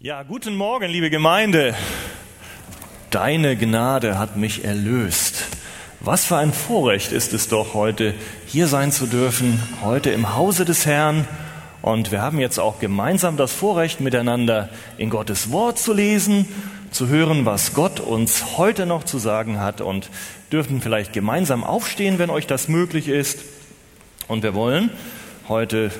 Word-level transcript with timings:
Ja, 0.00 0.22
guten 0.22 0.54
Morgen, 0.54 0.88
liebe 0.88 1.10
Gemeinde. 1.10 1.74
Deine 3.10 3.56
Gnade 3.56 4.16
hat 4.16 4.36
mich 4.36 4.64
erlöst. 4.64 5.42
Was 5.98 6.24
für 6.24 6.36
ein 6.36 6.52
Vorrecht 6.52 7.10
ist 7.10 7.34
es 7.34 7.48
doch, 7.48 7.74
heute 7.74 8.14
hier 8.46 8.68
sein 8.68 8.92
zu 8.92 9.06
dürfen, 9.06 9.60
heute 9.82 10.10
im 10.10 10.36
Hause 10.36 10.64
des 10.64 10.86
Herrn. 10.86 11.26
Und 11.82 12.12
wir 12.12 12.22
haben 12.22 12.38
jetzt 12.38 12.60
auch 12.60 12.78
gemeinsam 12.78 13.36
das 13.36 13.52
Vorrecht, 13.52 14.00
miteinander 14.00 14.68
in 14.98 15.10
Gottes 15.10 15.50
Wort 15.50 15.80
zu 15.80 15.92
lesen, 15.92 16.46
zu 16.92 17.08
hören, 17.08 17.44
was 17.44 17.74
Gott 17.74 17.98
uns 17.98 18.56
heute 18.56 18.86
noch 18.86 19.02
zu 19.02 19.18
sagen 19.18 19.58
hat 19.58 19.80
und 19.80 20.10
dürfen 20.52 20.80
vielleicht 20.80 21.12
gemeinsam 21.12 21.64
aufstehen, 21.64 22.20
wenn 22.20 22.30
euch 22.30 22.46
das 22.46 22.68
möglich 22.68 23.08
ist. 23.08 23.40
Und 24.28 24.44
wir 24.44 24.54
wollen 24.54 24.90
heute 25.48 25.90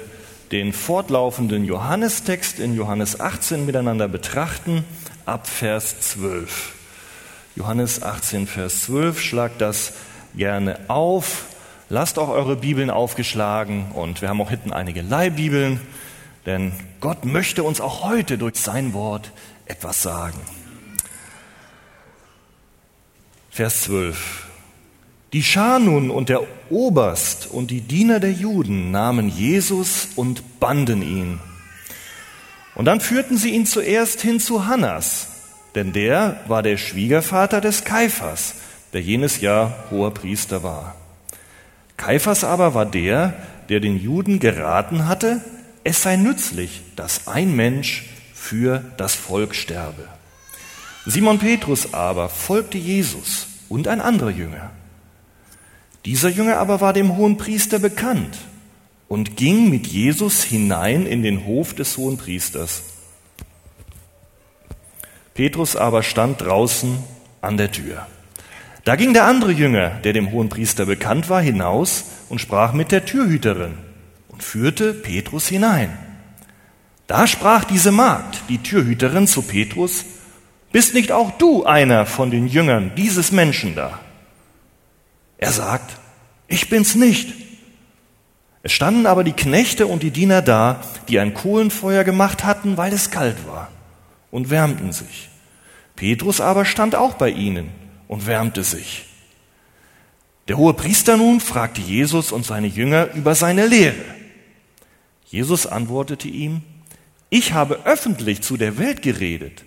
den 0.52 0.72
fortlaufenden 0.72 1.64
Johannestext 1.64 2.58
in 2.58 2.74
Johannes 2.74 3.20
18 3.20 3.66
miteinander 3.66 4.08
betrachten, 4.08 4.84
ab 5.26 5.46
Vers 5.46 6.00
12. 6.00 6.72
Johannes 7.56 8.02
18, 8.02 8.46
Vers 8.46 8.82
12, 8.84 9.20
schlagt 9.20 9.60
das 9.60 9.92
gerne 10.34 10.78
auf. 10.88 11.46
Lasst 11.90 12.18
auch 12.18 12.28
eure 12.28 12.56
Bibeln 12.56 12.90
aufgeschlagen 12.90 13.92
und 13.92 14.22
wir 14.22 14.28
haben 14.28 14.40
auch 14.40 14.50
hinten 14.50 14.72
einige 14.72 15.02
Leihbibeln, 15.02 15.80
denn 16.46 16.72
Gott 17.00 17.24
möchte 17.24 17.62
uns 17.62 17.80
auch 17.80 18.04
heute 18.04 18.38
durch 18.38 18.56
sein 18.56 18.92
Wort 18.92 19.32
etwas 19.66 20.02
sagen. 20.02 20.40
Vers 23.50 23.82
12. 23.82 24.47
Die 25.34 25.42
Schar 25.42 25.78
nun 25.78 26.10
und 26.10 26.30
der 26.30 26.42
Oberst 26.70 27.48
und 27.50 27.70
die 27.70 27.82
Diener 27.82 28.18
der 28.18 28.32
Juden 28.32 28.90
nahmen 28.90 29.28
Jesus 29.28 30.08
und 30.16 30.58
banden 30.58 31.02
ihn. 31.02 31.38
Und 32.74 32.86
dann 32.86 33.00
führten 33.00 33.36
sie 33.36 33.50
ihn 33.50 33.66
zuerst 33.66 34.22
hin 34.22 34.40
zu 34.40 34.66
Hannas, 34.66 35.28
denn 35.74 35.92
der 35.92 36.40
war 36.46 36.62
der 36.62 36.78
Schwiegervater 36.78 37.60
des 37.60 37.84
Kaiphas, 37.84 38.54
der 38.94 39.02
jenes 39.02 39.42
Jahr 39.42 39.84
hoher 39.90 40.14
Priester 40.14 40.62
war. 40.62 40.94
Kaiphas 41.98 42.42
aber 42.42 42.72
war 42.72 42.86
der, 42.86 43.34
der 43.68 43.80
den 43.80 44.00
Juden 44.00 44.38
geraten 44.38 45.06
hatte, 45.08 45.42
es 45.84 46.02
sei 46.02 46.16
nützlich, 46.16 46.82
dass 46.96 47.26
ein 47.26 47.54
Mensch 47.54 48.06
für 48.32 48.82
das 48.96 49.14
Volk 49.14 49.54
sterbe. 49.54 50.08
Simon 51.04 51.38
Petrus 51.38 51.92
aber 51.92 52.30
folgte 52.30 52.78
Jesus 52.78 53.46
und 53.68 53.88
ein 53.88 54.00
anderer 54.00 54.30
Jünger. 54.30 54.70
Dieser 56.04 56.28
Junge 56.28 56.56
aber 56.58 56.80
war 56.80 56.92
dem 56.92 57.16
hohen 57.16 57.36
Priester 57.36 57.78
bekannt 57.78 58.38
und 59.08 59.36
ging 59.36 59.70
mit 59.70 59.86
Jesus 59.86 60.42
hinein 60.42 61.06
in 61.06 61.22
den 61.22 61.44
Hof 61.44 61.74
des 61.74 61.96
hohen 61.96 62.18
Priesters. 62.18 62.82
Petrus 65.34 65.76
aber 65.76 66.02
stand 66.02 66.40
draußen 66.40 66.98
an 67.40 67.56
der 67.56 67.72
Tür. 67.72 68.06
Da 68.84 68.96
ging 68.96 69.12
der 69.12 69.24
andere 69.24 69.52
Jünger, 69.52 69.90
der 69.90 70.12
dem 70.12 70.32
hohen 70.32 70.48
Priester 70.48 70.86
bekannt 70.86 71.28
war, 71.28 71.42
hinaus 71.42 72.04
und 72.28 72.40
sprach 72.40 72.72
mit 72.72 72.90
der 72.90 73.04
Türhüterin 73.04 73.74
und 74.28 74.42
führte 74.42 74.94
Petrus 74.94 75.48
hinein. 75.48 75.96
Da 77.06 77.26
sprach 77.26 77.64
diese 77.64 77.92
Magd, 77.92 78.42
die 78.48 78.58
Türhüterin, 78.58 79.26
zu 79.26 79.42
Petrus, 79.42 80.04
Bist 80.72 80.94
nicht 80.94 81.12
auch 81.12 81.30
du 81.38 81.64
einer 81.64 82.04
von 82.04 82.30
den 82.30 82.46
Jüngern 82.46 82.92
dieses 82.96 83.32
Menschen 83.32 83.74
da? 83.74 84.00
Er 85.38 85.52
sagt, 85.52 85.96
ich 86.48 86.68
bin's 86.68 86.96
nicht. 86.96 87.32
Es 88.62 88.72
standen 88.72 89.06
aber 89.06 89.24
die 89.24 89.32
Knechte 89.32 89.86
und 89.86 90.02
die 90.02 90.10
Diener 90.10 90.42
da, 90.42 90.82
die 91.08 91.20
ein 91.20 91.32
Kohlenfeuer 91.32 92.04
gemacht 92.04 92.44
hatten, 92.44 92.76
weil 92.76 92.92
es 92.92 93.10
kalt 93.10 93.46
war, 93.46 93.70
und 94.30 94.50
wärmten 94.50 94.92
sich. 94.92 95.30
Petrus 95.94 96.40
aber 96.40 96.64
stand 96.64 96.94
auch 96.96 97.14
bei 97.14 97.30
ihnen 97.30 97.70
und 98.08 98.26
wärmte 98.26 98.64
sich. 98.64 99.04
Der 100.48 100.56
hohe 100.56 100.74
Priester 100.74 101.16
nun 101.16 101.40
fragte 101.40 101.80
Jesus 101.80 102.32
und 102.32 102.44
seine 102.44 102.66
Jünger 102.66 103.14
über 103.14 103.34
seine 103.34 103.66
Lehre. 103.66 104.04
Jesus 105.26 105.66
antwortete 105.66 106.28
ihm, 106.28 106.62
ich 107.30 107.52
habe 107.52 107.80
öffentlich 107.84 108.40
zu 108.42 108.56
der 108.56 108.78
Welt 108.78 109.02
geredet. 109.02 109.64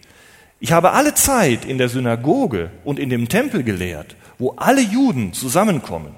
Ich 0.59 0.71
habe 0.71 0.91
alle 0.91 1.13
Zeit 1.13 1.65
in 1.65 1.77
der 1.77 1.89
Synagoge 1.89 2.71
und 2.83 2.99
in 2.99 3.09
dem 3.09 3.29
Tempel 3.29 3.63
gelehrt 3.63 4.15
wo 4.41 4.55
alle 4.57 4.81
Juden 4.81 5.33
zusammenkommen. 5.33 6.15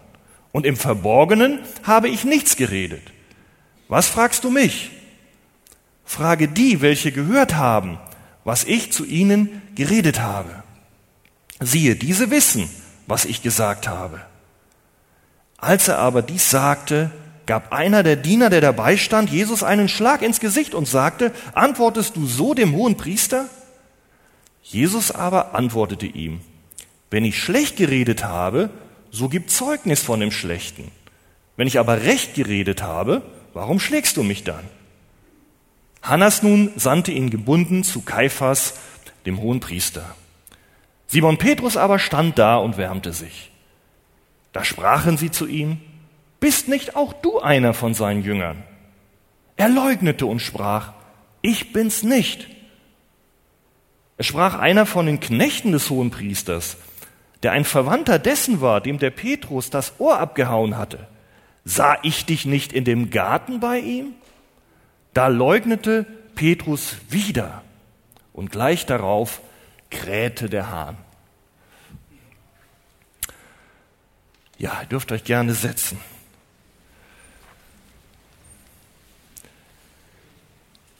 Und 0.53 0.65
im 0.65 0.77
Verborgenen 0.77 1.59
habe 1.83 2.07
ich 2.07 2.23
nichts 2.23 2.55
geredet. 2.55 3.03
Was 3.89 4.07
fragst 4.07 4.45
du 4.45 4.49
mich? 4.49 4.91
Frage 6.05 6.47
die, 6.47 6.79
welche 6.81 7.11
gehört 7.11 7.55
haben, 7.55 7.99
was 8.45 8.63
ich 8.63 8.93
zu 8.93 9.03
ihnen 9.03 9.61
geredet 9.75 10.21
habe. 10.21 10.63
Siehe, 11.59 11.97
diese 11.97 12.31
wissen, 12.31 12.69
was 13.07 13.25
ich 13.25 13.41
gesagt 13.41 13.89
habe. 13.89 14.21
Als 15.57 15.89
er 15.89 15.99
aber 15.99 16.21
dies 16.21 16.49
sagte, 16.49 17.11
gab 17.45 17.73
einer 17.73 18.03
der 18.03 18.15
Diener, 18.15 18.49
der 18.49 18.61
dabei 18.61 18.95
stand, 18.95 19.31
Jesus 19.31 19.63
einen 19.63 19.89
Schlag 19.89 20.21
ins 20.21 20.39
Gesicht 20.39 20.75
und 20.75 20.87
sagte, 20.87 21.33
antwortest 21.55 22.15
du 22.15 22.25
so 22.25 22.53
dem 22.53 22.73
hohen 22.73 22.95
Priester? 22.95 23.49
Jesus 24.61 25.11
aber 25.11 25.55
antwortete 25.55 26.05
ihm, 26.05 26.39
wenn 27.13 27.25
ich 27.25 27.37
schlecht 27.37 27.77
geredet 27.77 28.23
habe, 28.23 28.71
so 29.11 29.29
gib 29.29 29.51
Zeugnis 29.51 30.01
von 30.01 30.19
dem 30.19 30.31
Schlechten. 30.31 30.89
Wenn 31.55 31.67
ich 31.67 31.77
aber 31.77 32.01
recht 32.01 32.33
geredet 32.33 32.81
habe, 32.81 33.21
warum 33.53 33.79
schlägst 33.79 34.17
du 34.17 34.23
mich 34.23 34.43
dann? 34.43 34.63
Hannas 36.01 36.41
nun 36.41 36.71
sandte 36.75 37.11
ihn 37.11 37.29
gebunden 37.29 37.83
zu 37.83 38.01
Kaiphas, 38.01 38.79
dem 39.27 39.39
hohen 39.39 39.59
Priester. 39.59 40.15
Simon 41.05 41.37
Petrus 41.37 41.77
aber 41.77 41.99
stand 41.99 42.39
da 42.39 42.57
und 42.57 42.77
wärmte 42.77 43.13
sich. 43.13 43.51
Da 44.51 44.63
sprachen 44.63 45.15
sie 45.15 45.29
zu 45.29 45.45
ihm, 45.45 45.79
bist 46.39 46.67
nicht 46.67 46.95
auch 46.95 47.13
du 47.13 47.39
einer 47.39 47.75
von 47.75 47.93
seinen 47.93 48.23
Jüngern? 48.23 48.63
Er 49.55 49.69
leugnete 49.69 50.25
und 50.25 50.39
sprach, 50.39 50.93
ich 51.43 51.73
bin's 51.73 52.01
nicht. 52.01 52.47
Es 54.17 54.25
sprach 54.25 54.57
einer 54.57 54.87
von 54.87 55.05
den 55.05 55.19
Knechten 55.19 55.73
des 55.73 55.91
hohen 55.91 56.09
Priesters, 56.09 56.77
der 57.43 57.51
ein 57.51 57.65
Verwandter 57.65 58.19
dessen 58.19 58.61
war, 58.61 58.81
dem 58.81 58.99
der 58.99 59.09
Petrus 59.09 59.69
das 59.69 59.93
Ohr 59.99 60.19
abgehauen 60.19 60.77
hatte. 60.77 61.07
Sah 61.65 61.97
ich 62.01 62.25
dich 62.25 62.45
nicht 62.45 62.73
in 62.73 62.85
dem 62.85 63.09
Garten 63.09 63.59
bei 63.59 63.79
ihm? 63.79 64.13
Da 65.13 65.27
leugnete 65.27 66.05
Petrus 66.35 66.97
wieder 67.09 67.61
und 68.31 68.51
gleich 68.51 68.85
darauf 68.85 69.41
krähte 69.91 70.49
der 70.49 70.71
Hahn. 70.71 70.97
Ja, 74.57 74.79
ihr 74.81 74.87
dürft 74.87 75.11
euch 75.11 75.23
gerne 75.23 75.53
setzen. 75.53 75.99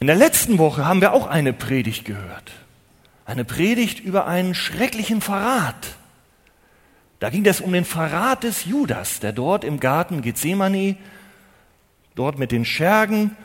In 0.00 0.06
der 0.06 0.16
letzten 0.16 0.58
Woche 0.58 0.84
haben 0.84 1.00
wir 1.00 1.14
auch 1.14 1.26
eine 1.26 1.54
Predigt 1.54 2.04
gehört. 2.04 2.52
Eine 3.24 3.44
Predigt 3.44 4.00
über 4.00 4.26
einen 4.26 4.54
schrecklichen 4.54 5.22
Verrat. 5.22 5.96
Da 7.20 7.30
ging 7.30 7.44
es 7.46 7.60
um 7.60 7.72
den 7.72 7.84
Verrat 7.84 8.42
des 8.42 8.64
Judas, 8.64 9.20
der 9.20 9.32
dort 9.32 9.64
im 9.64 9.80
Garten 9.80 10.22
Gethsemane, 10.22 10.96
dort 12.14 12.38
mit 12.38 12.52
den 12.52 12.64
Schergen 12.64 13.36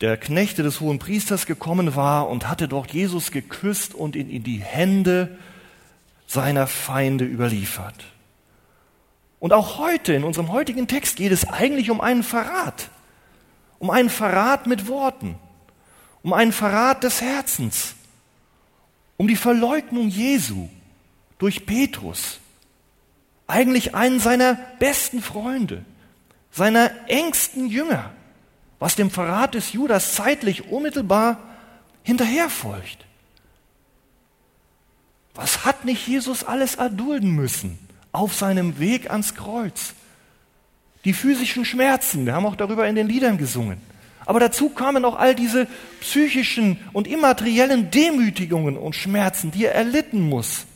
der 0.00 0.16
Knechte 0.16 0.62
des 0.62 0.80
hohen 0.80 0.98
Priesters 0.98 1.46
gekommen 1.46 1.94
war 1.94 2.28
und 2.28 2.48
hatte 2.48 2.68
dort 2.68 2.92
Jesus 2.92 3.30
geküsst 3.30 3.94
und 3.94 4.16
ihn 4.16 4.28
in 4.28 4.42
die 4.42 4.58
Hände 4.58 5.38
seiner 6.26 6.66
Feinde 6.66 7.24
überliefert. 7.24 8.04
Und 9.40 9.52
auch 9.52 9.78
heute, 9.78 10.14
in 10.14 10.24
unserem 10.24 10.52
heutigen 10.52 10.88
Text, 10.88 11.16
geht 11.16 11.32
es 11.32 11.46
eigentlich 11.46 11.90
um 11.90 12.00
einen 12.00 12.22
Verrat. 12.22 12.90
Um 13.78 13.90
einen 13.90 14.10
Verrat 14.10 14.66
mit 14.66 14.88
Worten. 14.88 15.36
Um 16.22 16.32
einen 16.32 16.52
Verrat 16.52 17.04
des 17.04 17.20
Herzens. 17.20 17.94
Um 19.16 19.28
die 19.28 19.36
Verleugnung 19.36 20.08
Jesu 20.08 20.68
durch 21.38 21.66
Petrus 21.66 22.40
eigentlich 23.46 23.94
einen 23.94 24.20
seiner 24.20 24.54
besten 24.78 25.22
Freunde, 25.22 25.84
seiner 26.50 26.90
engsten 27.08 27.66
Jünger, 27.66 28.10
was 28.78 28.96
dem 28.96 29.10
Verrat 29.10 29.54
des 29.54 29.72
Judas 29.72 30.14
zeitlich 30.14 30.70
unmittelbar 30.70 31.38
hinterherfolgt. 32.02 33.04
Was 35.34 35.64
hat 35.64 35.84
nicht 35.84 36.06
Jesus 36.06 36.44
alles 36.44 36.76
erdulden 36.76 37.30
müssen 37.30 37.78
auf 38.12 38.34
seinem 38.34 38.78
Weg 38.78 39.10
ans 39.10 39.34
Kreuz? 39.34 39.94
Die 41.04 41.12
physischen 41.12 41.64
Schmerzen, 41.64 42.24
wir 42.24 42.34
haben 42.34 42.46
auch 42.46 42.56
darüber 42.56 42.86
in 42.86 42.94
den 42.94 43.08
Liedern 43.08 43.36
gesungen. 43.36 43.80
Aber 44.26 44.40
dazu 44.40 44.70
kamen 44.70 45.04
auch 45.04 45.16
all 45.16 45.34
diese 45.34 45.66
psychischen 46.00 46.78
und 46.92 47.06
immateriellen 47.06 47.90
Demütigungen 47.90 48.76
und 48.78 48.94
Schmerzen, 48.94 49.50
die 49.50 49.66
er 49.66 49.74
erlitten 49.74 50.22
muss. 50.22 50.66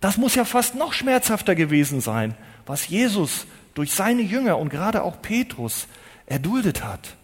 Das 0.00 0.16
muss 0.16 0.34
ja 0.34 0.44
fast 0.44 0.74
noch 0.74 0.92
schmerzhafter 0.92 1.54
gewesen 1.54 2.00
sein, 2.00 2.34
was 2.66 2.88
Jesus 2.88 3.46
durch 3.74 3.92
seine 3.92 4.22
Jünger 4.22 4.58
und 4.58 4.70
gerade 4.70 5.02
auch 5.02 5.20
Petrus 5.22 5.86
erduldet 6.26 6.82
hat. 6.82 7.16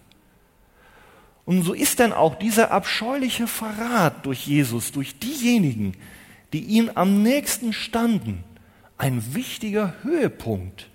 Und 1.46 1.62
so 1.62 1.72
ist 1.72 2.00
dann 2.00 2.12
auch 2.12 2.34
dieser 2.34 2.72
abscheuliche 2.72 3.46
Verrat 3.46 4.26
durch 4.26 4.46
Jesus, 4.46 4.92
durch 4.92 5.18
diejenigen, 5.18 5.96
die 6.52 6.60
ihm 6.60 6.90
am 6.94 7.22
nächsten 7.22 7.72
standen, 7.72 8.44
ein 8.98 9.34
wichtiger 9.34 9.94
Höhepunkt 10.02 10.88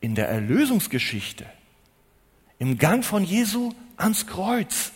in 0.00 0.14
der 0.14 0.28
Erlösungsgeschichte, 0.28 1.46
im 2.58 2.78
Gang 2.78 3.04
von 3.04 3.24
Jesu 3.24 3.72
ans 3.96 4.26
Kreuz. 4.26 4.92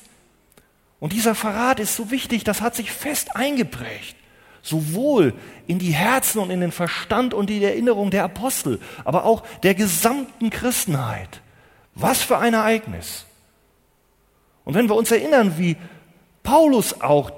Und 1.00 1.12
dieser 1.12 1.34
Verrat 1.34 1.80
ist 1.80 1.96
so 1.96 2.10
wichtig, 2.10 2.44
das 2.44 2.60
hat 2.60 2.76
sich 2.76 2.92
fest 2.92 3.36
eingeprägt, 3.36 4.16
sowohl 4.64 5.34
in 5.66 5.78
die 5.78 5.92
Herzen 5.92 6.40
und 6.40 6.50
in 6.50 6.60
den 6.60 6.72
Verstand 6.72 7.34
und 7.34 7.50
die 7.50 7.62
Erinnerung 7.62 8.10
der 8.10 8.24
Apostel, 8.24 8.80
aber 9.04 9.24
auch 9.24 9.46
der 9.62 9.74
gesamten 9.74 10.50
Christenheit. 10.50 11.40
Was 11.94 12.22
für 12.22 12.38
ein 12.38 12.54
Ereignis. 12.54 13.26
Und 14.64 14.74
wenn 14.74 14.88
wir 14.88 14.96
uns 14.96 15.12
erinnern, 15.12 15.58
wie 15.58 15.76
Paulus 16.42 17.00
auch 17.00 17.30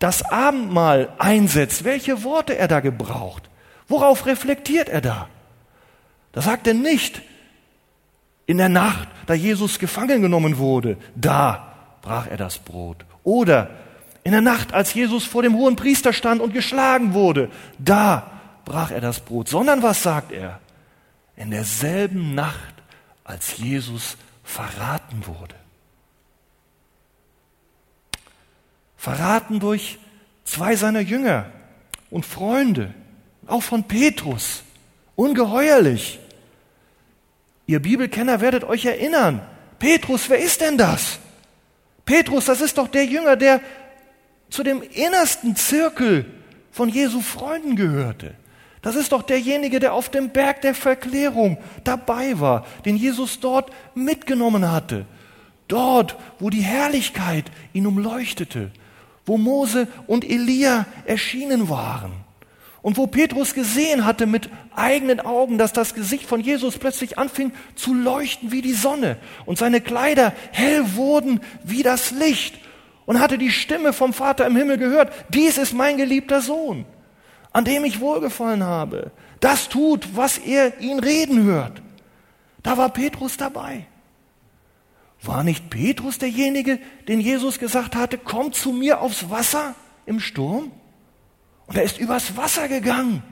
das 0.00 0.22
Abendmahl 0.22 1.12
einsetzt, 1.18 1.84
welche 1.84 2.24
Worte 2.24 2.58
er 2.58 2.68
da 2.68 2.80
gebraucht, 2.80 3.48
worauf 3.86 4.26
reflektiert 4.26 4.88
er 4.88 5.00
da? 5.00 5.28
Da 6.32 6.42
sagt 6.42 6.66
er 6.66 6.74
nicht, 6.74 7.22
in 8.46 8.58
der 8.58 8.68
Nacht, 8.68 9.08
da 9.26 9.34
Jesus 9.34 9.78
gefangen 9.78 10.22
genommen 10.22 10.58
wurde, 10.58 10.96
da 11.14 11.74
brach 12.02 12.26
er 12.26 12.36
das 12.36 12.58
Brot. 12.58 13.04
Oder 13.22 13.70
in 14.24 14.32
der 14.32 14.40
Nacht, 14.40 14.72
als 14.72 14.94
Jesus 14.94 15.24
vor 15.24 15.42
dem 15.42 15.54
hohen 15.54 15.76
Priester 15.76 16.12
stand 16.12 16.40
und 16.40 16.52
geschlagen 16.52 17.14
wurde, 17.14 17.50
da 17.78 18.30
brach 18.64 18.90
er 18.90 19.00
das 19.00 19.20
Brot. 19.20 19.48
Sondern 19.48 19.82
was 19.82 20.02
sagt 20.02 20.32
er? 20.32 20.60
In 21.36 21.50
derselben 21.50 22.34
Nacht, 22.34 22.74
als 23.24 23.58
Jesus 23.58 24.16
verraten 24.42 25.26
wurde. 25.26 25.54
verraten 28.98 29.60
durch 29.60 29.98
zwei 30.44 30.76
seiner 30.76 31.00
Jünger 31.00 31.46
und 32.10 32.26
Freunde, 32.26 32.92
auch 33.46 33.62
von 33.62 33.84
Petrus. 33.84 34.64
Ungeheuerlich. 35.16 36.18
Ihr 37.66 37.80
Bibelkenner 37.80 38.40
werdet 38.40 38.64
euch 38.64 38.84
erinnern. 38.84 39.40
Petrus, 39.78 40.28
wer 40.28 40.38
ist 40.38 40.60
denn 40.60 40.76
das? 40.76 41.18
Petrus, 42.04 42.46
das 42.46 42.60
ist 42.60 42.76
doch 42.76 42.88
der 42.88 43.04
Jünger, 43.04 43.36
der 43.36 43.60
zu 44.50 44.62
dem 44.62 44.82
innersten 44.82 45.56
Zirkel 45.56 46.26
von 46.70 46.88
Jesu 46.88 47.20
Freunden 47.20 47.76
gehörte. 47.76 48.34
Das 48.82 48.94
ist 48.94 49.12
doch 49.12 49.22
derjenige, 49.22 49.80
der 49.80 49.92
auf 49.92 50.08
dem 50.08 50.30
Berg 50.30 50.62
der 50.62 50.74
Verklärung 50.74 51.58
dabei 51.84 52.38
war, 52.38 52.64
den 52.84 52.96
Jesus 52.96 53.40
dort 53.40 53.70
mitgenommen 53.94 54.70
hatte. 54.70 55.04
Dort, 55.66 56.16
wo 56.38 56.48
die 56.48 56.62
Herrlichkeit 56.62 57.46
ihn 57.72 57.86
umleuchtete, 57.86 58.70
wo 59.26 59.36
Mose 59.36 59.88
und 60.06 60.24
Elia 60.24 60.86
erschienen 61.04 61.68
waren 61.68 62.12
und 62.80 62.96
wo 62.96 63.06
Petrus 63.06 63.52
gesehen 63.52 64.06
hatte 64.06 64.26
mit 64.26 64.48
eigenen 64.74 65.20
Augen, 65.20 65.58
dass 65.58 65.72
das 65.72 65.94
Gesicht 65.94 66.24
von 66.24 66.40
Jesus 66.40 66.78
plötzlich 66.78 67.18
anfing 67.18 67.52
zu 67.74 67.92
leuchten 67.92 68.52
wie 68.52 68.62
die 68.62 68.72
Sonne 68.72 69.18
und 69.44 69.58
seine 69.58 69.80
Kleider 69.80 70.32
hell 70.52 70.94
wurden 70.94 71.40
wie 71.64 71.82
das 71.82 72.12
Licht 72.12 72.54
und 73.08 73.20
hatte 73.20 73.38
die 73.38 73.50
Stimme 73.50 73.94
vom 73.94 74.12
Vater 74.12 74.46
im 74.46 74.54
Himmel 74.54 74.76
gehört, 74.76 75.10
dies 75.30 75.56
ist 75.56 75.72
mein 75.72 75.96
geliebter 75.96 76.42
Sohn, 76.42 76.84
an 77.54 77.64
dem 77.64 77.86
ich 77.86 78.00
wohlgefallen 78.00 78.62
habe. 78.62 79.12
Das 79.40 79.70
tut, 79.70 80.14
was 80.14 80.36
er 80.36 80.78
ihn 80.80 80.98
reden 80.98 81.42
hört. 81.44 81.80
Da 82.62 82.76
war 82.76 82.90
Petrus 82.90 83.38
dabei. 83.38 83.86
War 85.22 85.42
nicht 85.42 85.70
Petrus 85.70 86.18
derjenige, 86.18 86.80
den 87.08 87.20
Jesus 87.20 87.58
gesagt 87.58 87.96
hatte, 87.96 88.18
komm 88.18 88.52
zu 88.52 88.72
mir 88.72 89.00
aufs 89.00 89.30
Wasser 89.30 89.74
im 90.04 90.20
Sturm? 90.20 90.70
Und 91.66 91.78
er 91.78 91.84
ist 91.84 91.98
übers 91.98 92.36
Wasser 92.36 92.68
gegangen, 92.68 93.22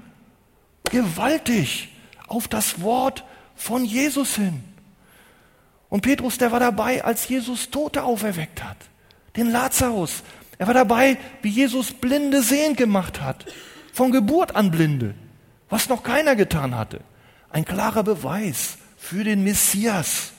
gewaltig, 0.91 1.91
auf 2.29 2.49
das 2.49 2.81
Wort 2.81 3.25
von 3.55 3.85
Jesus 3.85 4.37
hin. 4.37 4.65
Und 5.91 6.01
Petrus, 6.01 6.39
der 6.39 6.51
war 6.51 6.61
dabei, 6.61 7.05
als 7.05 7.29
Jesus 7.29 7.69
Tote 7.69 8.05
auferweckt 8.05 8.65
hat, 8.65 8.79
den 9.37 9.51
Lazarus. 9.51 10.23
Er 10.59 10.67
war 10.67 10.75
dabei, 10.75 11.19
wie 11.43 11.51
Jesus 11.51 11.93
Blinde 11.93 12.43
sehend 12.43 12.77
gemacht 12.77 13.21
hat, 13.21 13.47
von 13.93 14.11
Geburt 14.13 14.57
an 14.57 14.71
Blinde, 14.71 15.15
was 15.69 15.89
noch 15.89 16.03
keiner 16.03 16.37
getan 16.37 16.75
hatte. 16.75 17.01
Ein 17.51 17.65
klarer 17.65 18.03
Beweis 18.03 18.79
für 18.97 19.25
den 19.25 19.45
Messias. 19.45 20.33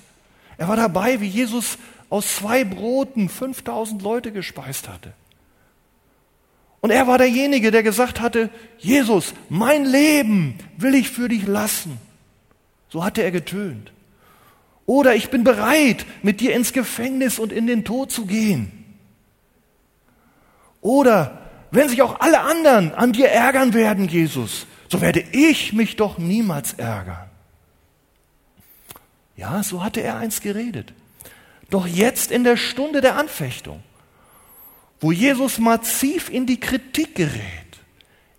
Er 0.57 0.67
war 0.67 0.75
dabei, 0.75 1.21
wie 1.21 1.27
Jesus 1.27 1.77
aus 2.09 2.35
zwei 2.37 2.63
Broten 2.63 3.29
5000 3.29 4.01
Leute 4.01 4.31
gespeist 4.31 4.87
hatte. 4.87 5.13
Und 6.79 6.91
er 6.91 7.07
war 7.07 7.17
derjenige, 7.17 7.71
der 7.71 7.83
gesagt 7.83 8.21
hatte, 8.21 8.49
Jesus, 8.77 9.33
mein 9.49 9.85
Leben 9.85 10.57
will 10.77 10.95
ich 10.95 11.09
für 11.09 11.27
dich 11.27 11.45
lassen. 11.45 11.97
So 12.89 13.03
hatte 13.03 13.23
er 13.23 13.31
getönt. 13.31 13.91
Oder 14.85 15.15
ich 15.15 15.29
bin 15.29 15.43
bereit, 15.43 16.05
mit 16.23 16.39
dir 16.39 16.55
ins 16.55 16.71
Gefängnis 16.71 17.39
und 17.39 17.51
in 17.51 17.67
den 17.67 17.83
Tod 17.83 18.11
zu 18.11 18.25
gehen. 18.25 18.76
Oder 20.87 21.37
wenn 21.69 21.89
sich 21.89 22.01
auch 22.01 22.21
alle 22.21 22.39
anderen 22.39 22.93
an 22.93 23.11
dir 23.11 23.27
ärgern 23.27 23.73
werden, 23.73 24.07
Jesus, 24.07 24.65
so 24.87 25.01
werde 25.01 25.19
ich 25.19 25.73
mich 25.73 25.97
doch 25.97 26.17
niemals 26.17 26.75
ärgern. 26.75 27.29
Ja, 29.35 29.63
so 29.63 29.83
hatte 29.83 29.99
er 29.99 30.15
einst 30.15 30.41
geredet. 30.41 30.93
Doch 31.69 31.85
jetzt 31.85 32.31
in 32.31 32.45
der 32.45 32.55
Stunde 32.55 33.01
der 33.01 33.17
Anfechtung, 33.17 33.83
wo 35.01 35.11
Jesus 35.11 35.59
massiv 35.59 36.29
in 36.29 36.45
die 36.45 36.57
Kritik 36.57 37.15
gerät, 37.15 37.41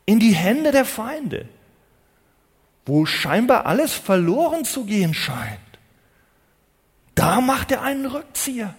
in 0.06 0.19
die 0.19 0.35
Hände 0.35 0.73
der 0.73 0.87
Feinde, 0.87 1.47
wo 2.87 3.05
scheinbar 3.05 3.67
alles 3.67 3.93
verloren 3.93 4.65
zu 4.65 4.87
gehen 4.87 5.12
scheint, 5.12 5.61
da 7.15 7.43
macht 7.43 7.73
er 7.73 7.83
einen 7.83 8.06
Rückzieher. 8.06 8.75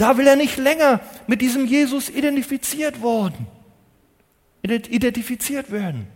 Da 0.00 0.16
will 0.16 0.26
er 0.26 0.36
nicht 0.36 0.56
länger 0.56 1.00
mit 1.26 1.42
diesem 1.42 1.66
Jesus 1.66 2.08
identifiziert 2.08 3.02
worden, 3.02 3.46
identifiziert 4.62 5.70
werden. 5.70 6.06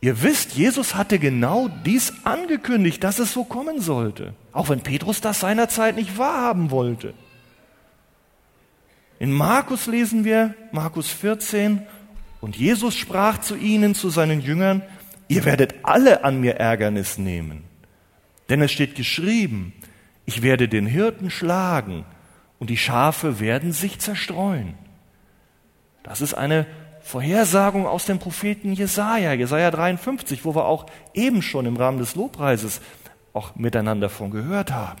Ihr 0.00 0.22
wisst, 0.22 0.52
Jesus 0.52 0.94
hatte 0.94 1.18
genau 1.18 1.68
dies 1.68 2.14
angekündigt, 2.24 3.04
dass 3.04 3.18
es 3.18 3.34
so 3.34 3.44
kommen 3.44 3.82
sollte, 3.82 4.32
auch 4.52 4.70
wenn 4.70 4.80
Petrus 4.80 5.20
das 5.20 5.40
seinerzeit 5.40 5.96
nicht 5.96 6.16
wahrhaben 6.16 6.70
wollte. 6.70 7.12
In 9.18 9.30
Markus 9.30 9.86
lesen 9.86 10.24
wir, 10.24 10.54
Markus 10.72 11.10
14, 11.10 11.82
und 12.40 12.56
Jesus 12.56 12.96
sprach 12.96 13.36
zu 13.42 13.54
ihnen, 13.54 13.94
zu 13.94 14.08
seinen 14.08 14.40
Jüngern, 14.40 14.80
ihr 15.28 15.44
werdet 15.44 15.74
alle 15.82 16.24
an 16.24 16.40
mir 16.40 16.54
Ärgernis 16.54 17.18
nehmen. 17.18 17.64
Denn 18.48 18.62
es 18.62 18.72
steht 18.72 18.94
geschrieben, 18.94 19.74
ich 20.26 20.42
werde 20.42 20.68
den 20.68 20.86
Hirten 20.86 21.30
schlagen 21.30 22.04
und 22.58 22.70
die 22.70 22.76
Schafe 22.76 23.40
werden 23.40 23.72
sich 23.72 23.98
zerstreuen. 23.98 24.74
Das 26.02 26.20
ist 26.20 26.34
eine 26.34 26.66
Vorhersagung 27.02 27.86
aus 27.86 28.06
dem 28.06 28.18
Propheten 28.18 28.72
Jesaja, 28.72 29.32
Jesaja 29.34 29.70
53, 29.70 30.44
wo 30.44 30.54
wir 30.54 30.64
auch 30.64 30.86
eben 31.12 31.42
schon 31.42 31.66
im 31.66 31.76
Rahmen 31.76 31.98
des 31.98 32.14
Lobpreises 32.14 32.80
auch 33.34 33.56
miteinander 33.56 34.08
von 34.08 34.30
gehört 34.30 34.72
haben. 34.72 35.00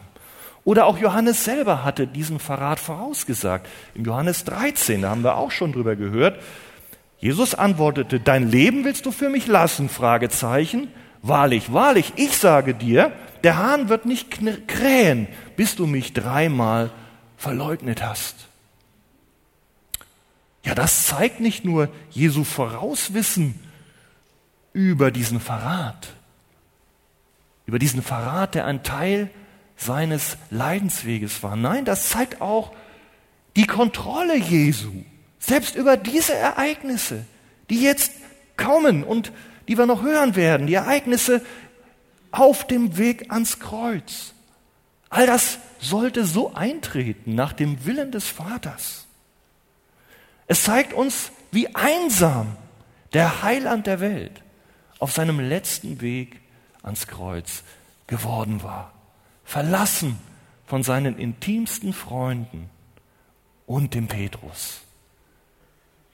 Oder 0.64 0.86
auch 0.86 0.98
Johannes 0.98 1.44
selber 1.44 1.84
hatte 1.84 2.06
diesen 2.06 2.38
Verrat 2.38 2.80
vorausgesagt. 2.80 3.66
In 3.94 4.04
Johannes 4.04 4.44
13, 4.44 5.02
da 5.02 5.10
haben 5.10 5.22
wir 5.22 5.36
auch 5.36 5.50
schon 5.50 5.72
drüber 5.72 5.94
gehört. 5.94 6.40
Jesus 7.18 7.54
antwortete, 7.54 8.20
dein 8.20 8.50
Leben 8.50 8.84
willst 8.84 9.06
du 9.06 9.10
für 9.10 9.28
mich 9.28 9.46
lassen? 9.46 9.88
Fragezeichen. 9.88 10.88
Wahrlich, 11.22 11.72
wahrlich, 11.72 12.12
ich 12.16 12.36
sage 12.36 12.74
dir, 12.74 13.12
der 13.44 13.58
Hahn 13.58 13.88
wird 13.88 14.06
nicht 14.06 14.30
krähen, 14.66 15.28
bis 15.56 15.76
du 15.76 15.86
mich 15.86 16.12
dreimal 16.12 16.90
verleugnet 17.36 18.02
hast. 18.02 18.48
Ja, 20.64 20.74
das 20.74 21.06
zeigt 21.06 21.40
nicht 21.40 21.64
nur 21.64 21.90
Jesu 22.10 22.42
Vorauswissen 22.42 23.54
über 24.72 25.10
diesen 25.10 25.40
Verrat, 25.40 26.14
über 27.66 27.78
diesen 27.78 28.02
Verrat, 28.02 28.54
der 28.54 28.64
ein 28.64 28.82
Teil 28.82 29.30
seines 29.76 30.38
Leidensweges 30.50 31.42
war. 31.42 31.54
Nein, 31.54 31.84
das 31.84 32.08
zeigt 32.08 32.40
auch 32.40 32.72
die 33.56 33.66
Kontrolle 33.66 34.36
Jesu, 34.36 34.90
selbst 35.38 35.76
über 35.76 35.96
diese 35.98 36.34
Ereignisse, 36.34 37.26
die 37.68 37.82
jetzt 37.82 38.12
kommen 38.56 39.04
und 39.04 39.32
die 39.68 39.76
wir 39.78 39.86
noch 39.86 40.02
hören 40.02 40.34
werden, 40.36 40.66
die 40.66 40.74
Ereignisse 40.74 41.42
auf 42.34 42.66
dem 42.66 42.96
Weg 42.96 43.30
ans 43.30 43.60
Kreuz. 43.60 44.34
All 45.08 45.26
das 45.26 45.58
sollte 45.78 46.24
so 46.24 46.54
eintreten 46.54 47.34
nach 47.34 47.52
dem 47.52 47.84
Willen 47.84 48.10
des 48.10 48.28
Vaters. 48.28 49.06
Es 50.46 50.64
zeigt 50.64 50.92
uns, 50.92 51.30
wie 51.52 51.74
einsam 51.74 52.56
der 53.12 53.42
Heiland 53.42 53.86
der 53.86 54.00
Welt 54.00 54.42
auf 54.98 55.12
seinem 55.12 55.38
letzten 55.38 56.00
Weg 56.00 56.40
ans 56.82 57.06
Kreuz 57.06 57.62
geworden 58.06 58.62
war. 58.62 58.92
Verlassen 59.44 60.18
von 60.66 60.82
seinen 60.82 61.18
intimsten 61.18 61.92
Freunden 61.92 62.68
und 63.66 63.94
dem 63.94 64.08
Petrus. 64.08 64.80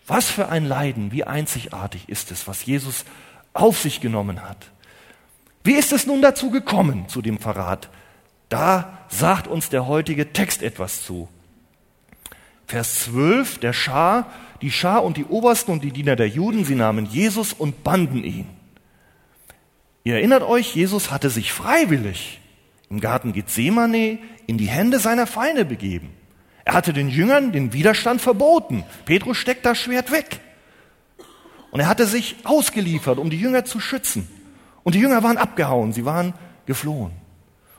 Was 0.07 0.29
für 0.29 0.49
ein 0.49 0.67
Leiden, 0.67 1.13
wie 1.13 1.25
einzigartig 1.25 2.09
ist 2.09 2.31
es, 2.31 2.47
was 2.47 2.67
Jesus 2.67 3.05
auf 3.53 3.79
sich 3.79 4.01
genommen 4.01 4.43
hat. 4.43 4.71
Wie 5.63 5.75
ist 5.75 5.93
es 5.93 6.07
nun 6.07 6.23
dazu 6.23 6.51
gekommen, 6.51 7.09
zu 7.09 7.23
dem 7.23 7.39
Verrat? 7.39 7.91
Da 8.49 8.99
sagt 9.09 9.47
uns 9.47 9.69
der 9.69 9.87
heutige 9.87 10.33
Text 10.33 10.63
etwas 10.63 11.05
zu. 11.05 11.29
Vers 12.67 13.05
12, 13.05 13.59
der 13.59 13.73
Schar, 13.73 14.31
die 14.63 14.71
Schar 14.71 15.05
und 15.05 15.17
die 15.17 15.25
Obersten 15.25 15.73
und 15.73 15.83
die 15.83 15.93
Diener 15.93 16.17
der 16.17 16.29
Juden, 16.29 16.65
sie 16.65 16.75
nahmen 16.75 17.07
Jesus 17.07 17.53
und 17.53 17.83
banden 17.85 18.23
ihn. 18.25 18.47
Ihr 20.05 20.15
erinnert 20.15 20.43
euch, 20.43 20.75
Jesus 20.75 21.11
hatte 21.11 21.31
sich 21.31 21.53
freiwillig 21.53 22.41
im 22.89 23.01
Garten 23.01 23.33
Gethsemane 23.33 24.19
in 24.47 24.57
die 24.57 24.69
Hände 24.69 24.99
seiner 24.99 25.27
Feinde 25.27 25.65
begeben. 25.65 26.11
Er 26.65 26.75
hatte 26.75 26.93
den 26.93 27.09
Jüngern 27.09 27.53
den 27.53 27.73
Widerstand 27.73 28.21
verboten. 28.21 28.85
Petrus 29.05 29.37
steckt 29.37 29.67
das 29.67 29.79
Schwert 29.79 30.11
weg. 30.11 30.41
Und 31.71 31.81
er 31.81 31.89
hatte 31.89 32.07
sich 32.07 32.37
ausgeliefert, 32.45 33.19
um 33.19 33.31
die 33.31 33.41
Jünger 33.41 33.65
zu 33.65 33.81
schützen. 33.81 34.29
Und 34.83 34.95
die 34.95 35.01
Jünger 35.01 35.23
waren 35.23 35.37
abgehauen, 35.37 35.93
sie 35.93 36.05
waren 36.05 36.35
geflohen. 36.67 37.13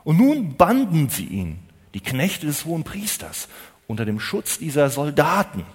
Und 0.04 0.18
nun 0.18 0.56
banden 0.56 1.10
sie 1.10 1.26
ihn, 1.26 1.60
die 1.94 2.00
Knechte 2.00 2.46
des 2.46 2.66
hohen 2.66 2.84
Priesters, 2.84 3.48
unter 3.88 4.06
dem 4.06 4.20
Schutz 4.20 4.58
dieser 4.58 4.90
Soldaten. 4.90 5.66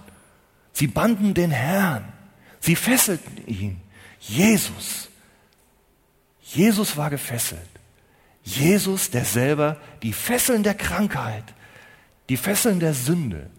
Sie 0.73 0.87
banden 0.87 1.35
den 1.35 1.51
Herrn, 1.51 2.13
sie 2.61 2.77
fesselten 2.77 3.47
ihn. 3.47 3.81
Jesus. 4.21 5.09
Jesus 6.43 6.97
war 6.97 7.11
gefesselt. 7.11 7.69
Jesus, 8.43 9.11
der 9.11 9.25
selber 9.25 9.77
die 10.03 10.13
Fesseln 10.13 10.63
der 10.63 10.75
Krankheit, 10.75 11.45
die 12.29 12.37
Fesseln 12.37 12.81
der 12.81 12.95
Sünde 12.95 13.51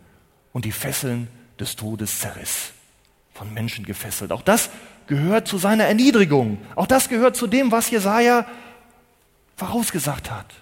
und 0.53 0.65
die 0.65 0.71
Fesseln 0.71 1.27
des 1.59 1.75
Todes 1.75 2.19
zerriss. 2.19 2.71
Von 3.33 3.53
Menschen 3.53 3.86
gefesselt. 3.86 4.31
Auch 4.31 4.41
das 4.41 4.69
gehört 5.07 5.47
zu 5.47 5.57
seiner 5.57 5.85
Erniedrigung. 5.85 6.57
Auch 6.75 6.87
das 6.87 7.09
gehört 7.09 7.35
zu 7.35 7.47
dem, 7.47 7.71
was 7.71 7.89
Jesaja 7.89 8.45
vorausgesagt 9.55 10.31
hat. 10.31 10.53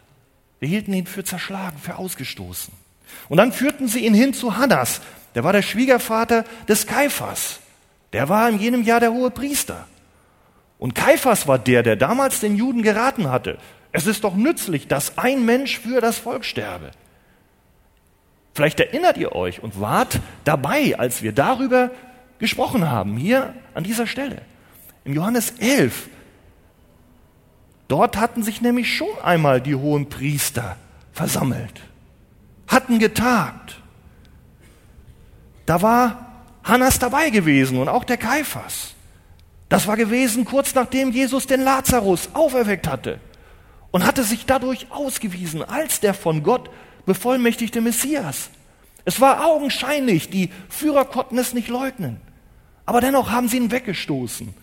Wir 0.60 0.70
hielten 0.70 0.94
ihn 0.94 1.06
für 1.06 1.24
zerschlagen, 1.24 1.78
für 1.78 1.98
ausgestoßen. 1.98 2.74
Und 3.30 3.38
dann 3.38 3.52
führten 3.52 3.88
sie 3.88 4.06
ihn 4.06 4.14
hin 4.14 4.34
zu 4.34 4.58
Hannas. 4.58 5.02
Der 5.36 5.44
war 5.44 5.54
der 5.54 5.62
Schwiegervater 5.62 6.46
des 6.68 6.88
Kaiphas. 6.88 7.60
Der 8.14 8.30
war 8.30 8.48
in 8.50 8.60
jenem 8.60 8.84
Jahr 8.84 9.00
der 9.00 9.12
hohe 9.12 9.32
Priester. 9.32 9.88
Und 10.80 10.96
Kaiphas 10.96 11.48
war 11.48 11.60
der, 11.60 11.84
der 11.84 11.96
damals 11.96 12.40
den 12.40 12.56
Juden 12.56 12.82
geraten 12.82 13.30
hatte. 13.30 13.58
Es 13.92 14.08
ist 14.08 14.24
doch 14.24 14.36
nützlich, 14.36 14.88
dass 14.88 15.18
ein 15.18 15.46
Mensch 15.46 15.80
für 15.80 16.02
das 16.02 16.18
Volk 16.18 16.46
sterbe. 16.46 16.92
Vielleicht 18.54 18.80
erinnert 18.80 19.18
ihr 19.18 19.34
euch 19.34 19.62
und 19.62 19.82
wart 19.82 20.20
dabei, 20.46 20.98
als 20.98 21.22
wir 21.22 21.34
darüber 21.34 21.92
gesprochen 22.40 22.90
haben, 22.90 23.18
hier 23.18 23.54
an 23.74 23.84
dieser 23.84 24.08
Stelle. 24.08 24.42
Im 25.04 25.14
Johannes 25.14 25.52
11. 25.60 26.10
Dort 27.88 28.18
hatten 28.18 28.44
sich 28.44 28.62
nämlich 28.62 28.96
schon 28.96 29.08
einmal 29.24 29.62
die 29.62 29.76
hohen 29.76 30.10
Priester 30.10 30.78
versammelt, 31.14 31.82
hatten 32.68 33.00
getagt. 33.00 33.82
Da 35.66 35.82
war 35.82 36.44
Hannas 36.64 37.00
dabei 37.00 37.30
gewesen 37.30 37.78
und 37.78 37.90
auch 37.90 38.04
der 38.04 38.18
Kaiphas. 38.18 38.96
Das 39.70 39.88
war 39.88 39.98
gewesen 39.98 40.46
kurz 40.46 40.74
nachdem 40.76 41.12
Jesus 41.12 41.48
den 41.48 41.62
Lazarus 41.62 42.30
auferweckt 42.34 42.88
hatte 42.88 43.20
und 43.92 44.06
hatte 44.06 44.24
sich 44.24 44.46
dadurch 44.46 44.88
ausgewiesen 44.92 45.64
als 45.64 46.00
der 46.00 46.14
von 46.14 46.44
Gott 46.44 46.70
bevollmächtigte 47.06 47.82
Messias. 47.82 48.50
Es 49.06 49.22
war 49.22 49.46
augenscheinlich, 49.46 50.30
die 50.30 50.50
Führer 50.70 51.06
konnten 51.06 51.38
es 51.38 51.54
nicht 51.54 51.68
leugnen. 51.68 52.20
Aber 52.86 53.02
dennoch 53.02 53.32
haben 53.32 53.48
sie 53.48 53.58
ihn 53.58 53.72
weggestoßen 53.72 54.54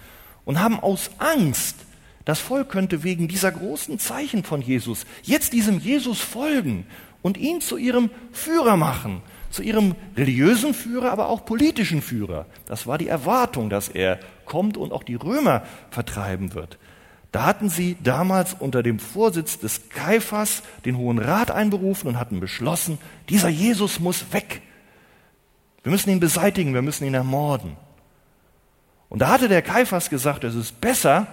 und 0.45 0.61
haben 0.61 0.81
aus 0.81 1.11
Angst, 1.19 1.77
das 2.25 2.39
Volk 2.39 2.69
könnte 2.69 3.03
wegen 3.03 3.27
dieser 3.27 3.51
großen 3.51 3.99
Zeichen 3.99 4.45
von 4.45 4.63
Jesus 4.63 5.07
jetzt 5.23 5.53
diesem 5.53 5.81
Jesus 5.81 6.21
folgen 6.21 6.87
und 7.21 7.37
ihn 7.37 7.61
zu 7.61 7.77
ihrem 7.77 8.11
Führer 8.31 8.77
machen, 8.77 9.23
zu 9.51 9.63
ihrem 9.63 9.97
religiösen 10.17 10.73
Führer, 10.73 11.11
aber 11.11 11.29
auch 11.29 11.45
politischen 11.45 12.01
Führer. 12.01 12.47
Das 12.67 12.87
war 12.87 12.99
die 12.99 13.09
Erwartung, 13.09 13.71
dass 13.71 13.89
er 13.89 14.21
kommt 14.45 14.77
und 14.77 14.93
auch 14.93 15.03
die 15.03 15.17
Römer 15.17 15.63
vertreiben 15.91 16.55
wird. 16.55 16.79
Da 17.33 17.45
hatten 17.45 17.71
sie 17.71 17.97
damals 18.03 18.55
unter 18.59 18.83
dem 18.83 18.99
Vorsitz 18.99 19.59
des 19.59 19.89
Kaiphas 19.89 20.63
den 20.85 20.99
Hohen 20.99 21.19
Rat 21.19 21.51
einberufen 21.51 22.09
und 22.09 22.19
hatten 22.19 22.41
beschlossen, 22.41 22.99
dieser 23.31 23.49
Jesus 23.49 24.01
muss 24.01 24.33
weg. 24.33 24.61
Wir 25.83 25.91
müssen 25.91 26.11
ihn 26.11 26.21
beseitigen, 26.21 26.75
wir 26.75 26.83
müssen 26.83 27.07
ihn 27.07 27.15
ermorden. 27.15 27.77
Und 29.13 29.19
da 29.19 29.29
hatte 29.29 29.51
der 29.51 29.61
Kaiphas 29.61 30.09
gesagt, 30.09 30.43
es 30.43 30.55
ist 30.55 30.81
besser, 30.81 31.27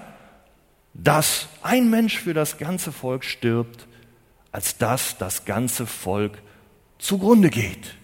dass 0.93 1.47
ein 1.63 1.89
Mensch 1.89 2.19
für 2.19 2.33
das 2.33 2.57
ganze 2.57 2.91
Volk 2.91 3.23
stirbt, 3.23 3.87
als 4.51 4.77
dass 4.77 5.17
das 5.17 5.45
ganze 5.45 5.85
Volk 5.85 6.39
zugrunde 6.97 7.49
geht. 7.49 7.95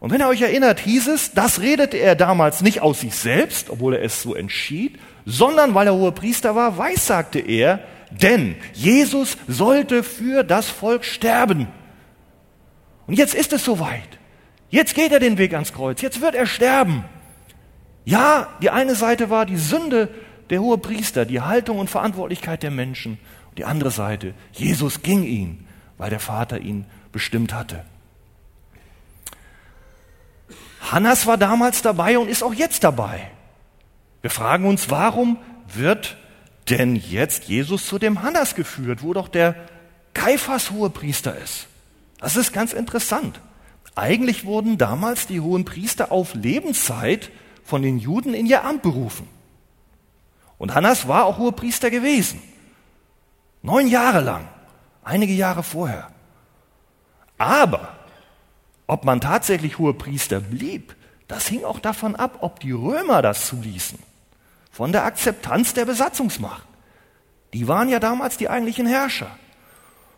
Und 0.00 0.12
wenn 0.12 0.22
ihr 0.22 0.28
euch 0.28 0.40
erinnert, 0.40 0.80
hieß 0.80 1.08
es, 1.08 1.32
das 1.32 1.60
redete 1.60 1.98
er 1.98 2.14
damals 2.14 2.62
nicht 2.62 2.80
aus 2.80 3.00
sich 3.00 3.14
selbst, 3.14 3.68
obwohl 3.68 3.96
er 3.96 4.02
es 4.02 4.22
so 4.22 4.34
entschied, 4.34 4.98
sondern 5.26 5.74
weil 5.74 5.86
er 5.86 5.94
hoher 5.94 6.14
Priester 6.14 6.54
war, 6.54 6.78
weissagte 6.78 7.38
er, 7.38 7.80
denn 8.10 8.56
Jesus 8.72 9.36
sollte 9.46 10.02
für 10.02 10.42
das 10.42 10.70
Volk 10.70 11.04
sterben. 11.04 11.68
Und 13.06 13.18
jetzt 13.18 13.34
ist 13.34 13.52
es 13.52 13.62
soweit. 13.62 14.08
Jetzt 14.70 14.94
geht 14.94 15.12
er 15.12 15.20
den 15.20 15.36
Weg 15.36 15.52
ans 15.52 15.74
Kreuz. 15.74 16.00
Jetzt 16.00 16.22
wird 16.22 16.34
er 16.34 16.46
sterben. 16.46 17.04
Ja, 18.06 18.48
die 18.62 18.70
eine 18.70 18.94
Seite 18.94 19.30
war 19.30 19.46
die 19.46 19.56
Sünde 19.56 20.08
der 20.48 20.60
hohe 20.60 20.78
Priester, 20.78 21.24
die 21.24 21.40
Haltung 21.40 21.78
und 21.78 21.90
Verantwortlichkeit 21.90 22.62
der 22.62 22.70
Menschen. 22.70 23.18
Und 23.50 23.58
die 23.58 23.64
andere 23.64 23.90
Seite, 23.90 24.32
Jesus 24.52 25.02
ging 25.02 25.24
ihn, 25.24 25.66
weil 25.98 26.08
der 26.08 26.20
Vater 26.20 26.60
ihn 26.60 26.86
bestimmt 27.10 27.52
hatte. 27.52 27.84
Hannas 30.80 31.26
war 31.26 31.36
damals 31.36 31.82
dabei 31.82 32.16
und 32.16 32.28
ist 32.28 32.44
auch 32.44 32.54
jetzt 32.54 32.84
dabei. 32.84 33.28
Wir 34.22 34.30
fragen 34.30 34.66
uns, 34.66 34.88
warum 34.88 35.38
wird 35.74 36.16
denn 36.70 36.94
jetzt 36.94 37.44
Jesus 37.44 37.86
zu 37.86 37.98
dem 37.98 38.22
Hannas 38.22 38.54
geführt, 38.54 39.02
wo 39.02 39.14
doch 39.14 39.26
der 39.26 39.56
Kaiphas 40.14 40.70
Hohepriester 40.70 41.36
ist? 41.36 41.66
Das 42.20 42.36
ist 42.36 42.52
ganz 42.52 42.72
interessant. 42.72 43.40
Eigentlich 43.96 44.44
wurden 44.44 44.78
damals 44.78 45.26
die 45.26 45.40
hohen 45.40 45.64
Priester 45.64 46.12
auf 46.12 46.34
Lebenszeit 46.34 47.32
von 47.66 47.82
den 47.82 47.98
Juden 47.98 48.32
in 48.32 48.46
ihr 48.46 48.64
Amt 48.64 48.82
berufen. 48.82 49.28
Und 50.56 50.74
Hannas 50.74 51.08
war 51.08 51.26
auch 51.26 51.36
Hohepriester 51.36 51.90
gewesen. 51.90 52.40
Neun 53.60 53.88
Jahre 53.88 54.20
lang, 54.20 54.48
einige 55.02 55.34
Jahre 55.34 55.62
vorher. 55.62 56.10
Aber 57.36 57.88
ob 58.86 59.04
man 59.04 59.20
tatsächlich 59.20 59.78
Hohepriester 59.78 60.40
blieb, 60.40 60.94
das 61.28 61.48
hing 61.48 61.64
auch 61.64 61.80
davon 61.80 62.14
ab, 62.14 62.38
ob 62.40 62.60
die 62.60 62.70
Römer 62.70 63.20
das 63.20 63.46
zuließen 63.48 63.98
von 64.70 64.92
der 64.92 65.04
Akzeptanz 65.04 65.74
der 65.74 65.86
Besatzungsmacht. 65.86 66.66
Die 67.52 67.66
waren 67.66 67.88
ja 67.88 67.98
damals 67.98 68.36
die 68.36 68.48
eigentlichen 68.48 68.86
Herrscher. 68.86 69.30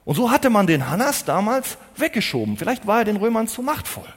Und 0.04 0.16
so 0.16 0.30
hatte 0.30 0.50
man 0.50 0.66
den 0.66 0.90
Hannas 0.90 1.24
damals 1.24 1.78
weggeschoben. 1.96 2.56
Vielleicht 2.56 2.86
war 2.86 2.98
er 2.98 3.04
den 3.04 3.16
Römern 3.16 3.46
zu 3.46 3.62
machtvoll. 3.62 4.12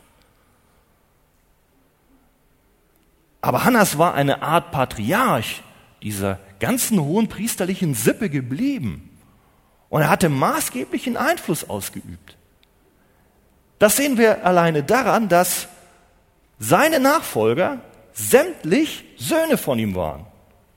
Aber 3.41 3.63
Hannas 3.63 3.97
war 3.97 4.13
eine 4.13 4.43
Art 4.43 4.71
Patriarch 4.71 5.63
dieser 6.03 6.39
ganzen 6.59 7.01
hohen 7.01 7.27
priesterlichen 7.27 7.95
Sippe 7.95 8.29
geblieben. 8.29 9.09
Und 9.89 10.01
er 10.01 10.09
hatte 10.09 10.29
maßgeblichen 10.29 11.17
Einfluss 11.17 11.69
ausgeübt. 11.69 12.37
Das 13.79 13.97
sehen 13.97 14.17
wir 14.17 14.45
alleine 14.45 14.83
daran, 14.83 15.27
dass 15.27 15.67
seine 16.59 16.99
Nachfolger 16.99 17.79
sämtlich 18.13 19.03
Söhne 19.17 19.57
von 19.57 19.79
ihm 19.79 19.95
waren. 19.95 20.27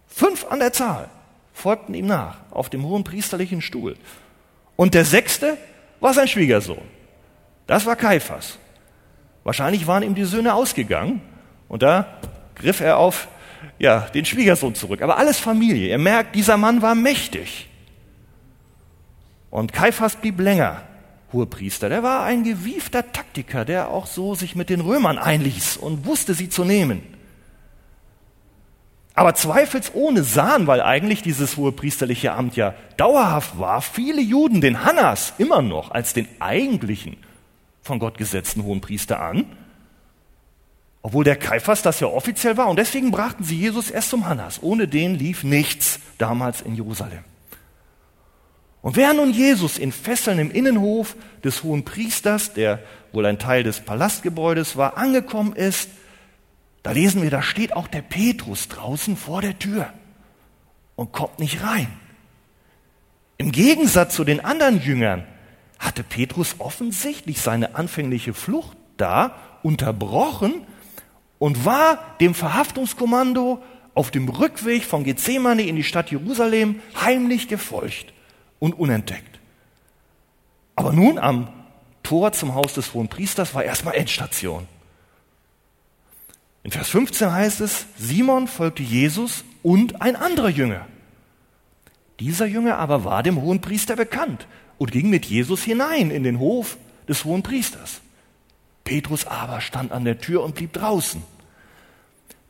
Fünf 0.06 0.46
an 0.50 0.58
der 0.58 0.72
Zahl 0.72 1.08
folgten 1.52 1.94
ihm 1.94 2.06
nach 2.06 2.38
auf 2.50 2.70
dem 2.70 2.84
hohen 2.84 3.04
priesterlichen 3.04 3.60
Stuhl. 3.60 3.96
Und 4.76 4.94
der 4.94 5.04
sechste 5.04 5.58
war 6.00 6.14
sein 6.14 6.28
Schwiegersohn. 6.28 6.82
Das 7.66 7.84
war 7.86 7.96
Kaiphas. 7.96 8.58
Wahrscheinlich 9.44 9.86
waren 9.86 10.02
ihm 10.02 10.14
die 10.14 10.24
Söhne 10.24 10.54
ausgegangen 10.54 11.20
und 11.68 11.82
da 11.82 12.18
griff 12.54 12.80
er 12.80 12.98
auf 12.98 13.28
ja, 13.78 14.00
den 14.14 14.24
Schwiegersohn 14.24 14.74
zurück. 14.74 15.02
Aber 15.02 15.16
alles 15.16 15.38
Familie. 15.38 15.88
Ihr 15.88 15.98
merkt, 15.98 16.34
dieser 16.34 16.56
Mann 16.56 16.82
war 16.82 16.94
mächtig. 16.94 17.68
Und 19.50 19.72
Kaiphas 19.72 20.16
blieb 20.16 20.40
länger 20.40 20.82
Hohepriester. 21.32 21.88
Der 21.88 22.02
war 22.02 22.24
ein 22.24 22.44
gewiefter 22.44 23.12
Taktiker, 23.12 23.64
der 23.64 23.88
auch 23.88 24.06
so 24.06 24.34
sich 24.34 24.56
mit 24.56 24.70
den 24.70 24.80
Römern 24.80 25.18
einließ 25.18 25.76
und 25.76 26.06
wusste 26.06 26.34
sie 26.34 26.48
zu 26.48 26.64
nehmen. 26.64 27.02
Aber 29.16 29.34
zweifelsohne 29.34 30.24
sahen, 30.24 30.66
weil 30.66 30.80
eigentlich 30.80 31.22
dieses 31.22 31.56
hohepriesterliche 31.56 32.32
Amt 32.32 32.56
ja 32.56 32.74
dauerhaft 32.96 33.58
war, 33.60 33.80
viele 33.80 34.20
Juden 34.20 34.60
den 34.60 34.84
Hannas 34.84 35.34
immer 35.38 35.62
noch 35.62 35.92
als 35.92 36.14
den 36.14 36.26
eigentlichen 36.40 37.16
von 37.80 38.00
Gott 38.00 38.18
gesetzten 38.18 38.64
Hohenpriester 38.64 39.20
an, 39.20 39.44
obwohl 41.04 41.22
der 41.22 41.36
Kaiphas 41.36 41.82
das 41.82 42.00
ja 42.00 42.06
offiziell 42.06 42.56
war. 42.56 42.68
Und 42.68 42.78
deswegen 42.78 43.10
brachten 43.10 43.44
sie 43.44 43.58
Jesus 43.58 43.90
erst 43.90 44.08
zum 44.08 44.26
Hannas. 44.26 44.62
Ohne 44.62 44.88
den 44.88 45.16
lief 45.16 45.44
nichts 45.44 46.00
damals 46.16 46.62
in 46.62 46.74
Jerusalem. 46.74 47.22
Und 48.80 48.96
wer 48.96 49.12
nun 49.12 49.30
Jesus 49.30 49.76
in 49.76 49.92
Fesseln 49.92 50.38
im 50.38 50.50
Innenhof 50.50 51.14
des 51.44 51.62
hohen 51.62 51.84
Priesters, 51.84 52.54
der 52.54 52.82
wohl 53.12 53.26
ein 53.26 53.38
Teil 53.38 53.64
des 53.64 53.80
Palastgebäudes 53.80 54.78
war, 54.78 54.96
angekommen 54.96 55.54
ist, 55.54 55.90
da 56.82 56.92
lesen 56.92 57.20
wir, 57.20 57.28
da 57.28 57.42
steht 57.42 57.76
auch 57.76 57.86
der 57.86 58.00
Petrus 58.00 58.68
draußen 58.68 59.18
vor 59.18 59.42
der 59.42 59.58
Tür 59.58 59.92
und 60.96 61.12
kommt 61.12 61.38
nicht 61.38 61.62
rein. 61.62 61.88
Im 63.36 63.52
Gegensatz 63.52 64.14
zu 64.14 64.24
den 64.24 64.42
anderen 64.42 64.80
Jüngern 64.80 65.26
hatte 65.78 66.02
Petrus 66.02 66.56
offensichtlich 66.60 67.42
seine 67.42 67.74
anfängliche 67.74 68.32
Flucht 68.32 68.78
da 68.96 69.36
unterbrochen 69.62 70.66
und 71.38 71.64
war 71.64 72.16
dem 72.20 72.34
Verhaftungskommando 72.34 73.62
auf 73.94 74.10
dem 74.10 74.28
Rückweg 74.28 74.84
von 74.84 75.04
Gethsemane 75.04 75.62
in 75.62 75.76
die 75.76 75.84
Stadt 75.84 76.10
Jerusalem 76.10 76.80
heimlich 77.00 77.48
gefolgt 77.48 78.12
und 78.58 78.78
unentdeckt. 78.78 79.38
Aber 80.76 80.92
nun 80.92 81.18
am 81.18 81.48
Tor 82.02 82.32
zum 82.32 82.54
Haus 82.54 82.74
des 82.74 82.92
Hohen 82.94 83.08
Priesters 83.08 83.54
war 83.54 83.64
erstmal 83.64 83.94
Endstation. 83.94 84.66
In 86.64 86.70
Vers 86.70 86.88
15 86.88 87.32
heißt 87.32 87.60
es, 87.60 87.86
Simon 87.98 88.48
folgte 88.48 88.82
Jesus 88.82 89.44
und 89.62 90.00
ein 90.02 90.16
anderer 90.16 90.48
Jünger. 90.48 90.86
Dieser 92.20 92.46
Jünger 92.46 92.78
aber 92.78 93.04
war 93.04 93.22
dem 93.22 93.40
Hohen 93.40 93.60
Priester 93.60 93.96
bekannt 93.96 94.46
und 94.78 94.92
ging 94.92 95.10
mit 95.10 95.26
Jesus 95.26 95.62
hinein 95.62 96.10
in 96.10 96.22
den 96.22 96.38
Hof 96.38 96.78
des 97.08 97.24
Hohen 97.24 97.42
Priesters. 97.42 98.00
Petrus 98.84 99.26
aber 99.26 99.60
stand 99.60 99.92
an 99.92 100.04
der 100.04 100.18
Tür 100.18 100.42
und 100.42 100.54
blieb 100.54 100.72
draußen. 100.72 101.22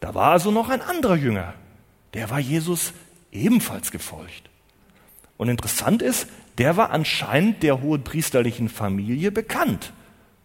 Da 0.00 0.14
war 0.14 0.32
also 0.32 0.50
noch 0.50 0.68
ein 0.68 0.82
anderer 0.82 1.16
Jünger, 1.16 1.54
der 2.12 2.28
war 2.30 2.38
Jesus 2.38 2.92
ebenfalls 3.32 3.90
gefolgt. 3.90 4.50
Und 5.36 5.48
interessant 5.48 6.02
ist, 6.02 6.28
der 6.58 6.76
war 6.76 6.90
anscheinend 6.90 7.62
der 7.62 7.80
hohen 7.80 8.04
priesterlichen 8.04 8.68
Familie 8.68 9.32
bekannt. 9.32 9.92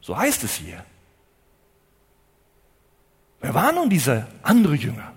So 0.01 0.17
heißt 0.17 0.43
es 0.43 0.55
hier. 0.55 0.84
Wer 3.41 3.53
war 3.53 3.72
nun 3.72 3.89
dieser 3.89 4.27
andere 4.41 4.75
Jünger? 4.75 5.13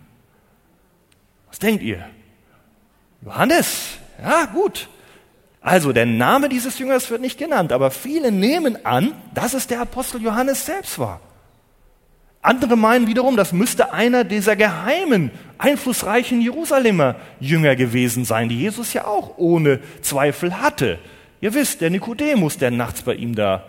Was 1.48 1.58
denkt 1.58 1.82
ihr? 1.82 2.08
Johannes. 3.24 3.98
Ja, 4.20 4.46
gut. 4.46 4.88
Also 5.62 5.92
der 5.92 6.06
Name 6.06 6.48
dieses 6.48 6.78
Jüngers 6.78 7.08
wird 7.10 7.20
nicht 7.20 7.38
genannt, 7.38 7.72
aber 7.72 7.90
viele 7.92 8.32
nehmen 8.32 8.84
an, 8.84 9.12
dass 9.32 9.54
es 9.54 9.68
der 9.68 9.80
Apostel 9.80 10.20
Johannes 10.20 10.66
selbst 10.66 10.98
war. 10.98 11.20
Andere 12.42 12.76
meinen 12.76 13.06
wiederum, 13.06 13.36
das 13.36 13.52
müsste 13.52 13.92
einer 13.92 14.24
dieser 14.24 14.56
geheimen, 14.56 15.30
einflussreichen 15.58 16.40
Jerusalemer 16.40 17.14
Jünger 17.38 17.76
gewesen 17.76 18.24
sein, 18.24 18.48
die 18.48 18.58
Jesus 18.58 18.92
ja 18.92 19.06
auch 19.06 19.38
ohne 19.38 19.78
Zweifel 20.00 20.60
hatte. 20.60 20.98
Ihr 21.40 21.54
wisst, 21.54 21.80
der 21.80 21.90
Nikodemus, 21.90 22.58
der 22.58 22.72
nachts 22.72 23.02
bei 23.02 23.14
ihm 23.14 23.36
da 23.36 23.64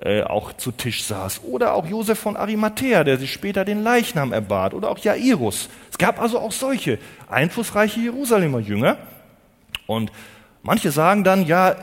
äh, 0.00 0.22
auch 0.22 0.52
zu 0.52 0.72
Tisch 0.72 1.04
saß. 1.04 1.40
Oder 1.44 1.72
auch 1.72 1.86
Josef 1.86 2.18
von 2.18 2.36
Arimathea, 2.36 3.02
der 3.02 3.16
sich 3.16 3.32
später 3.32 3.64
den 3.64 3.82
Leichnam 3.82 4.34
erbat. 4.34 4.74
Oder 4.74 4.90
auch 4.90 4.98
Jairus. 4.98 5.70
Es 5.90 5.96
gab 5.96 6.20
also 6.20 6.38
auch 6.38 6.52
solche 6.52 6.98
einflussreiche 7.28 7.98
Jerusalemer 7.98 8.60
Jünger. 8.60 8.98
Und 9.86 10.12
manche 10.62 10.90
sagen 10.90 11.24
dann, 11.24 11.46
ja, 11.46 11.76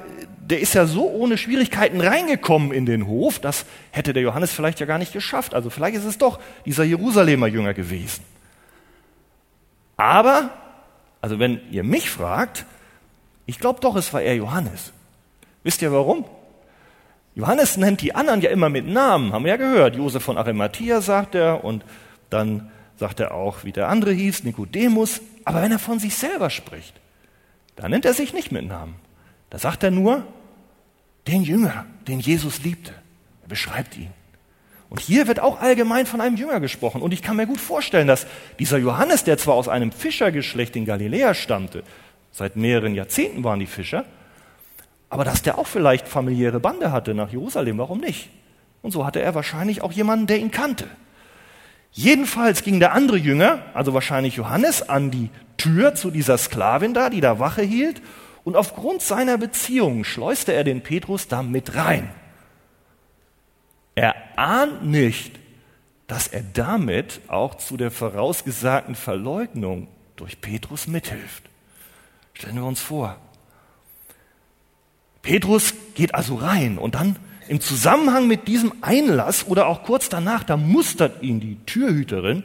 der 0.46 0.60
ist 0.60 0.76
ja 0.76 0.86
so 0.86 1.10
ohne 1.10 1.38
Schwierigkeiten 1.38 2.02
reingekommen 2.02 2.72
in 2.72 2.86
den 2.86 3.08
Hof, 3.08 3.40
das 3.40 3.66
hätte 3.92 4.14
der 4.14 4.22
Johannes 4.22 4.52
vielleicht 4.52 4.80
ja 4.80 4.86
gar 4.86 5.00
nicht 5.00 5.12
geschafft. 5.12 5.56
Also 5.56 5.70
vielleicht 5.70 5.98
ist 5.98 6.06
es 6.06 6.18
doch 6.18 6.40
dieser 6.66 6.84
Jerusalemer 6.84 7.48
Jünger 7.48 7.74
gewesen. 7.74 8.24
Aber, 9.98 10.52
also 11.22 11.40
wenn 11.40 11.62
ihr 11.72 11.84
mich 11.84 12.10
fragt, 12.10 12.66
ich 13.46 13.60
glaube 13.60 13.80
doch, 13.80 13.96
es 13.96 14.14
war 14.14 14.22
er 14.22 14.36
Johannes. 14.36 14.92
Wisst 15.64 15.82
ihr 15.82 15.92
warum? 15.92 16.26
Johannes 17.34 17.78
nennt 17.78 18.02
die 18.02 18.14
anderen 18.16 18.42
ja 18.42 18.50
immer 18.50 18.70
mit 18.70 18.88
Namen, 18.88 19.34
haben 19.34 19.44
wir 19.44 19.52
ja 19.52 19.58
gehört. 19.58 19.96
Josef 19.96 20.24
von 20.24 20.38
Arimathea 20.38 21.02
sagt 21.02 21.36
er 21.36 21.64
und 21.64 21.84
dann 22.30 22.72
sagt 22.98 23.20
er 23.20 23.34
auch, 23.34 23.64
wie 23.64 23.72
der 23.72 23.90
andere 23.90 24.14
hieß, 24.14 24.44
Nikodemus. 24.44 25.22
Aber 25.44 25.62
wenn 25.62 25.72
er 25.72 25.80
von 25.80 26.00
sich 26.00 26.16
selber 26.16 26.50
spricht, 26.50 26.94
dann 27.76 27.92
nennt 27.92 28.06
er 28.06 28.14
sich 28.14 28.34
nicht 28.34 28.52
mit 28.52 28.66
Namen. 28.66 28.96
Da 29.50 29.58
sagt 29.58 29.84
er 29.84 29.92
nur, 29.92 30.26
den 31.28 31.44
Jünger, 31.44 31.86
den 32.08 32.20
Jesus 32.20 32.64
liebte. 32.64 32.94
Er 33.44 33.48
beschreibt 33.48 33.98
ihn. 33.98 34.10
Und 34.90 35.00
hier 35.00 35.28
wird 35.28 35.40
auch 35.40 35.60
allgemein 35.60 36.06
von 36.06 36.22
einem 36.22 36.38
Jünger 36.38 36.60
gesprochen. 36.60 37.02
Und 37.02 37.14
ich 37.14 37.22
kann 37.22 37.36
mir 37.36 37.48
gut 37.48 37.60
vorstellen, 37.60 38.08
dass 38.08 38.28
dieser 38.60 38.78
Johannes, 38.78 39.24
der 39.24 39.38
zwar 39.38 39.56
aus 39.56 39.68
einem 39.68 39.92
Fischergeschlecht 39.92 40.76
in 40.76 40.86
Galiläa 40.86 41.34
stammte, 41.34 41.84
seit 42.32 42.56
mehreren 42.56 42.96
Jahrzehnten 42.96 43.44
waren 43.44 43.60
die 43.60 43.66
Fischer, 43.66 44.06
aber 45.10 45.24
dass 45.24 45.42
der 45.42 45.58
auch 45.58 45.68
vielleicht 45.68 46.08
familiäre 46.08 46.60
Bande 46.60 46.92
hatte 46.92 47.14
nach 47.14 47.32
Jerusalem, 47.32 47.78
warum 47.78 48.00
nicht? 48.00 48.30
Und 48.82 48.92
so 48.92 49.06
hatte 49.06 49.22
er 49.22 49.34
wahrscheinlich 49.34 49.82
auch 49.82 49.92
jemanden, 49.92 50.28
der 50.28 50.38
ihn 50.38 50.52
kannte. 50.52 50.88
Jedenfalls 51.92 52.62
ging 52.62 52.80
der 52.80 52.92
andere 52.92 53.18
Jünger, 53.18 53.60
also 53.74 53.94
wahrscheinlich 53.94 54.36
Johannes, 54.36 54.88
an 54.88 55.12
die 55.12 55.30
Tür 55.66 55.96
zu 55.96 56.12
dieser 56.12 56.38
Sklavin 56.38 56.94
da, 56.94 57.10
die 57.10 57.22
da 57.22 57.40
Wache 57.40 57.64
hielt 57.64 58.00
und 58.44 58.56
aufgrund 58.56 59.02
seiner 59.02 59.40
Beziehung 59.40 60.04
schleuste 60.04 60.54
er 60.54 60.64
den 60.64 60.82
Petrus 60.82 61.28
da 61.28 61.42
mit 61.42 61.74
rein. 61.76 62.12
Er 63.96 64.14
ahnt 64.36 64.86
nicht, 64.86 65.40
dass 66.06 66.28
er 66.28 66.44
damit 66.54 67.22
auch 67.30 67.56
zu 67.56 67.78
der 67.78 67.90
vorausgesagten 67.90 68.94
Verleugnung 68.94 69.88
durch 70.18 70.40
Petrus 70.40 70.86
mithilft. 70.86 71.50
Stellen 72.36 72.58
wir 72.58 72.66
uns 72.66 72.82
vor. 72.82 73.18
Petrus 75.24 75.74
geht 75.96 76.14
also 76.14 76.36
rein 76.36 76.78
und 76.78 76.94
dann 76.94 77.16
im 77.48 77.60
Zusammenhang 77.60 78.28
mit 78.28 78.48
diesem 78.48 78.72
Einlass 78.82 79.48
oder 79.48 79.66
auch 79.66 79.82
kurz 79.82 80.10
danach, 80.10 80.44
da 80.44 80.58
mustert 80.58 81.24
ihn 81.24 81.40
die 81.40 81.58
Türhüterin 81.66 82.44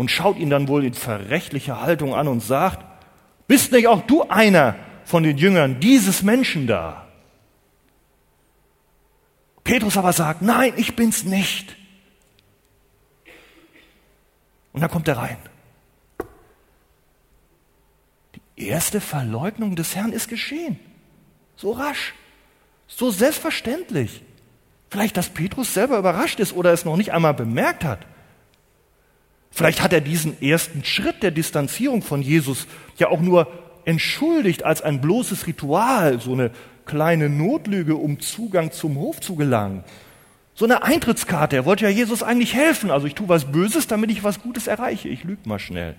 und 0.00 0.10
schaut 0.10 0.38
ihn 0.38 0.48
dann 0.48 0.66
wohl 0.66 0.86
in 0.86 0.94
verrechtlicher 0.94 1.82
Haltung 1.82 2.14
an 2.14 2.26
und 2.26 2.40
sagt, 2.40 2.82
bist 3.46 3.70
nicht 3.70 3.86
auch 3.86 4.00
du 4.06 4.22
einer 4.22 4.76
von 5.04 5.22
den 5.22 5.36
Jüngern 5.36 5.78
dieses 5.78 6.22
Menschen 6.22 6.66
da? 6.66 7.06
Petrus 9.62 9.98
aber 9.98 10.14
sagt, 10.14 10.40
nein, 10.40 10.72
ich 10.78 10.96
bin's 10.96 11.24
nicht. 11.24 11.76
Und 14.72 14.80
dann 14.80 14.90
kommt 14.90 15.06
er 15.06 15.18
rein. 15.18 15.36
Die 18.56 18.68
erste 18.68 19.02
Verleugnung 19.02 19.76
des 19.76 19.94
Herrn 19.94 20.12
ist 20.12 20.28
geschehen. 20.28 20.80
So 21.56 21.72
rasch, 21.72 22.14
so 22.86 23.10
selbstverständlich. 23.10 24.22
Vielleicht, 24.88 25.18
dass 25.18 25.28
Petrus 25.28 25.74
selber 25.74 25.98
überrascht 25.98 26.40
ist 26.40 26.54
oder 26.54 26.72
es 26.72 26.86
noch 26.86 26.96
nicht 26.96 27.12
einmal 27.12 27.34
bemerkt 27.34 27.84
hat. 27.84 28.06
Vielleicht 29.50 29.82
hat 29.82 29.92
er 29.92 30.00
diesen 30.00 30.40
ersten 30.40 30.84
Schritt 30.84 31.22
der 31.22 31.32
Distanzierung 31.32 32.02
von 32.02 32.22
Jesus 32.22 32.66
ja 32.96 33.08
auch 33.08 33.20
nur 33.20 33.48
entschuldigt 33.84 34.64
als 34.64 34.82
ein 34.82 35.00
bloßes 35.00 35.46
Ritual, 35.46 36.20
so 36.20 36.32
eine 36.32 36.50
kleine 36.86 37.28
Notlüge, 37.28 37.96
um 37.96 38.20
Zugang 38.20 38.72
zum 38.72 38.96
Hof 38.96 39.20
zu 39.20 39.36
gelangen. 39.36 39.84
So 40.54 40.64
eine 40.64 40.82
Eintrittskarte. 40.82 41.56
Er 41.56 41.64
wollte 41.64 41.84
ja 41.84 41.90
Jesus 41.90 42.22
eigentlich 42.22 42.54
helfen. 42.54 42.90
Also 42.90 43.06
ich 43.06 43.14
tue 43.14 43.28
was 43.28 43.50
Böses, 43.50 43.86
damit 43.86 44.10
ich 44.10 44.22
was 44.22 44.40
Gutes 44.40 44.66
erreiche. 44.66 45.08
Ich 45.08 45.24
lüge 45.24 45.48
mal 45.48 45.58
schnell. 45.58 45.96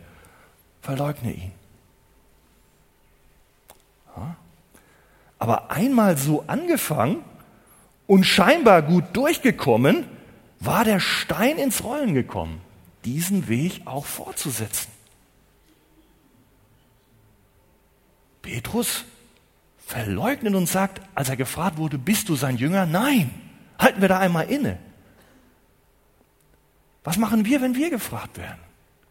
Verleugne 0.82 1.34
ihn. 1.34 1.52
Aber 5.40 5.72
einmal 5.72 6.18
so 6.18 6.44
angefangen 6.46 7.18
und 8.06 8.26
scheinbar 8.26 8.84
gut 8.84 9.06
durchgekommen, 9.14 10.06
war 10.60 10.84
der 10.84 11.00
Stein 11.00 11.58
ins 11.58 11.84
Rollen 11.84 12.14
gekommen 12.14 12.62
diesen 13.06 13.48
Weg 13.48 13.82
auch 13.86 14.06
fortzusetzen. 14.06 14.92
Petrus 18.42 19.06
verleugnet 19.86 20.56
und 20.56 20.68
sagt, 20.68 21.02
als 21.16 21.30
er 21.30 21.38
gefragt 21.38 21.78
wurde, 21.78 21.98
bist 21.98 22.30
du 22.30 22.36
sein 22.36 22.58
Jünger? 22.58 22.86
Nein, 22.86 23.30
halten 23.78 24.02
wir 24.02 24.08
da 24.08 24.20
einmal 24.20 24.50
inne. 24.50 24.80
Was 27.04 27.18
machen 27.18 27.46
wir, 27.46 27.62
wenn 27.62 27.76
wir 27.76 27.90
gefragt 27.90 28.38
werden? 28.38 28.60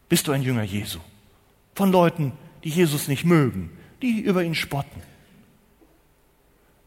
Bist 0.09 0.27
du 0.27 0.31
ein 0.31 0.41
Jünger 0.41 0.63
Jesu? 0.63 0.99
Von 1.75 1.91
Leuten, 1.91 2.33
die 2.63 2.69
Jesus 2.69 3.07
nicht 3.07 3.25
mögen, 3.25 3.71
die 4.01 4.19
über 4.19 4.43
ihn 4.43 4.55
spotten. 4.55 5.01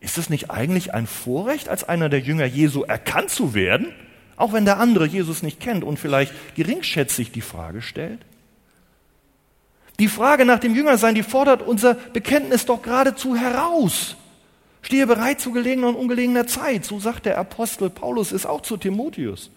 Ist 0.00 0.18
es 0.18 0.28
nicht 0.28 0.50
eigentlich 0.50 0.92
ein 0.92 1.06
Vorrecht, 1.06 1.68
als 1.68 1.84
einer 1.84 2.08
der 2.08 2.20
Jünger 2.20 2.44
Jesu 2.44 2.82
erkannt 2.82 3.30
zu 3.30 3.54
werden? 3.54 3.94
Auch 4.36 4.52
wenn 4.52 4.64
der 4.64 4.78
andere 4.78 5.06
Jesus 5.06 5.42
nicht 5.42 5.60
kennt 5.60 5.84
und 5.84 5.98
vielleicht 5.98 6.32
geringschätzig 6.54 7.32
die 7.32 7.40
Frage 7.40 7.82
stellt? 7.82 8.20
Die 9.98 10.08
Frage 10.08 10.44
nach 10.44 10.58
dem 10.58 10.74
Jüngersein, 10.74 11.14
die 11.14 11.22
fordert 11.22 11.62
unser 11.62 11.94
Bekenntnis 11.94 12.66
doch 12.66 12.82
geradezu 12.82 13.36
heraus. 13.36 14.16
Stehe 14.82 15.06
bereit 15.06 15.40
zu 15.40 15.52
gelegener 15.52 15.88
und 15.88 15.94
ungelegener 15.94 16.46
Zeit, 16.46 16.84
so 16.84 16.98
sagt 16.98 17.26
der 17.26 17.38
Apostel 17.38 17.90
Paulus 17.90 18.32
es 18.32 18.44
auch 18.44 18.60
zu 18.60 18.76
Timotheus. 18.76 19.50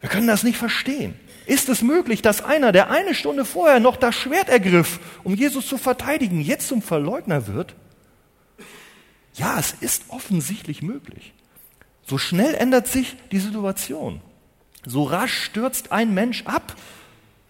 Wir 0.00 0.08
können 0.08 0.26
das 0.26 0.42
nicht 0.42 0.58
verstehen. 0.58 1.14
Ist 1.46 1.68
es 1.68 1.82
möglich, 1.82 2.22
dass 2.22 2.44
einer, 2.44 2.72
der 2.72 2.90
eine 2.90 3.14
Stunde 3.14 3.44
vorher 3.44 3.80
noch 3.80 3.96
das 3.96 4.14
Schwert 4.14 4.48
ergriff, 4.48 5.00
um 5.24 5.34
Jesus 5.34 5.66
zu 5.66 5.78
verteidigen, 5.78 6.40
jetzt 6.40 6.68
zum 6.68 6.82
Verleugner 6.82 7.46
wird? 7.46 7.74
Ja, 9.34 9.58
es 9.58 9.72
ist 9.80 10.04
offensichtlich 10.08 10.82
möglich. 10.82 11.32
So 12.12 12.18
schnell 12.18 12.54
ändert 12.56 12.88
sich 12.88 13.16
die 13.30 13.38
Situation. 13.38 14.20
So 14.84 15.04
rasch 15.04 15.44
stürzt 15.44 15.92
ein 15.92 16.12
Mensch 16.12 16.42
ab 16.44 16.76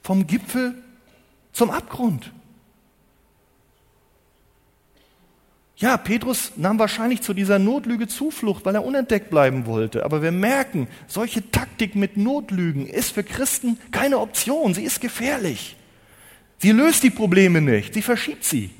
vom 0.05 0.29
Gipfel 0.29 0.77
zum 1.53 1.71
Abgrund. 1.71 2.31
Ja, 5.75 5.97
Petrus 5.97 6.53
nahm 6.55 6.79
wahrscheinlich 6.79 7.23
zu 7.23 7.35
dieser 7.35 7.59
Notlüge 7.59 8.07
Zuflucht, 8.07 8.65
weil 8.65 8.77
er 8.77 8.85
unentdeckt 8.85 9.31
bleiben 9.31 9.67
wollte. 9.67 10.05
Aber 10.05 10.23
wir 10.23 10.31
merken, 10.31 10.87
solche 11.09 11.51
Taktik 11.51 11.97
mit 11.97 12.17
Notlügen 12.17 12.87
ist 12.87 13.11
für 13.11 13.25
Christen 13.25 13.81
keine 13.91 14.21
Option. 14.21 14.75
Sie 14.75 14.85
ist 14.85 15.01
gefährlich. 15.01 15.75
Sie 16.59 16.71
löst 16.71 17.03
die 17.03 17.11
Probleme 17.11 17.61
nicht, 17.61 17.95
sie 17.95 18.03
verschiebt 18.03 18.45
sie. 18.45 18.71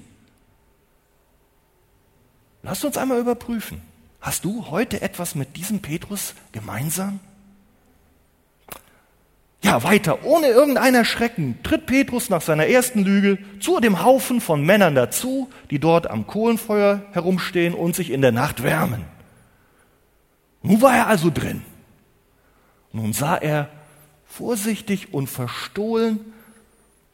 Lasst 2.63 2.85
uns 2.85 2.97
einmal 2.97 3.19
überprüfen. 3.19 3.92
Hast 4.23 4.45
du 4.45 4.67
heute 4.71 5.03
etwas 5.03 5.35
mit 5.35 5.57
diesem 5.57 5.83
Petrus 5.83 6.35
gemeinsam? 6.53 7.19
Ja, 9.65 9.83
weiter, 9.83 10.25
ohne 10.25 10.47
irgendein 10.47 10.95
Erschrecken, 10.95 11.59
tritt 11.65 11.87
Petrus 11.87 12.31
nach 12.31 12.41
seiner 12.41 12.67
ersten 12.67 13.01
Lüge 13.01 13.39
zu 13.61 13.81
dem 13.81 14.05
Haufen 14.05 14.41
von 14.41 14.65
Männern 14.65 14.95
dazu, 14.95 15.51
die 15.71 15.81
dort 15.81 16.09
am 16.09 16.27
Kohlenfeuer 16.27 17.03
herumstehen 17.11 17.75
und 17.75 17.97
sich 17.97 18.11
in 18.11 18.23
der 18.23 18.33
Nacht 18.33 18.63
wärmen. 18.63 19.05
Nun 20.63 20.81
war 20.83 20.95
er 20.95 21.07
also 21.09 21.31
drin. 21.31 21.63
Nun 22.93 23.13
sah 23.13 23.37
er 23.37 23.69
vorsichtig 24.27 25.13
und 25.13 25.29
verstohlen 25.29 26.21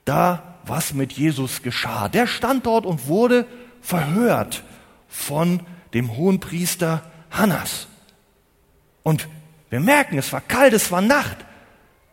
da, 0.05 0.57
was 0.65 0.93
mit 0.93 1.13
Jesus 1.13 1.63
geschah. 1.63 2.09
Der 2.09 2.27
stand 2.27 2.67
dort 2.67 2.85
und 2.85 3.09
wurde 3.09 3.47
verhört 3.81 4.63
von 5.09 5.61
dem 5.95 6.17
hohen 6.17 6.41
Priester 6.41 7.03
Hannas. 7.31 7.87
Und 9.03 9.29
wir 9.71 9.81
merken, 9.81 10.19
es 10.19 10.33
war 10.33 10.41
kalt, 10.41 10.73
es 10.73 10.91
war 10.91 11.01
Nacht. 11.01 11.39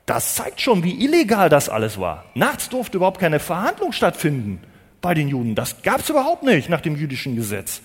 Das 0.05 0.35
zeigt 0.35 0.61
schon, 0.61 0.83
wie 0.83 1.03
illegal 1.03 1.49
das 1.49 1.67
alles 1.67 1.99
war. 1.99 2.25
Nachts 2.35 2.69
durfte 2.69 2.97
überhaupt 2.97 3.19
keine 3.19 3.39
Verhandlung 3.39 3.91
stattfinden 3.91 4.61
bei 5.01 5.13
den 5.13 5.27
Juden. 5.27 5.55
Das 5.55 5.81
gab 5.81 6.01
es 6.01 6.09
überhaupt 6.09 6.43
nicht 6.43 6.69
nach 6.69 6.81
dem 6.81 6.95
jüdischen 6.95 7.35
Gesetz. 7.35 7.81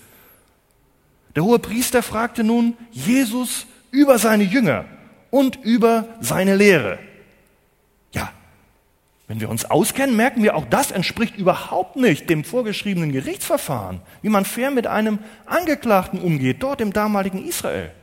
Der 1.35 1.43
hohe 1.43 1.59
Priester 1.59 2.03
fragte 2.03 2.43
nun 2.43 2.75
Jesus 2.91 3.65
über 3.89 4.19
seine 4.19 4.43
Jünger 4.43 4.85
und 5.29 5.57
über 5.63 6.05
seine 6.19 6.55
Lehre. 6.55 6.99
Wenn 9.31 9.39
wir 9.39 9.49
uns 9.49 9.63
auskennen, 9.63 10.17
merken 10.17 10.43
wir, 10.43 10.57
auch 10.57 10.65
das 10.69 10.91
entspricht 10.91 11.37
überhaupt 11.37 11.95
nicht 11.95 12.29
dem 12.29 12.43
vorgeschriebenen 12.43 13.13
Gerichtsverfahren, 13.13 14.01
wie 14.21 14.27
man 14.27 14.43
fair 14.43 14.71
mit 14.71 14.87
einem 14.87 15.19
Angeklagten 15.45 16.19
umgeht, 16.19 16.61
dort 16.61 16.81
im 16.81 16.91
damaligen 16.91 17.47
Israel. 17.47 17.93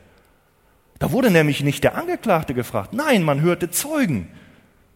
Da 0.97 1.11
wurde 1.11 1.29
nämlich 1.29 1.61
nicht 1.61 1.83
der 1.83 1.93
Angeklagte 1.93 2.55
gefragt. 2.55 2.93
Nein, 2.93 3.21
man 3.21 3.41
hörte 3.41 3.69
Zeugen. 3.69 4.29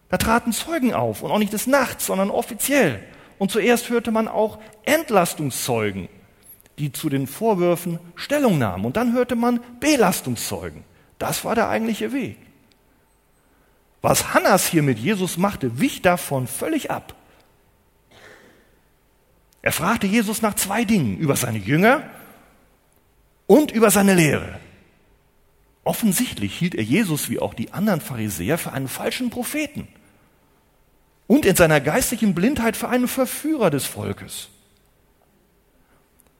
Da 0.08 0.16
traten 0.16 0.50
Zeugen 0.50 0.92
auf 0.92 1.22
und 1.22 1.30
auch 1.30 1.38
nicht 1.38 1.52
des 1.52 1.68
Nachts, 1.68 2.06
sondern 2.06 2.30
offiziell. 2.30 2.98
Und 3.38 3.52
zuerst 3.52 3.88
hörte 3.88 4.10
man 4.10 4.26
auch 4.26 4.58
Entlastungszeugen, 4.82 6.08
die 6.80 6.90
zu 6.90 7.10
den 7.10 7.28
Vorwürfen 7.28 8.00
Stellung 8.16 8.58
nahmen. 8.58 8.84
Und 8.86 8.96
dann 8.96 9.12
hörte 9.12 9.36
man 9.36 9.60
Belastungszeugen. 9.78 10.82
Das 11.20 11.44
war 11.44 11.54
der 11.54 11.68
eigentliche 11.68 12.12
Weg. 12.12 12.38
Was 14.04 14.34
Hannas 14.34 14.66
hier 14.66 14.82
mit 14.82 14.98
Jesus 14.98 15.38
machte, 15.38 15.80
wich 15.80 16.02
davon 16.02 16.46
völlig 16.46 16.90
ab. 16.90 17.14
Er 19.62 19.72
fragte 19.72 20.06
Jesus 20.06 20.42
nach 20.42 20.52
zwei 20.56 20.84
Dingen, 20.84 21.16
über 21.16 21.36
seine 21.36 21.56
Jünger 21.56 22.02
und 23.46 23.70
über 23.70 23.90
seine 23.90 24.12
Lehre. 24.12 24.60
Offensichtlich 25.84 26.54
hielt 26.54 26.74
er 26.74 26.82
Jesus 26.82 27.30
wie 27.30 27.38
auch 27.38 27.54
die 27.54 27.72
anderen 27.72 28.02
Pharisäer 28.02 28.58
für 28.58 28.72
einen 28.72 28.88
falschen 28.88 29.30
Propheten 29.30 29.88
und 31.26 31.46
in 31.46 31.56
seiner 31.56 31.80
geistlichen 31.80 32.34
Blindheit 32.34 32.76
für 32.76 32.90
einen 32.90 33.08
Verführer 33.08 33.70
des 33.70 33.86
Volkes. 33.86 34.50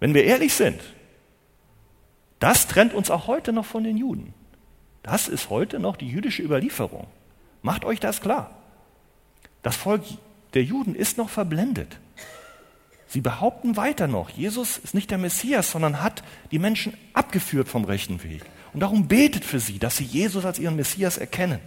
Wenn 0.00 0.12
wir 0.12 0.24
ehrlich 0.24 0.52
sind, 0.52 0.82
das 2.40 2.66
trennt 2.66 2.92
uns 2.92 3.10
auch 3.10 3.26
heute 3.26 3.54
noch 3.54 3.64
von 3.64 3.84
den 3.84 3.96
Juden. 3.96 4.34
Das 5.02 5.28
ist 5.28 5.48
heute 5.48 5.78
noch 5.78 5.96
die 5.96 6.10
jüdische 6.10 6.42
Überlieferung. 6.42 7.06
Macht 7.64 7.86
euch 7.86 7.98
das 7.98 8.20
klar. 8.20 8.50
Das 9.62 9.74
Volk 9.74 10.02
der 10.52 10.62
Juden 10.62 10.94
ist 10.94 11.16
noch 11.16 11.30
verblendet. 11.30 11.96
Sie 13.08 13.22
behaupten 13.22 13.78
weiter 13.78 14.06
noch, 14.06 14.28
Jesus 14.28 14.76
ist 14.76 14.92
nicht 14.92 15.10
der 15.10 15.16
Messias, 15.16 15.70
sondern 15.70 16.02
hat 16.02 16.22
die 16.50 16.58
Menschen 16.58 16.94
abgeführt 17.14 17.68
vom 17.68 17.84
rechten 17.84 18.22
Weg. 18.22 18.42
Und 18.74 18.80
darum 18.80 19.08
betet 19.08 19.46
für 19.46 19.60
sie, 19.60 19.78
dass 19.78 19.96
sie 19.96 20.04
Jesus 20.04 20.44
als 20.44 20.58
ihren 20.58 20.76
Messias 20.76 21.16
erkennen. 21.16 21.58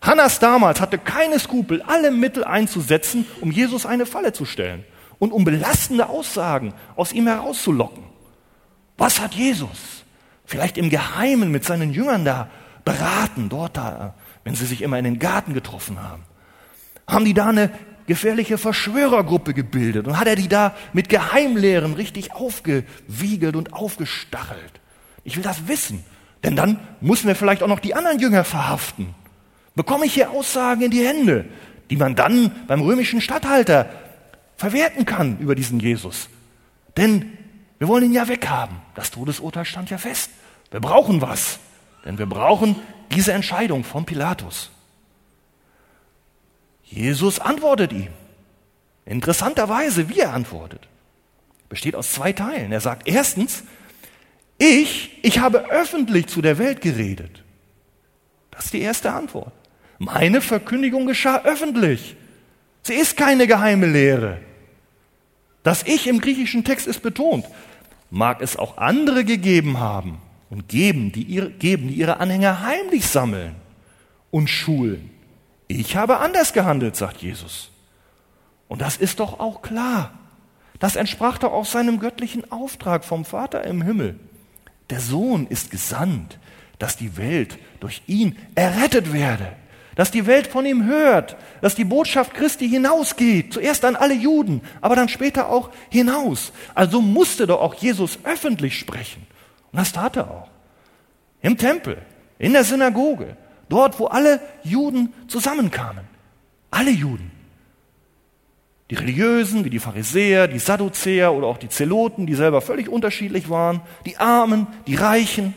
Hannas 0.00 0.38
damals 0.38 0.80
hatte 0.80 0.98
keine 0.98 1.40
Skrupel, 1.40 1.82
alle 1.82 2.12
Mittel 2.12 2.44
einzusetzen, 2.44 3.26
um 3.40 3.50
Jesus 3.50 3.86
eine 3.86 4.06
Falle 4.06 4.32
zu 4.32 4.44
stellen 4.44 4.84
und 5.18 5.32
um 5.32 5.44
belastende 5.44 6.08
Aussagen 6.08 6.72
aus 6.94 7.12
ihm 7.12 7.26
herauszulocken. 7.26 8.04
Was 8.96 9.18
hat 9.18 9.34
Jesus 9.34 10.04
vielleicht 10.46 10.78
im 10.78 10.88
Geheimen 10.88 11.50
mit 11.50 11.64
seinen 11.64 11.92
Jüngern 11.92 12.24
da 12.24 12.48
beraten, 12.84 13.48
dort 13.48 13.76
da, 13.76 14.14
wenn 14.44 14.54
sie 14.54 14.66
sich 14.66 14.82
immer 14.82 14.98
in 14.98 15.04
den 15.04 15.18
Garten 15.18 15.54
getroffen 15.54 16.02
haben? 16.02 16.22
Haben 17.06 17.24
die 17.24 17.34
da 17.34 17.48
eine 17.48 17.70
gefährliche 18.06 18.58
Verschwörergruppe 18.58 19.54
gebildet 19.54 20.06
und 20.06 20.18
hat 20.18 20.26
er 20.26 20.36
die 20.36 20.48
da 20.48 20.74
mit 20.92 21.08
Geheimlehren 21.08 21.94
richtig 21.94 22.32
aufgewiegelt 22.32 23.56
und 23.56 23.72
aufgestachelt? 23.72 24.80
Ich 25.24 25.36
will 25.36 25.42
das 25.42 25.68
wissen. 25.68 26.04
Denn 26.42 26.56
dann 26.56 26.78
müssen 27.00 27.26
wir 27.26 27.34
vielleicht 27.34 27.62
auch 27.62 27.68
noch 27.68 27.80
die 27.80 27.94
anderen 27.94 28.18
Jünger 28.18 28.44
verhaften. 28.44 29.14
Bekomme 29.74 30.04
ich 30.04 30.14
hier 30.14 30.30
Aussagen 30.30 30.82
in 30.82 30.90
die 30.90 31.04
Hände, 31.04 31.46
die 31.90 31.96
man 31.96 32.14
dann 32.14 32.52
beim 32.66 32.82
römischen 32.82 33.20
Statthalter 33.20 33.88
verwerten 34.56 35.06
kann 35.06 35.38
über 35.38 35.54
diesen 35.54 35.80
Jesus. 35.80 36.28
Denn 36.96 37.32
wir 37.78 37.88
wollen 37.88 38.04
ihn 38.04 38.12
ja 38.12 38.28
weghaben. 38.28 38.76
Das 38.94 39.10
Todesurteil 39.10 39.64
stand 39.64 39.90
ja 39.90 39.98
fest. 39.98 40.30
Wir 40.70 40.80
brauchen 40.80 41.20
was. 41.20 41.58
Denn 42.04 42.18
wir 42.18 42.26
brauchen 42.26 42.76
diese 43.10 43.32
Entscheidung 43.32 43.84
von 43.84 44.04
Pilatus. 44.04 44.70
Jesus 46.82 47.40
antwortet 47.40 47.92
ihm. 47.92 48.12
Interessanterweise, 49.06 50.08
wie 50.08 50.20
er 50.20 50.32
antwortet, 50.32 50.88
besteht 51.68 51.94
aus 51.94 52.12
zwei 52.12 52.32
Teilen. 52.32 52.72
Er 52.72 52.80
sagt 52.80 53.08
erstens, 53.08 53.64
ich, 54.58 55.18
ich 55.22 55.38
habe 55.38 55.70
öffentlich 55.70 56.26
zu 56.26 56.42
der 56.42 56.58
Welt 56.58 56.80
geredet. 56.80 57.42
Das 58.50 58.66
ist 58.66 58.74
die 58.74 58.80
erste 58.80 59.12
Antwort. 59.12 59.52
Meine 59.98 60.40
Verkündigung 60.40 61.06
geschah 61.06 61.42
öffentlich. 61.42 62.16
Sie 62.82 62.94
ist 62.94 63.16
keine 63.16 63.46
geheime 63.46 63.86
Lehre. 63.86 64.40
Das 65.62 65.82
Ich 65.82 66.06
im 66.06 66.20
griechischen 66.20 66.64
Text 66.64 66.86
ist 66.86 67.02
betont. 67.02 67.46
Mag 68.10 68.42
es 68.42 68.56
auch 68.56 68.76
andere 68.76 69.24
gegeben 69.24 69.80
haben 69.80 70.20
und 70.54 70.68
geben, 70.68 71.10
die 71.10 71.24
ihre, 71.24 71.50
geben, 71.50 71.88
die 71.88 71.94
ihre 71.94 72.20
Anhänger 72.20 72.60
heimlich 72.60 73.08
sammeln 73.08 73.56
und 74.30 74.48
schulen. 74.48 75.10
Ich 75.66 75.96
habe 75.96 76.18
anders 76.18 76.52
gehandelt, 76.52 76.94
sagt 76.94 77.22
Jesus. 77.22 77.72
Und 78.68 78.80
das 78.80 78.96
ist 78.96 79.18
doch 79.18 79.40
auch 79.40 79.62
klar. 79.62 80.12
Das 80.78 80.94
entsprach 80.94 81.38
doch 81.38 81.52
auch 81.52 81.64
seinem 81.64 81.98
göttlichen 81.98 82.52
Auftrag 82.52 83.04
vom 83.04 83.24
Vater 83.24 83.64
im 83.64 83.82
Himmel. 83.82 84.20
Der 84.90 85.00
Sohn 85.00 85.48
ist 85.48 85.72
gesandt, 85.72 86.38
dass 86.78 86.96
die 86.96 87.16
Welt 87.16 87.58
durch 87.80 88.02
ihn 88.06 88.38
errettet 88.54 89.12
werde, 89.12 89.56
dass 89.96 90.12
die 90.12 90.26
Welt 90.26 90.46
von 90.46 90.66
ihm 90.66 90.84
hört, 90.84 91.36
dass 91.62 91.74
die 91.74 91.84
Botschaft 91.84 92.32
Christi 92.32 92.68
hinausgeht, 92.68 93.52
zuerst 93.52 93.84
an 93.84 93.96
alle 93.96 94.14
Juden, 94.14 94.60
aber 94.80 94.94
dann 94.94 95.08
später 95.08 95.48
auch 95.48 95.70
hinaus. 95.90 96.52
Also 96.76 97.00
musste 97.00 97.48
doch 97.48 97.60
auch 97.60 97.74
Jesus 97.74 98.20
öffentlich 98.22 98.78
sprechen. 98.78 99.26
Und 99.74 99.80
das 99.80 99.90
tat 99.90 100.14
er 100.14 100.30
auch. 100.30 100.48
Im 101.42 101.58
Tempel, 101.58 102.00
in 102.38 102.52
der 102.52 102.62
Synagoge, 102.62 103.36
dort, 103.68 103.98
wo 103.98 104.06
alle 104.06 104.40
Juden 104.62 105.12
zusammenkamen. 105.26 106.04
Alle 106.70 106.92
Juden. 106.92 107.32
Die 108.88 108.94
Religiösen, 108.94 109.64
wie 109.64 109.70
die 109.70 109.80
Pharisäer, 109.80 110.46
die 110.46 110.60
Sadduzäer 110.60 111.32
oder 111.32 111.48
auch 111.48 111.58
die 111.58 111.68
Zeloten, 111.68 112.24
die 112.24 112.36
selber 112.36 112.60
völlig 112.60 112.88
unterschiedlich 112.88 113.50
waren, 113.50 113.80
die 114.06 114.16
Armen, 114.16 114.68
die 114.86 114.94
Reichen. 114.94 115.54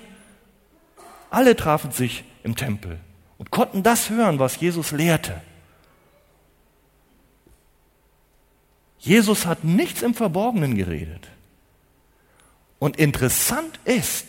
Alle 1.30 1.56
trafen 1.56 1.92
sich 1.92 2.24
im 2.42 2.56
Tempel 2.56 2.98
und 3.38 3.52
konnten 3.52 3.84
das 3.84 4.10
hören, 4.10 4.40
was 4.40 4.60
Jesus 4.60 4.92
lehrte. 4.94 5.40
Jesus 8.98 9.46
hat 9.46 9.64
nichts 9.64 10.02
im 10.02 10.16
Verborgenen 10.16 10.74
geredet. 10.74 11.30
Und 12.80 12.98
interessant 12.98 13.80
ist, 13.86 14.28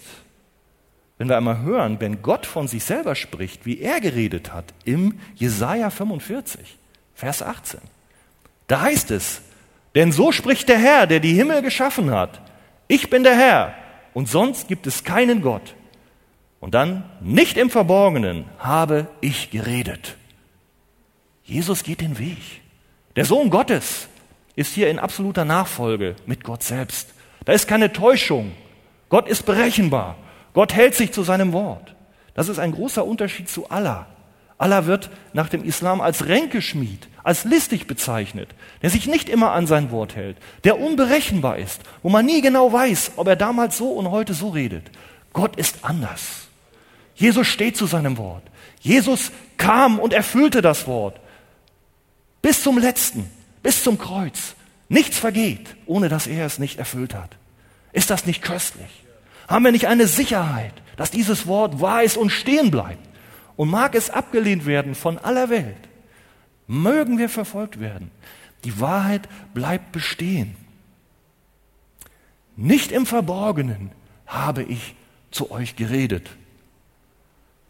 wenn 1.18 1.28
wir 1.28 1.36
einmal 1.36 1.60
hören, 1.60 2.00
wenn 2.00 2.22
Gott 2.22 2.46
von 2.46 2.68
sich 2.68 2.84
selber 2.84 3.14
spricht, 3.14 3.66
wie 3.66 3.80
er 3.80 4.00
geredet 4.00 4.52
hat, 4.52 4.72
im 4.84 5.18
Jesaja 5.34 5.90
45, 5.90 6.78
Vers 7.14 7.42
18. 7.42 7.80
Da 8.68 8.80
heißt 8.80 9.10
es, 9.10 9.42
denn 9.94 10.12
so 10.12 10.30
spricht 10.30 10.68
der 10.68 10.78
Herr, 10.78 11.06
der 11.06 11.20
die 11.20 11.34
Himmel 11.34 11.62
geschaffen 11.62 12.10
hat. 12.10 12.40
Ich 12.86 13.10
bin 13.10 13.24
der 13.24 13.36
Herr 13.36 13.74
und 14.14 14.28
sonst 14.28 14.68
gibt 14.68 14.86
es 14.86 15.02
keinen 15.02 15.42
Gott. 15.42 15.74
Und 16.60 16.74
dann, 16.74 17.08
nicht 17.20 17.56
im 17.56 17.70
Verborgenen 17.70 18.44
habe 18.58 19.08
ich 19.20 19.50
geredet. 19.50 20.16
Jesus 21.44 21.82
geht 21.82 22.00
den 22.00 22.18
Weg. 22.18 22.38
Der 23.16 23.24
Sohn 23.24 23.50
Gottes 23.50 24.08
ist 24.54 24.74
hier 24.74 24.90
in 24.90 24.98
absoluter 24.98 25.44
Nachfolge 25.44 26.16
mit 26.26 26.44
Gott 26.44 26.62
selbst. 26.62 27.14
Da 27.48 27.54
ist 27.54 27.66
keine 27.66 27.94
Täuschung. 27.94 28.52
Gott 29.08 29.26
ist 29.26 29.46
berechenbar. 29.46 30.16
Gott 30.52 30.74
hält 30.74 30.94
sich 30.94 31.12
zu 31.12 31.22
seinem 31.22 31.54
Wort. 31.54 31.94
Das 32.34 32.50
ist 32.50 32.58
ein 32.58 32.72
großer 32.72 33.06
Unterschied 33.06 33.48
zu 33.48 33.70
Allah. 33.70 34.06
Allah 34.58 34.84
wird 34.84 35.08
nach 35.32 35.48
dem 35.48 35.64
Islam 35.64 36.02
als 36.02 36.26
Ränkeschmied, 36.26 37.08
als 37.22 37.44
listig 37.44 37.86
bezeichnet, 37.86 38.50
der 38.82 38.90
sich 38.90 39.06
nicht 39.06 39.30
immer 39.30 39.52
an 39.52 39.66
sein 39.66 39.90
Wort 39.90 40.14
hält, 40.14 40.36
der 40.64 40.78
unberechenbar 40.78 41.56
ist, 41.56 41.80
wo 42.02 42.10
man 42.10 42.26
nie 42.26 42.42
genau 42.42 42.70
weiß, 42.70 43.12
ob 43.16 43.26
er 43.28 43.36
damals 43.36 43.78
so 43.78 43.92
und 43.92 44.10
heute 44.10 44.34
so 44.34 44.50
redet. 44.50 44.90
Gott 45.32 45.56
ist 45.56 45.86
anders. 45.86 46.48
Jesus 47.14 47.46
steht 47.46 47.78
zu 47.78 47.86
seinem 47.86 48.18
Wort. 48.18 48.42
Jesus 48.80 49.32
kam 49.56 49.98
und 49.98 50.12
erfüllte 50.12 50.60
das 50.60 50.86
Wort. 50.86 51.18
Bis 52.42 52.62
zum 52.62 52.76
letzten, 52.76 53.30
bis 53.62 53.82
zum 53.82 53.96
Kreuz. 53.96 54.54
Nichts 54.88 55.18
vergeht, 55.18 55.76
ohne 55.86 56.08
dass 56.08 56.26
er 56.26 56.46
es 56.46 56.58
nicht 56.58 56.78
erfüllt 56.78 57.14
hat. 57.14 57.36
Ist 57.92 58.10
das 58.10 58.26
nicht 58.26 58.42
köstlich? 58.42 59.04
Haben 59.46 59.64
wir 59.64 59.72
nicht 59.72 59.86
eine 59.86 60.06
Sicherheit, 60.06 60.74
dass 60.96 61.10
dieses 61.10 61.46
Wort 61.46 61.80
wahr 61.80 62.02
ist 62.02 62.16
und 62.16 62.30
stehen 62.30 62.70
bleibt? 62.70 63.06
Und 63.56 63.70
mag 63.70 63.94
es 63.94 64.08
abgelehnt 64.08 64.66
werden 64.66 64.94
von 64.94 65.18
aller 65.18 65.50
Welt, 65.50 65.88
mögen 66.68 67.18
wir 67.18 67.28
verfolgt 67.28 67.80
werden. 67.80 68.12
Die 68.64 68.80
Wahrheit 68.80 69.28
bleibt 69.52 69.90
bestehen. 69.90 70.54
Nicht 72.56 72.92
im 72.92 73.04
Verborgenen 73.04 73.90
habe 74.26 74.62
ich 74.62 74.94
zu 75.30 75.50
euch 75.50 75.76
geredet. 75.76 76.30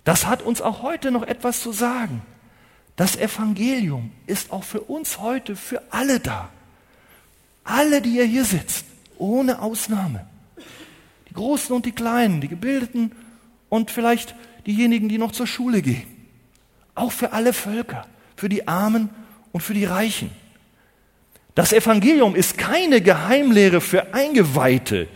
Das 0.05 0.27
hat 0.27 0.43
uns 0.43 0.61
auch 0.61 0.83
heute 0.83 1.11
noch 1.11 1.23
etwas 1.23 1.61
zu 1.63 1.73
sagen. 1.73 2.23
Das 2.97 3.17
Evangelium 3.17 4.13
ist 4.27 4.51
auch 4.53 4.65
für 4.65 4.81
uns 4.81 5.21
heute, 5.21 5.57
für 5.57 5.83
alle 5.91 6.21
da. 6.21 6.51
Alle, 7.69 8.01
die 8.01 8.17
ihr 8.17 8.25
hier 8.25 8.45
sitzt, 8.45 8.87
ohne 9.19 9.61
Ausnahme. 9.61 10.27
Die 11.29 11.35
Großen 11.35 11.75
und 11.77 11.85
die 11.85 11.93
Kleinen, 11.93 12.41
die 12.41 12.49
Gebildeten 12.49 13.13
und 13.69 13.91
vielleicht 13.91 14.35
diejenigen, 14.67 15.11
die 15.11 15.19
noch 15.19 15.33
zur 15.33 15.47
Schule 15.47 15.83
gehen. 15.83 16.07
Auch 16.95 17.13
für 17.13 17.33
alle 17.33 17.53
Völker, 17.53 18.07
für 18.37 18.49
die 18.49 18.67
Armen 18.67 19.11
und 19.53 19.61
für 19.61 19.75
die 19.75 19.85
Reichen. 19.85 20.31
Das 21.55 21.75
Evangelium 21.75 22.35
ist 22.35 22.57
keine 22.57 23.03
Geheimlehre 23.03 23.83
für 23.83 24.15
Eingeweihte, 24.15 25.07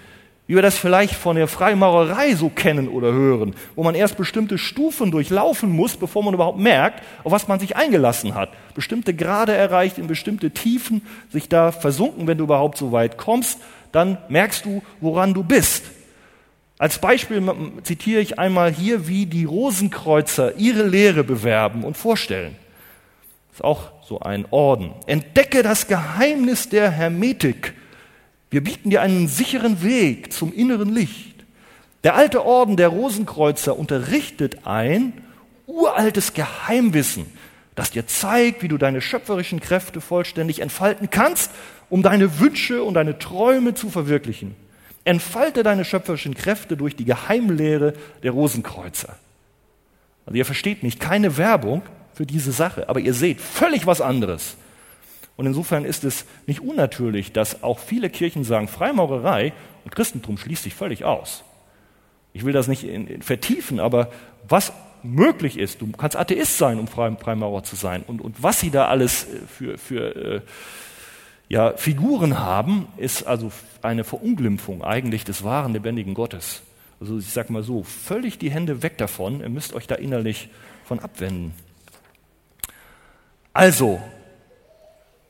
wie 0.46 0.56
wir 0.56 0.62
das 0.62 0.76
vielleicht 0.76 1.14
von 1.14 1.36
der 1.36 1.46
Freimaurerei 1.46 2.34
so 2.34 2.48
kennen 2.48 2.88
oder 2.88 3.12
hören, 3.12 3.54
wo 3.76 3.84
man 3.84 3.94
erst 3.94 4.16
bestimmte 4.16 4.58
Stufen 4.58 5.10
durchlaufen 5.10 5.70
muss, 5.70 5.96
bevor 5.96 6.24
man 6.24 6.34
überhaupt 6.34 6.58
merkt, 6.58 7.02
auf 7.22 7.32
was 7.32 7.48
man 7.48 7.60
sich 7.60 7.76
eingelassen 7.76 8.34
hat. 8.34 8.50
Bestimmte 8.74 9.14
Grade 9.14 9.54
erreicht, 9.54 9.98
in 9.98 10.08
bestimmte 10.08 10.50
Tiefen, 10.50 11.02
sich 11.30 11.48
da 11.48 11.70
versunken, 11.70 12.26
wenn 12.26 12.38
du 12.38 12.44
überhaupt 12.44 12.76
so 12.76 12.90
weit 12.90 13.18
kommst, 13.18 13.60
dann 13.92 14.18
merkst 14.28 14.64
du, 14.64 14.82
woran 15.00 15.32
du 15.32 15.44
bist. 15.44 15.84
Als 16.78 16.98
Beispiel 16.98 17.40
zitiere 17.84 18.20
ich 18.20 18.40
einmal 18.40 18.72
hier, 18.72 19.06
wie 19.06 19.26
die 19.26 19.44
Rosenkreuzer 19.44 20.56
ihre 20.56 20.82
Lehre 20.82 21.22
bewerben 21.22 21.84
und 21.84 21.96
vorstellen. 21.96 22.56
Das 23.50 23.58
ist 23.58 23.64
auch 23.64 23.92
so 24.02 24.18
ein 24.18 24.46
Orden. 24.50 24.90
Entdecke 25.06 25.62
das 25.62 25.86
Geheimnis 25.86 26.68
der 26.68 26.90
Hermetik 26.90 27.74
wir 28.52 28.62
bieten 28.62 28.90
dir 28.90 29.00
einen 29.00 29.28
sicheren 29.28 29.82
Weg 29.82 30.30
zum 30.30 30.52
inneren 30.52 30.94
Licht. 30.94 31.42
Der 32.04 32.14
alte 32.14 32.44
Orden 32.44 32.76
der 32.76 32.88
Rosenkreuzer 32.88 33.78
unterrichtet 33.78 34.66
ein 34.66 35.14
uraltes 35.66 36.34
Geheimwissen, 36.34 37.24
das 37.74 37.92
dir 37.92 38.06
zeigt, 38.06 38.62
wie 38.62 38.68
du 38.68 38.76
deine 38.76 39.00
schöpferischen 39.00 39.60
Kräfte 39.60 40.02
vollständig 40.02 40.60
entfalten 40.60 41.08
kannst, 41.08 41.50
um 41.88 42.02
deine 42.02 42.40
Wünsche 42.40 42.84
und 42.84 42.92
deine 42.92 43.18
Träume 43.18 43.72
zu 43.72 43.88
verwirklichen. 43.88 44.54
Entfalte 45.04 45.62
deine 45.62 45.86
schöpferischen 45.86 46.34
Kräfte 46.34 46.76
durch 46.76 46.94
die 46.94 47.06
Geheimlehre 47.06 47.94
der 48.22 48.32
Rosenkreuzer. 48.32 49.16
Also 50.26 50.36
ihr 50.36 50.44
versteht 50.44 50.82
nicht, 50.82 51.00
keine 51.00 51.38
Werbung 51.38 51.80
für 52.12 52.26
diese 52.26 52.52
Sache, 52.52 52.90
aber 52.90 53.00
ihr 53.00 53.14
seht 53.14 53.40
völlig 53.40 53.86
was 53.86 54.02
anderes. 54.02 54.56
Und 55.42 55.48
insofern 55.48 55.84
ist 55.84 56.04
es 56.04 56.24
nicht 56.46 56.60
unnatürlich, 56.60 57.32
dass 57.32 57.64
auch 57.64 57.80
viele 57.80 58.10
Kirchen 58.10 58.44
sagen, 58.44 58.68
Freimaurerei 58.68 59.52
und 59.84 59.90
Christentum 59.92 60.38
schließt 60.38 60.62
sich 60.62 60.72
völlig 60.72 61.04
aus. 61.04 61.42
Ich 62.32 62.44
will 62.44 62.52
das 62.52 62.68
nicht 62.68 62.84
in, 62.84 63.08
in 63.08 63.22
vertiefen, 63.22 63.80
aber 63.80 64.12
was 64.48 64.72
möglich 65.02 65.58
ist, 65.58 65.80
du 65.80 65.90
kannst 65.90 66.14
Atheist 66.16 66.58
sein, 66.58 66.78
um 66.78 66.86
Freimaurer 66.86 67.64
zu 67.64 67.74
sein. 67.74 68.04
Und, 68.06 68.20
und 68.20 68.40
was 68.44 68.60
sie 68.60 68.70
da 68.70 68.86
alles 68.86 69.24
äh, 69.24 69.40
für, 69.48 69.78
für 69.78 70.14
äh, 70.14 70.40
ja, 71.48 71.76
Figuren 71.76 72.38
haben, 72.38 72.86
ist 72.96 73.26
also 73.26 73.50
eine 73.82 74.04
Verunglimpfung 74.04 74.84
eigentlich 74.84 75.24
des 75.24 75.42
wahren, 75.42 75.72
lebendigen 75.72 76.14
Gottes. 76.14 76.62
Also 77.00 77.18
ich 77.18 77.32
sage 77.32 77.52
mal 77.52 77.64
so, 77.64 77.82
völlig 77.82 78.38
die 78.38 78.52
Hände 78.52 78.84
weg 78.84 78.96
davon, 78.96 79.40
ihr 79.40 79.48
müsst 79.48 79.74
euch 79.74 79.88
da 79.88 79.96
innerlich 79.96 80.50
von 80.84 81.00
abwenden. 81.00 81.52
Also, 83.52 84.00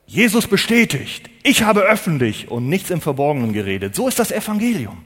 Jesus 0.05 0.47
bestätigt, 0.47 1.29
ich 1.43 1.63
habe 1.63 1.81
öffentlich 1.81 2.49
und 2.51 2.69
nichts 2.69 2.89
im 2.89 3.01
Verborgenen 3.01 3.53
geredet. 3.53 3.95
So 3.95 4.07
ist 4.07 4.19
das 4.19 4.31
Evangelium. 4.31 5.03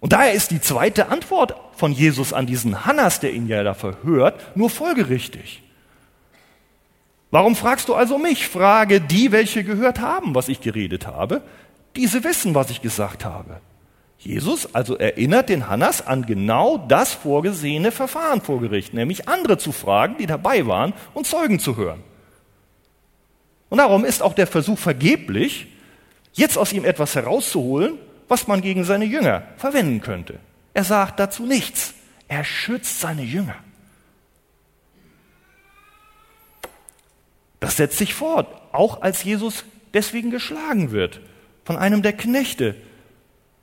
Und 0.00 0.12
daher 0.12 0.32
ist 0.32 0.50
die 0.50 0.60
zweite 0.60 1.08
Antwort 1.08 1.54
von 1.76 1.92
Jesus 1.92 2.32
an 2.32 2.46
diesen 2.46 2.84
Hannas, 2.86 3.20
der 3.20 3.32
ihn 3.32 3.46
ja 3.46 3.62
da 3.62 3.74
verhört, 3.74 4.56
nur 4.56 4.68
folgerichtig. 4.68 5.62
Warum 7.30 7.56
fragst 7.56 7.88
du 7.88 7.94
also 7.94 8.18
mich? 8.18 8.48
Frage 8.48 9.00
die, 9.00 9.32
welche 9.32 9.64
gehört 9.64 10.00
haben, 10.00 10.34
was 10.34 10.48
ich 10.48 10.60
geredet 10.60 11.06
habe. 11.06 11.40
Diese 11.96 12.24
wissen, 12.24 12.54
was 12.54 12.70
ich 12.70 12.82
gesagt 12.82 13.24
habe. 13.24 13.60
Jesus 14.18 14.74
also 14.74 14.96
erinnert 14.96 15.48
den 15.48 15.68
Hannas 15.68 16.06
an 16.06 16.26
genau 16.26 16.78
das 16.78 17.12
vorgesehene 17.12 17.90
Verfahren 17.90 18.40
vor 18.40 18.60
Gericht, 18.60 18.94
nämlich 18.94 19.28
andere 19.28 19.58
zu 19.58 19.72
fragen, 19.72 20.16
die 20.18 20.26
dabei 20.26 20.66
waren 20.66 20.92
und 21.14 21.26
Zeugen 21.26 21.58
zu 21.58 21.76
hören. 21.76 22.02
Und 23.72 23.78
darum 23.78 24.04
ist 24.04 24.20
auch 24.20 24.34
der 24.34 24.46
Versuch 24.46 24.78
vergeblich, 24.78 25.66
jetzt 26.34 26.58
aus 26.58 26.74
ihm 26.74 26.84
etwas 26.84 27.14
herauszuholen, 27.14 27.94
was 28.28 28.46
man 28.46 28.60
gegen 28.60 28.84
seine 28.84 29.06
Jünger 29.06 29.44
verwenden 29.56 30.02
könnte. 30.02 30.40
Er 30.74 30.84
sagt 30.84 31.18
dazu 31.18 31.46
nichts. 31.46 31.94
Er 32.28 32.44
schützt 32.44 33.00
seine 33.00 33.22
Jünger. 33.22 33.54
Das 37.60 37.78
setzt 37.78 37.96
sich 37.96 38.12
fort, 38.12 38.46
auch 38.72 39.00
als 39.00 39.24
Jesus 39.24 39.64
deswegen 39.94 40.30
geschlagen 40.30 40.90
wird 40.90 41.22
von 41.64 41.78
einem 41.78 42.02
der 42.02 42.12
Knechte 42.12 42.76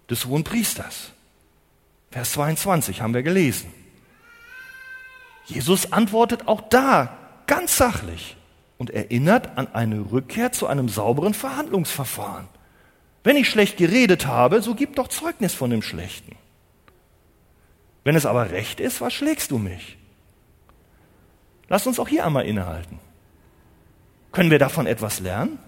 des 0.10 0.26
hohen 0.26 0.44
Priesters. 0.44 1.12
Vers 2.10 2.32
22 2.32 3.02
haben 3.02 3.14
wir 3.14 3.22
gelesen. 3.22 3.72
Jesus 5.46 5.92
antwortet 5.92 6.48
auch 6.48 6.62
da 6.62 7.16
ganz 7.46 7.78
sachlich 7.78 8.38
und 8.80 8.90
erinnert 8.90 9.58
an 9.58 9.68
eine 9.74 10.12
Rückkehr 10.12 10.52
zu 10.52 10.66
einem 10.66 10.90
sauberen 10.90 11.36
Verhandlungsverfahren. 11.36 12.48
Wenn 13.24 13.36
ich 13.36 13.50
schlecht 13.50 13.78
geredet 13.78 14.26
habe, 14.26 14.62
so 14.62 14.74
gib 14.74 14.96
doch 14.96 15.10
Zeugnis 15.10 15.54
von 15.54 15.70
dem 15.70 15.84
Schlechten. 15.84 16.36
Wenn 18.06 18.16
es 18.16 18.26
aber 18.26 18.50
recht 18.50 18.80
ist, 18.80 19.02
was 19.02 19.14
schlägst 19.14 19.52
du 19.52 19.58
mich? 19.58 19.98
Lass 21.68 21.86
uns 21.86 22.00
auch 22.00 22.08
hier 22.08 22.26
einmal 22.26 22.46
innehalten. 22.46 23.00
Können 24.32 24.50
wir 24.50 24.60
davon 24.60 24.88
etwas 24.88 25.20
lernen? 25.20 25.60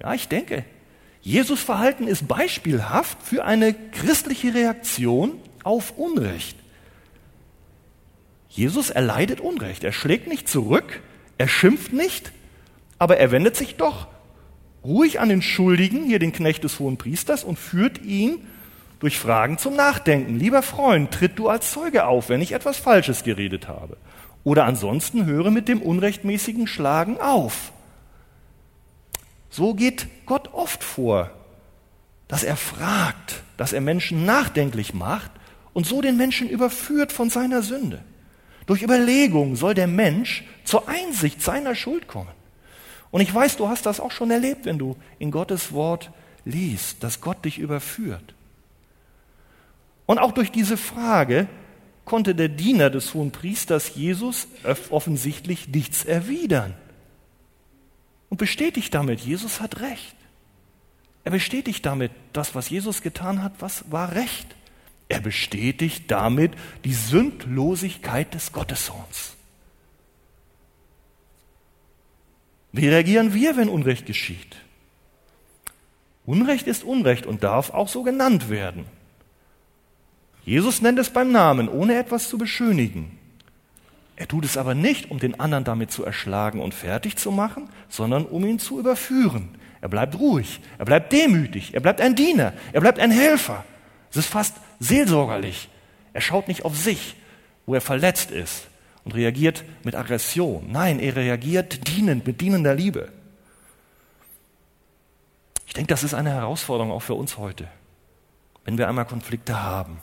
Ja, 0.00 0.14
ich 0.14 0.28
denke. 0.28 0.64
Jesus 1.20 1.60
Verhalten 1.60 2.06
ist 2.06 2.28
beispielhaft 2.28 3.22
für 3.22 3.44
eine 3.44 3.74
christliche 3.74 4.54
Reaktion 4.54 5.32
auf 5.64 5.98
Unrecht. 5.98 6.56
Jesus 8.48 8.90
erleidet 8.90 9.40
Unrecht. 9.40 9.82
Er 9.82 9.92
schlägt 9.92 10.28
nicht 10.28 10.48
zurück, 10.48 11.02
er 11.44 11.48
schimpft 11.48 11.92
nicht, 11.92 12.32
aber 12.98 13.18
er 13.18 13.30
wendet 13.30 13.54
sich 13.54 13.76
doch 13.76 14.06
ruhig 14.82 15.20
an 15.20 15.28
den 15.28 15.42
Schuldigen, 15.42 16.06
hier 16.06 16.18
den 16.18 16.32
Knecht 16.32 16.64
des 16.64 16.78
hohen 16.78 16.96
Priesters, 16.96 17.44
und 17.44 17.58
führt 17.58 18.00
ihn 18.02 18.38
durch 18.98 19.18
Fragen 19.18 19.58
zum 19.58 19.76
Nachdenken. 19.76 20.38
Lieber 20.38 20.62
Freund, 20.62 21.10
tritt 21.10 21.38
du 21.38 21.50
als 21.50 21.70
Zeuge 21.70 22.06
auf, 22.06 22.30
wenn 22.30 22.40
ich 22.40 22.52
etwas 22.52 22.78
Falsches 22.78 23.24
geredet 23.24 23.68
habe. 23.68 23.98
Oder 24.42 24.64
ansonsten 24.64 25.26
höre 25.26 25.50
mit 25.50 25.68
dem 25.68 25.82
unrechtmäßigen 25.82 26.66
Schlagen 26.66 27.20
auf. 27.20 27.72
So 29.50 29.74
geht 29.74 30.06
Gott 30.24 30.48
oft 30.54 30.82
vor, 30.82 31.30
dass 32.26 32.42
er 32.42 32.56
fragt, 32.56 33.42
dass 33.58 33.74
er 33.74 33.82
Menschen 33.82 34.24
nachdenklich 34.24 34.94
macht 34.94 35.30
und 35.74 35.86
so 35.86 36.00
den 36.00 36.16
Menschen 36.16 36.48
überführt 36.48 37.12
von 37.12 37.28
seiner 37.28 37.60
Sünde. 37.60 38.02
Durch 38.66 38.82
Überlegung 38.82 39.56
soll 39.56 39.74
der 39.74 39.86
Mensch 39.86 40.44
zur 40.64 40.88
Einsicht 40.88 41.42
seiner 41.42 41.74
Schuld 41.74 42.08
kommen. 42.08 42.32
Und 43.10 43.20
ich 43.20 43.32
weiß, 43.32 43.56
du 43.56 43.68
hast 43.68 43.86
das 43.86 44.00
auch 44.00 44.10
schon 44.10 44.30
erlebt, 44.30 44.64
wenn 44.64 44.78
du 44.78 44.96
in 45.18 45.30
Gottes 45.30 45.72
Wort 45.72 46.10
liest, 46.44 47.02
dass 47.02 47.20
Gott 47.20 47.44
dich 47.44 47.58
überführt. 47.58 48.34
Und 50.06 50.18
auch 50.18 50.32
durch 50.32 50.50
diese 50.50 50.76
Frage 50.76 51.46
konnte 52.04 52.34
der 52.34 52.48
Diener 52.48 52.90
des 52.90 53.14
hohen 53.14 53.30
Priesters 53.30 53.94
Jesus 53.94 54.48
offensichtlich 54.90 55.68
nichts 55.68 56.04
erwidern. 56.04 56.74
Und 58.28 58.38
bestätigt 58.38 58.92
damit, 58.94 59.20
Jesus 59.20 59.60
hat 59.60 59.80
recht. 59.80 60.16
Er 61.22 61.30
bestätigt 61.30 61.86
damit, 61.86 62.10
das, 62.32 62.54
was 62.54 62.68
Jesus 62.68 63.00
getan 63.00 63.42
hat, 63.42 63.52
was 63.60 63.90
war 63.90 64.12
recht. 64.12 64.46
Er 65.08 65.20
bestätigt 65.20 66.10
damit 66.10 66.52
die 66.84 66.94
Sündlosigkeit 66.94 68.32
des 68.34 68.52
Gottessohns. 68.52 69.34
Wie 72.72 72.88
reagieren 72.88 73.34
wir, 73.34 73.56
wenn 73.56 73.68
Unrecht 73.68 74.06
geschieht? 74.06 74.56
Unrecht 76.26 76.66
ist 76.66 76.84
Unrecht 76.84 77.26
und 77.26 77.44
darf 77.44 77.70
auch 77.70 77.88
so 77.88 78.02
genannt 78.02 78.48
werden. 78.48 78.86
Jesus 80.44 80.82
nennt 80.82 80.98
es 80.98 81.10
beim 81.10 81.30
Namen, 81.30 81.68
ohne 81.68 81.96
etwas 81.96 82.28
zu 82.28 82.38
beschönigen. 82.38 83.18
Er 84.16 84.28
tut 84.28 84.44
es 84.44 84.56
aber 84.56 84.74
nicht, 84.74 85.10
um 85.10 85.18
den 85.18 85.38
anderen 85.40 85.64
damit 85.64 85.90
zu 85.90 86.04
erschlagen 86.04 86.60
und 86.60 86.74
fertig 86.74 87.16
zu 87.16 87.30
machen, 87.30 87.68
sondern 87.88 88.24
um 88.24 88.44
ihn 88.44 88.58
zu 88.58 88.78
überführen. 88.78 89.50
Er 89.80 89.88
bleibt 89.88 90.18
ruhig, 90.18 90.60
er 90.78 90.84
bleibt 90.84 91.12
demütig, 91.12 91.74
er 91.74 91.80
bleibt 91.80 92.00
ein 92.00 92.14
Diener, 92.14 92.52
er 92.72 92.80
bleibt 92.80 92.98
ein 92.98 93.10
Helfer. 93.10 93.64
Es 94.10 94.16
ist 94.16 94.28
fast 94.28 94.56
seelsorgerlich. 94.80 95.68
Er 96.12 96.20
schaut 96.20 96.48
nicht 96.48 96.64
auf 96.64 96.76
sich, 96.76 97.16
wo 97.66 97.74
er 97.74 97.80
verletzt 97.80 98.30
ist 98.30 98.68
und 99.04 99.14
reagiert 99.14 99.64
mit 99.84 99.94
Aggression. 99.94 100.70
Nein, 100.70 100.98
er 100.98 101.16
reagiert 101.16 101.88
dienend, 101.88 102.26
mit 102.26 102.40
dienender 102.40 102.74
Liebe. 102.74 103.12
Ich 105.66 105.74
denke, 105.74 105.88
das 105.88 106.04
ist 106.04 106.14
eine 106.14 106.30
Herausforderung 106.30 106.92
auch 106.92 107.02
für 107.02 107.14
uns 107.14 107.36
heute, 107.36 107.68
wenn 108.64 108.78
wir 108.78 108.88
einmal 108.88 109.06
Konflikte 109.06 109.62
haben. 109.62 109.98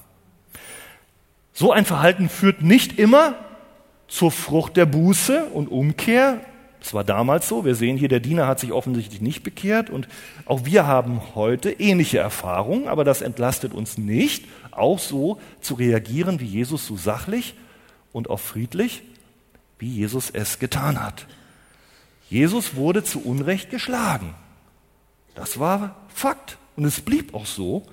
So 1.54 1.72
ein 1.72 1.86
Verhalten 1.86 2.30
führt 2.30 2.62
nicht 2.62 3.00
immer 3.00 3.36
zur 4.08 4.32
Frucht 4.32 4.78
der 4.78 4.86
Buße 4.86 5.46
und 5.46 5.68
Umkehr. 5.68 6.42
Das 6.80 6.94
war 6.94 7.04
damals 7.04 7.48
so. 7.48 7.64
Wir 7.64 7.76
sehen 7.76 7.98
hier, 7.98 8.10
der 8.10 8.20
Diener 8.20 8.48
hat 8.48 8.60
sich 8.60 8.72
offensichtlich 8.72 9.22
nicht 9.22 9.44
bekehrt 9.44 9.90
und 9.90 10.08
auch 10.46 10.66
wir 10.66 10.86
haben 10.88 11.22
heute 11.36 11.72
ähnliche 11.72 12.18
Erfahrungen, 12.18 12.88
aber 12.88 13.04
das 13.04 13.22
entlastet 13.22 13.74
uns 13.74 13.98
nicht, 13.98 14.46
auch 14.74 15.00
so 15.00 15.40
zu 15.62 15.76
reagieren 15.76 16.40
wie 16.40 16.46
Jesus, 16.46 16.86
so 16.88 16.96
sachlich 16.96 17.56
und 18.12 18.30
auch 18.30 18.40
friedlich, 18.40 19.04
wie 19.80 19.90
Jesus 19.90 20.30
es 20.30 20.60
getan 20.60 21.02
hat. 21.04 21.26
Jesus 22.30 22.76
wurde 22.76 23.04
zu 23.04 23.22
Unrecht 23.24 23.70
geschlagen. 23.70 24.36
Das 25.36 25.60
war 25.60 25.96
Fakt 26.14 26.58
und 26.76 26.86
es 26.86 27.02
blieb 27.02 27.34
auch 27.34 27.46
so. 27.46 27.84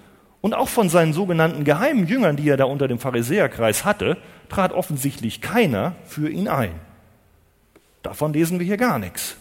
Und 0.40 0.54
auch 0.54 0.68
von 0.68 0.88
seinen 0.88 1.12
sogenannten 1.12 1.64
geheimen 1.64 2.06
Jüngern, 2.06 2.36
die 2.36 2.48
er 2.48 2.56
da 2.56 2.64
unter 2.64 2.86
dem 2.86 3.00
Pharisäerkreis 3.00 3.84
hatte, 3.84 4.16
trat 4.48 4.72
offensichtlich 4.72 5.40
keiner 5.40 5.96
für 6.04 6.30
ihn 6.30 6.46
ein. 6.46 6.74
Davon 8.02 8.32
lesen 8.32 8.60
wir 8.60 8.66
hier 8.66 8.76
gar 8.76 8.98
nichts. 8.98 9.36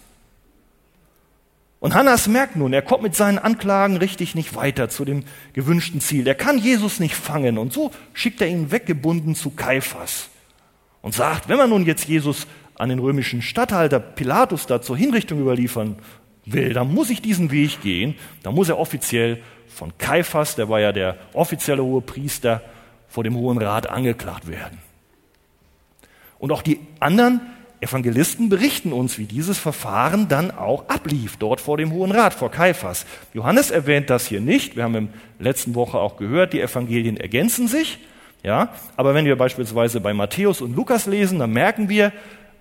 Und 1.80 1.94
Hannas 1.94 2.28
merkt 2.28 2.56
nun, 2.56 2.74
er 2.74 2.82
kommt 2.82 3.04
mit 3.04 3.16
seinen 3.16 3.38
Anklagen 3.38 3.98
richtig 3.98 4.34
nicht 4.34 4.56
weiter 4.56 4.90
zu 4.90 5.06
dem 5.06 5.24
gewünschten 5.54 6.02
Ziel. 6.02 6.28
Er 6.28 6.36
kann 6.36 6.58
Jesus 6.58 7.00
nicht 7.00 7.16
fangen 7.16 7.58
und 7.58 7.72
so 7.72 7.92
schickt 8.14 8.42
er 8.42 8.48
ihn 8.48 8.72
weggebunden 8.72 9.36
zu 9.36 9.52
Kaiphas 9.52 10.30
und 11.02 11.14
sagt, 11.14 11.50
wenn 11.50 11.58
man 11.58 11.70
nun 11.70 11.86
jetzt 11.86 12.08
Jesus 12.08 12.48
an 12.76 12.90
den 12.90 13.00
römischen 13.00 13.42
Statthalter 13.42 14.00
Pilatus 14.00 14.66
da 14.66 14.82
zur 14.82 14.98
Hinrichtung 14.98 15.40
überliefern 15.40 15.98
will, 16.46 16.74
dann 16.74 16.94
muss 16.94 17.12
ich 17.12 17.22
diesen 17.22 17.52
Weg 17.52 17.82
gehen, 17.82 18.16
dann 18.42 18.56
muss 18.56 18.70
er 18.70 18.80
offiziell 18.80 19.42
von 19.68 19.96
Kaiphas, 20.00 20.56
der 20.56 20.70
war 20.70 20.80
ja 20.80 20.92
der 20.92 21.18
offizielle 21.34 21.84
hohe 21.84 22.02
Priester, 22.02 22.62
vor 23.08 23.24
dem 23.24 23.36
Hohen 23.36 23.58
Rat 23.58 23.90
angeklagt 23.90 24.48
werden. 24.48 24.80
Und 26.40 26.52
auch 26.52 26.62
die 26.62 26.80
anderen 27.00 27.42
Evangelisten 27.80 28.50
berichten 28.50 28.92
uns, 28.92 29.20
wie 29.20 29.26
dieses 29.26 29.60
Verfahren 29.60 30.28
dann 30.28 30.52
auch 30.52 30.90
ablief, 30.90 31.38
dort 31.38 31.62
vor 31.62 31.78
dem 31.78 31.92
Hohen 31.92 32.12
Rat, 32.12 32.34
vor 32.34 32.50
Kaiphas. 32.50 33.06
Johannes 33.34 33.70
erwähnt 33.70 34.10
das 34.10 34.26
hier 34.26 34.42
nicht. 34.42 34.76
Wir 34.76 34.84
haben 34.84 34.96
im 34.96 35.10
letzten 35.40 35.76
Woche 35.76 36.00
auch 36.00 36.18
gehört, 36.18 36.54
die 36.54 36.62
Evangelien 36.62 37.18
ergänzen 37.18 37.68
sich. 37.68 38.00
Ja, 38.44 38.70
aber 38.96 39.14
wenn 39.14 39.26
wir 39.26 39.36
beispielsweise 39.36 40.00
bei 40.00 40.14
Matthäus 40.14 40.62
und 40.62 40.76
Lukas 40.76 41.06
lesen, 41.06 41.40
dann 41.40 41.52
merken 41.52 41.90
wir, 41.90 42.14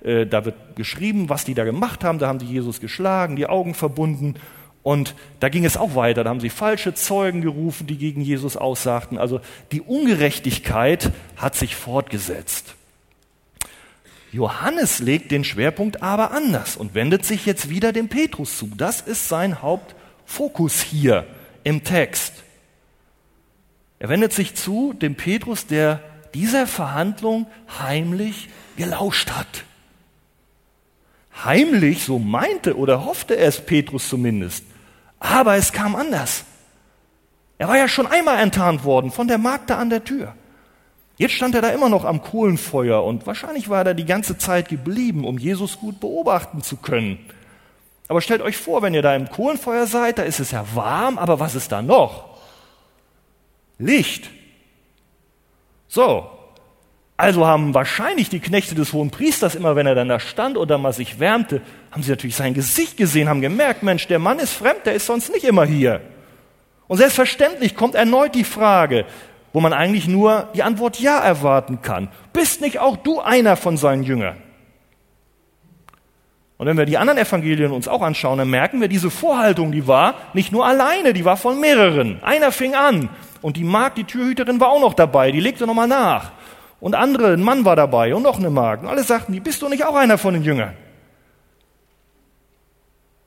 äh, 0.03 0.27
da 0.27 0.45
wird 0.45 0.55
geschrieben, 0.77 1.29
was 1.29 1.45
die 1.45 1.55
da 1.55 1.65
gemacht 1.65 2.05
haben. 2.05 2.19
Da 2.19 2.29
haben 2.29 2.39
die 2.39 2.47
Jesus 2.47 2.81
geschlagen, 2.81 3.37
die 3.37 3.47
Augen 3.47 3.75
verbunden. 3.75 4.35
Und 4.83 5.17
da 5.41 5.49
ging 5.49 5.65
es 5.65 5.77
auch 5.77 5.97
weiter. 5.97 6.23
Da 6.25 6.31
haben 6.31 6.41
sie 6.41 6.49
falsche 6.49 6.95
Zeugen 6.95 7.41
gerufen, 7.41 7.89
die 7.89 7.99
gegen 7.99 8.21
Jesus 8.21 8.57
aussagten. 8.57 9.19
Also 9.19 9.41
die 9.73 9.81
Ungerechtigkeit 9.81 11.11
hat 11.37 11.57
sich 11.57 11.75
fortgesetzt. 11.75 12.76
Johannes 14.33 14.99
legt 14.99 15.31
den 15.31 15.45
Schwerpunkt 15.45 16.03
aber 16.03 16.33
anders 16.33 16.77
und 16.77 16.95
wendet 16.95 17.25
sich 17.25 17.47
jetzt 17.47 17.71
wieder 17.71 17.93
dem 17.93 18.09
Petrus 18.09 18.59
zu. 18.59 18.71
Das 18.77 19.01
ist 19.01 19.29
sein 19.29 19.63
Hauptfokus 19.63 20.81
hier 20.81 21.27
im 21.65 21.85
Text. 21.85 22.33
Er 23.99 24.09
wendet 24.09 24.33
sich 24.33 24.55
zu 24.55 24.93
dem 24.93 25.15
Petrus, 25.15 25.67
der 25.67 26.01
dieser 26.35 26.67
Verhandlung 26.67 27.47
heimlich 27.81 28.49
gelauscht 28.77 29.31
hat. 29.31 29.65
Heimlich, 31.45 32.05
so 32.05 32.19
meinte 32.19 32.77
oder 32.77 33.05
hoffte 33.05 33.37
es 33.37 33.65
Petrus 33.65 34.09
zumindest. 34.09 34.65
Aber 35.19 35.57
es 35.57 35.73
kam 35.73 35.97
anders. 35.97 36.45
Er 37.59 37.69
war 37.69 37.79
ja 37.79 37.89
schon 37.89 38.07
einmal 38.07 38.39
enttarnt 38.39 38.85
worden 38.85 39.11
von 39.11 39.29
der 39.29 39.39
Magd 39.39 39.71
da 39.71 39.79
an 39.79 39.91
der 39.91 40.05
Tür. 40.05 40.35
Jetzt 41.17 41.33
stand 41.33 41.55
er 41.55 41.63
da 41.63 41.71
immer 41.71 41.89
noch 41.89 42.05
am 42.05 42.23
Kohlenfeuer 42.23 43.03
und 43.03 43.27
wahrscheinlich 43.27 43.69
war 43.69 43.79
er 43.79 43.85
da 43.85 43.95
die 43.95 44.05
ganze 44.05 44.37
Zeit 44.37 44.69
geblieben, 44.69 45.25
um 45.25 45.39
Jesus 45.39 45.79
gut 45.79 45.99
beobachten 45.99 46.63
zu 46.63 46.77
können. 46.77 47.19
Aber 48.09 48.21
stellt 48.21 48.43
euch 48.43 48.57
vor, 48.57 48.83
wenn 48.83 48.95
ihr 48.95 49.03
da 49.03 49.17
im 49.17 49.31
Kohlenfeuer 49.31 49.87
seid, 49.87 50.19
da 50.19 50.23
ist 50.23 50.41
es 50.41 50.51
ja 50.51 50.65
warm, 50.75 51.19
aber 51.19 51.41
was 51.41 51.55
ist 51.55 51.73
da 51.73 51.83
noch? 51.83 52.37
Licht. 53.79 54.31
So. 55.89 56.31
Also 57.19 57.47
haben 57.47 57.73
wahrscheinlich 57.73 58.29
die 58.29 58.41
Knechte 58.41 58.75
des 58.75 58.93
hohen 58.93 59.11
Priesters 59.11 59.55
immer, 59.55 59.75
wenn 59.75 59.87
er 59.87 59.95
dann 59.95 60.11
da 60.11 60.21
stand 60.21 60.59
oder 60.59 60.77
mal 60.77 60.93
sich 60.93 61.19
wärmte, 61.19 61.63
haben 61.91 62.03
sie 62.03 62.11
natürlich 62.11 62.37
sein 62.37 62.53
Gesicht 62.53 62.99
gesehen, 62.99 63.31
haben 63.31 63.41
gemerkt, 63.41 63.83
Mensch, 63.83 64.07
der 64.07 64.19
Mann 64.19 64.39
ist 64.39 64.53
fremd, 64.53 64.85
der 64.85 64.93
ist 64.93 65.07
sonst 65.07 65.33
nicht 65.33 65.45
immer 65.45 65.65
hier. 65.65 66.03
Und 66.89 66.99
selbstverständlich 66.99 67.75
kommt 67.75 67.95
erneut 67.95 68.35
die 68.35 68.45
Frage, 68.45 69.07
wo 69.57 69.61
man 69.61 69.73
eigentlich 69.73 70.07
nur 70.07 70.51
die 70.55 70.63
Antwort 70.63 71.01
Ja 71.01 71.19
erwarten 71.19 71.81
kann. 71.81 72.11
Bist 72.35 72.61
nicht 72.61 72.79
auch 72.79 72.95
du 72.95 73.23
einer 73.23 73.57
von 73.57 73.79
seinen 73.79 74.03
Jüngern? 74.03 74.37
Und 76.59 76.67
wenn 76.67 76.77
wir 76.77 76.85
die 76.85 76.99
anderen 76.99 77.19
Evangelien 77.19 77.73
uns 77.73 77.89
auch 77.89 78.03
anschauen, 78.03 78.37
dann 78.37 78.51
merken 78.51 78.83
wir, 78.83 78.89
diese 78.89 79.11
Vorhaltung, 79.11 79.73
die 79.73 79.87
war 79.87 80.17
nicht 80.35 80.53
nur 80.53 80.67
alleine, 80.67 81.15
die 81.15 81.25
war 81.25 81.39
von 81.39 81.59
mehreren. 81.59 82.23
Einer 82.23 82.53
fing 82.53 82.75
an 82.75 83.09
und 83.41 83.57
die 83.57 83.65
Magd, 83.65 83.97
die 83.97 84.05
Türhüterin, 84.05 84.61
war 84.61 84.69
auch 84.69 84.81
noch 84.83 84.93
dabei, 84.93 85.33
die 85.33 85.41
legte 85.41 85.67
nochmal 85.67 85.89
nach. 85.89 86.33
Und 86.79 86.95
andere, 86.95 87.33
ein 87.33 87.43
Mann 87.43 87.65
war 87.65 87.77
dabei 87.77 88.15
und 88.15 88.25
noch 88.25 88.37
eine 88.37 88.51
Magd. 88.51 88.83
Und 88.83 88.91
alle 88.91 89.05
sagten, 89.05 89.33
die 89.33 89.41
bist 89.41 89.63
du 89.63 89.71
nicht 89.71 89.87
auch 89.87 89.95
einer 89.97 90.19
von 90.19 90.35
den 90.35 90.43
Jüngern? 90.43 90.77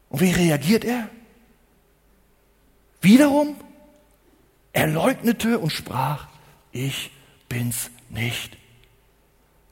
Und 0.09 0.21
wie 0.21 0.31
reagiert 0.31 0.85
er? 0.85 1.10
Wiederum 3.01 3.56
er 4.80 4.88
leugnete 4.88 5.60
und 5.60 5.71
sprach, 5.73 6.27
ich 6.71 7.12
bin's 7.50 7.92
nicht. 8.10 8.56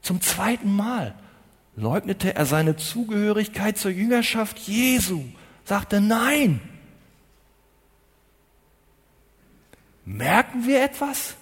Zum 0.01 0.19
zweiten 0.19 0.75
Mal 0.75 1.15
leugnete 1.77 2.35
er 2.35 2.45
seine 2.45 2.75
Zugehörigkeit 2.75 3.77
zur 3.77 3.91
Jüngerschaft 3.91 4.59
Jesu, 4.59 5.23
sagte 5.63 6.01
Nein. 6.01 6.59
Merken 10.03 10.67
wir 10.67 10.83
etwas? 10.83 11.35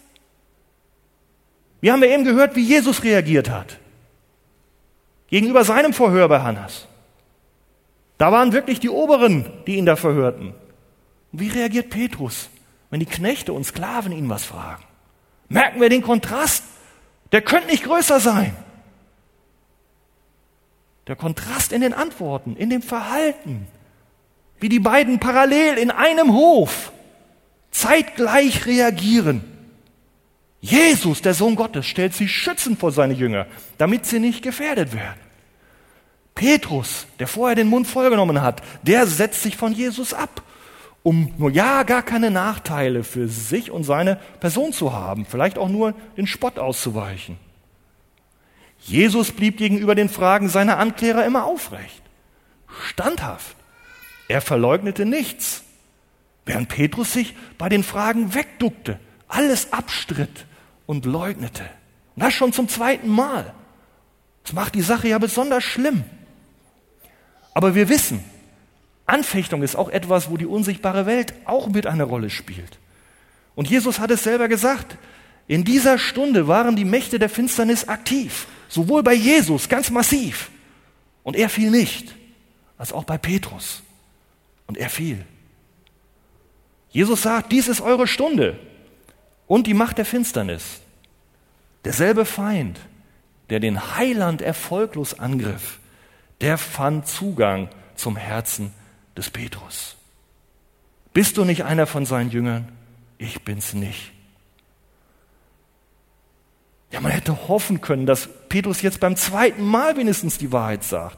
Wir 1.81 1.93
haben 1.93 2.03
ja 2.03 2.09
eben 2.09 2.23
gehört, 2.23 2.55
wie 2.55 2.63
Jesus 2.63 3.03
reagiert 3.03 3.49
hat. 3.49 3.79
Gegenüber 5.27 5.63
seinem 5.63 5.93
Verhör 5.93 6.29
bei 6.29 6.41
Hannas. 6.41 6.87
Da 8.19 8.31
waren 8.31 8.53
wirklich 8.53 8.79
die 8.79 8.89
Oberen, 8.89 9.51
die 9.65 9.75
ihn 9.75 9.87
da 9.87 9.95
verhörten. 9.95 10.53
Und 11.31 11.39
wie 11.39 11.49
reagiert 11.49 11.89
Petrus? 11.89 12.49
Wenn 12.95 13.01
die 13.01 13.05
Knechte 13.07 13.51
und 13.51 13.65
Sklaven 13.65 14.13
ihn 14.13 14.29
was 14.29 14.45
fragen? 14.45 14.81
Merken 15.49 15.81
wir 15.81 15.89
den 15.89 16.01
Kontrast? 16.01 16.63
Der 17.33 17.41
könnte 17.41 17.67
nicht 17.67 17.83
größer 17.83 18.21
sein. 18.21 18.55
Der 21.05 21.17
Kontrast 21.17 21.73
in 21.73 21.81
den 21.81 21.93
Antworten, 21.93 22.55
in 22.55 22.69
dem 22.69 22.81
Verhalten, 22.81 23.67
wie 24.61 24.69
die 24.69 24.79
beiden 24.79 25.19
parallel 25.19 25.77
in 25.77 25.91
einem 25.91 26.31
Hof 26.31 26.93
zeitgleich 27.69 28.65
reagieren. 28.65 29.43
Jesus, 30.61 31.21
der 31.21 31.33
Sohn 31.33 31.57
Gottes, 31.57 31.85
stellt 31.87 32.13
sie 32.13 32.29
schützend 32.29 32.79
vor 32.79 32.93
seine 32.93 33.13
Jünger, 33.13 33.45
damit 33.77 34.05
sie 34.05 34.19
nicht 34.19 34.41
gefährdet 34.41 34.93
werden. 34.93 35.19
Petrus, 36.33 37.07
der 37.19 37.27
vorher 37.27 37.57
den 37.57 37.67
Mund 37.67 37.87
vollgenommen 37.87 38.41
hat, 38.41 38.61
der 38.83 39.05
setzt 39.05 39.43
sich 39.43 39.57
von 39.57 39.73
Jesus 39.73 40.13
ab, 40.13 40.44
um 41.05 41.31
nur 41.37 41.51
ja 41.51 41.83
gar 41.83 42.01
keine 42.01 42.31
Nachteile 42.31 43.03
für 43.03 43.27
sich 43.27 43.69
und 43.69 43.83
seine 43.83 44.15
Person 44.39 44.73
zu 44.73 44.91
haben, 44.91 45.27
vielleicht 45.27 45.59
auch 45.59 45.69
nur 45.69 45.93
den 46.17 46.25
Spott 46.25 46.57
auszuweichen. 46.57 47.37
Jesus 48.79 49.31
blieb 49.31 49.57
gegenüber 49.57 49.93
den 49.93 50.09
Fragen 50.09 50.49
seiner 50.49 50.79
Anklärer 50.79 51.23
immer 51.23 51.45
aufrecht, 51.45 52.01
standhaft. 52.87 53.55
Er 54.29 54.41
verleugnete 54.41 55.05
nichts, 55.05 55.63
während 56.43 56.69
Petrus 56.69 57.13
sich 57.13 57.35
bei 57.59 57.69
den 57.69 57.83
Fragen 57.83 58.33
wegduckte, 58.33 58.99
alles 59.27 59.73
abstritt 59.73 60.47
und 60.87 61.05
leugnete. 61.05 61.65
Und 62.15 62.23
das 62.23 62.33
schon 62.33 62.51
zum 62.51 62.67
zweiten 62.67 63.09
Mal. 63.09 63.53
Das 64.43 64.53
macht 64.53 64.73
die 64.73 64.81
Sache 64.81 65.07
ja 65.07 65.19
besonders 65.19 65.63
schlimm. 65.63 66.03
Aber 67.53 67.75
wir 67.75 67.89
wissen, 67.89 68.23
Anfechtung 69.05 69.61
ist 69.61 69.75
auch 69.75 69.89
etwas, 69.89 70.29
wo 70.29 70.37
die 70.37 70.45
unsichtbare 70.45 71.05
Welt 71.05 71.33
auch 71.45 71.67
mit 71.67 71.85
eine 71.85 72.03
Rolle 72.03 72.29
spielt. 72.29 72.79
Und 73.55 73.69
Jesus 73.69 73.99
hat 73.99 74.11
es 74.11 74.23
selber 74.23 74.47
gesagt, 74.47 74.97
in 75.47 75.63
dieser 75.63 75.97
Stunde 75.99 76.47
waren 76.47 76.75
die 76.75 76.85
Mächte 76.85 77.19
der 77.19 77.29
Finsternis 77.29 77.87
aktiv, 77.87 78.47
sowohl 78.67 79.03
bei 79.03 79.13
Jesus 79.13 79.69
ganz 79.69 79.91
massiv, 79.91 80.49
und 81.23 81.35
er 81.35 81.49
fiel 81.49 81.69
nicht, 81.69 82.15
als 82.77 82.91
auch 82.91 83.03
bei 83.03 83.17
Petrus, 83.17 83.83
und 84.67 84.77
er 84.77 84.89
fiel. 84.89 85.23
Jesus 86.89 87.21
sagt, 87.21 87.51
dies 87.51 87.67
ist 87.67 87.81
eure 87.81 88.07
Stunde 88.07 88.59
und 89.47 89.67
die 89.67 89.73
Macht 89.73 89.97
der 89.97 90.05
Finsternis. 90.05 90.81
Derselbe 91.83 92.25
Feind, 92.25 92.79
der 93.49 93.59
den 93.59 93.97
Heiland 93.97 94.41
erfolglos 94.41 95.19
angriff, 95.19 95.79
der 96.41 96.57
fand 96.57 97.07
Zugang 97.07 97.69
zum 97.95 98.15
Herzen 98.15 98.73
des 99.17 99.29
Petrus. 99.29 99.95
Bist 101.13 101.37
du 101.37 101.45
nicht 101.45 101.63
einer 101.63 101.87
von 101.87 102.05
seinen 102.05 102.31
Jüngern? 102.31 102.67
Ich 103.17 103.41
bin's 103.43 103.73
nicht. 103.73 104.11
Ja, 106.91 107.01
man 107.01 107.11
hätte 107.11 107.47
hoffen 107.47 107.81
können, 107.81 108.05
dass 108.05 108.29
Petrus 108.49 108.81
jetzt 108.81 108.99
beim 108.99 109.15
zweiten 109.15 109.63
Mal 109.63 109.97
wenigstens 109.97 110.37
die 110.37 110.51
Wahrheit 110.51 110.83
sagt. 110.83 111.17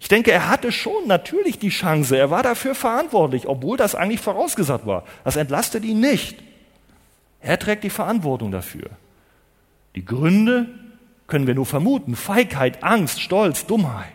Ich 0.00 0.08
denke, 0.08 0.32
er 0.32 0.48
hatte 0.48 0.72
schon 0.72 1.06
natürlich 1.06 1.58
die 1.58 1.68
Chance. 1.68 2.16
Er 2.16 2.30
war 2.30 2.42
dafür 2.42 2.74
verantwortlich, 2.74 3.48
obwohl 3.48 3.76
das 3.76 3.94
eigentlich 3.94 4.20
vorausgesagt 4.20 4.86
war. 4.86 5.04
Das 5.24 5.36
entlastet 5.36 5.84
ihn 5.84 6.00
nicht. 6.00 6.42
Er 7.40 7.58
trägt 7.58 7.84
die 7.84 7.90
Verantwortung 7.90 8.50
dafür. 8.50 8.90
Die 9.94 10.04
Gründe 10.04 10.68
können 11.26 11.46
wir 11.46 11.54
nur 11.54 11.66
vermuten. 11.66 12.16
Feigheit, 12.16 12.82
Angst, 12.82 13.20
Stolz, 13.20 13.66
Dummheit. 13.66 14.12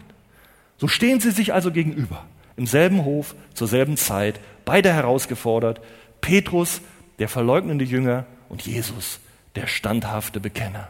So 0.78 0.88
stehen 0.88 1.20
sie 1.20 1.32
sich 1.32 1.54
also 1.54 1.72
gegenüber, 1.72 2.26
im 2.60 2.68
selben 2.68 3.05
Hof, 3.05 3.36
zur 3.53 3.68
selben 3.68 3.97
Zeit, 3.97 4.39
beide 4.66 4.93
herausgefordert. 4.93 5.82
Petrus, 6.22 6.82
der 7.18 7.30
verleugnende 7.30 7.86
Jünger, 7.86 8.26
und 8.49 8.64
Jesus, 8.64 9.20
der 9.55 9.68
standhafte 9.68 10.39
Bekenner. 10.39 10.89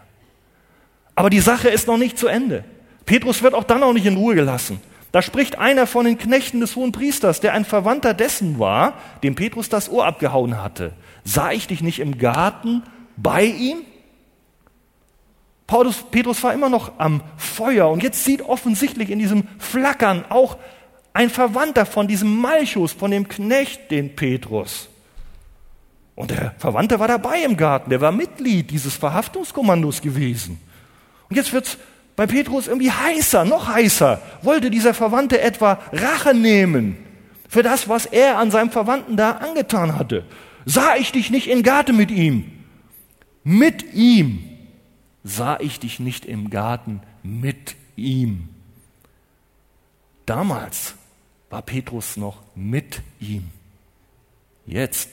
Aber 1.16 1.30
die 1.30 1.42
Sache 1.42 1.70
ist 1.70 1.88
noch 1.88 1.98
nicht 1.98 2.18
zu 2.18 2.28
Ende. 2.28 2.64
Petrus 3.06 3.44
wird 3.44 3.54
auch 3.54 3.66
dann 3.66 3.82
noch 3.82 3.94
nicht 3.94 4.06
in 4.06 4.18
Ruhe 4.18 4.36
gelassen. 4.36 4.82
Da 5.12 5.22
spricht 5.22 5.58
einer 5.58 5.88
von 5.88 6.06
den 6.06 6.18
Knechten 6.18 6.60
des 6.60 6.76
hohen 6.76 6.92
Priesters, 6.92 7.40
der 7.40 7.54
ein 7.54 7.66
Verwandter 7.66 8.14
dessen 8.14 8.60
war, 8.60 8.94
dem 9.24 9.36
Petrus 9.36 9.70
das 9.70 9.90
Ohr 9.90 10.06
abgehauen 10.06 10.62
hatte. 10.62 10.94
Sah 11.24 11.52
ich 11.52 11.68
dich 11.68 11.82
nicht 11.82 12.00
im 12.00 12.18
Garten 12.18 12.84
bei 13.18 13.44
ihm? 13.44 13.80
Paulus, 15.68 16.04
Petrus 16.10 16.42
war 16.44 16.54
immer 16.54 16.70
noch 16.70 16.94
am 16.98 17.22
Feuer 17.38 17.90
und 17.90 18.02
jetzt 18.02 18.24
sieht 18.24 18.42
offensichtlich 18.42 19.10
in 19.10 19.20
diesem 19.20 19.48
Flackern 19.60 20.26
auch 20.30 20.58
ein 21.20 21.30
Verwandter 21.30 21.86
von 21.86 22.08
diesem 22.08 22.38
Malchus, 22.38 22.94
von 22.94 23.12
dem 23.12 23.28
Knecht, 23.28 23.92
den 23.92 24.16
Petrus. 24.16 24.88
Und 26.16 26.32
der 26.32 26.56
Verwandte 26.58 26.98
war 27.02 27.10
dabei 27.10 27.44
im 27.44 27.58
Garten, 27.58 27.90
der 27.90 28.00
war 28.00 28.14
Mitglied 28.14 28.72
dieses 28.72 28.96
Verhaftungskommandos 28.96 30.02
gewesen. 30.02 30.62
Und 31.30 31.36
jetzt 31.36 31.52
wird's 31.52 31.78
bei 32.16 32.26
Petrus 32.26 32.68
irgendwie 32.68 32.92
heißer, 32.92 33.44
noch 33.44 33.68
heißer. 33.68 34.22
Wollte 34.44 34.72
dieser 34.72 34.94
Verwandte 34.94 35.42
etwa 35.42 35.82
Rache 35.92 36.34
nehmen 36.34 36.96
für 37.50 37.64
das, 37.64 37.90
was 37.90 38.06
er 38.06 38.38
an 38.38 38.50
seinem 38.50 38.72
Verwandten 38.72 39.18
da 39.18 39.32
angetan 39.32 40.00
hatte? 40.00 40.24
Sah 40.66 40.96
ich 40.96 41.12
dich 41.12 41.32
nicht 41.32 41.48
in 41.48 41.64
Garten 41.64 41.98
mit 41.98 42.12
ihm? 42.12 42.46
Mit 43.44 43.94
ihm 43.94 44.42
sah 45.26 45.60
ich 45.60 45.82
dich 45.82 46.00
nicht 46.00 46.26
im 46.26 46.50
Garten 46.50 47.02
mit 47.24 47.76
ihm. 47.98 48.48
Damals 50.26 50.96
war 51.50 51.62
Petrus 51.62 52.18
noch 52.18 52.42
mit 52.56 53.02
ihm. 53.20 53.50
Jetzt 54.66 55.10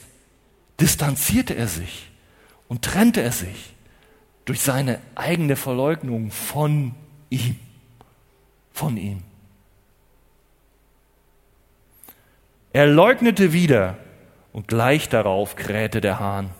distanzierte 0.80 1.55
er 1.55 1.68
sich 1.68 2.11
und 2.68 2.82
trennte 2.82 3.22
er 3.22 3.32
sich 3.32 3.74
durch 4.45 4.61
seine 4.61 5.01
eigene 5.14 5.57
Verleugnung 5.57 6.30
von 6.30 6.95
ihm. 7.30 7.57
Von 8.72 8.97
ihm. 8.97 9.22
Er 12.72 12.87
leugnete 12.87 13.55
wieder 13.55 13.97
und 14.53 14.68
gleich 14.68 15.09
darauf 15.09 15.57
krähte 15.57 16.03
der 16.03 16.20
Hahn. 16.20 16.51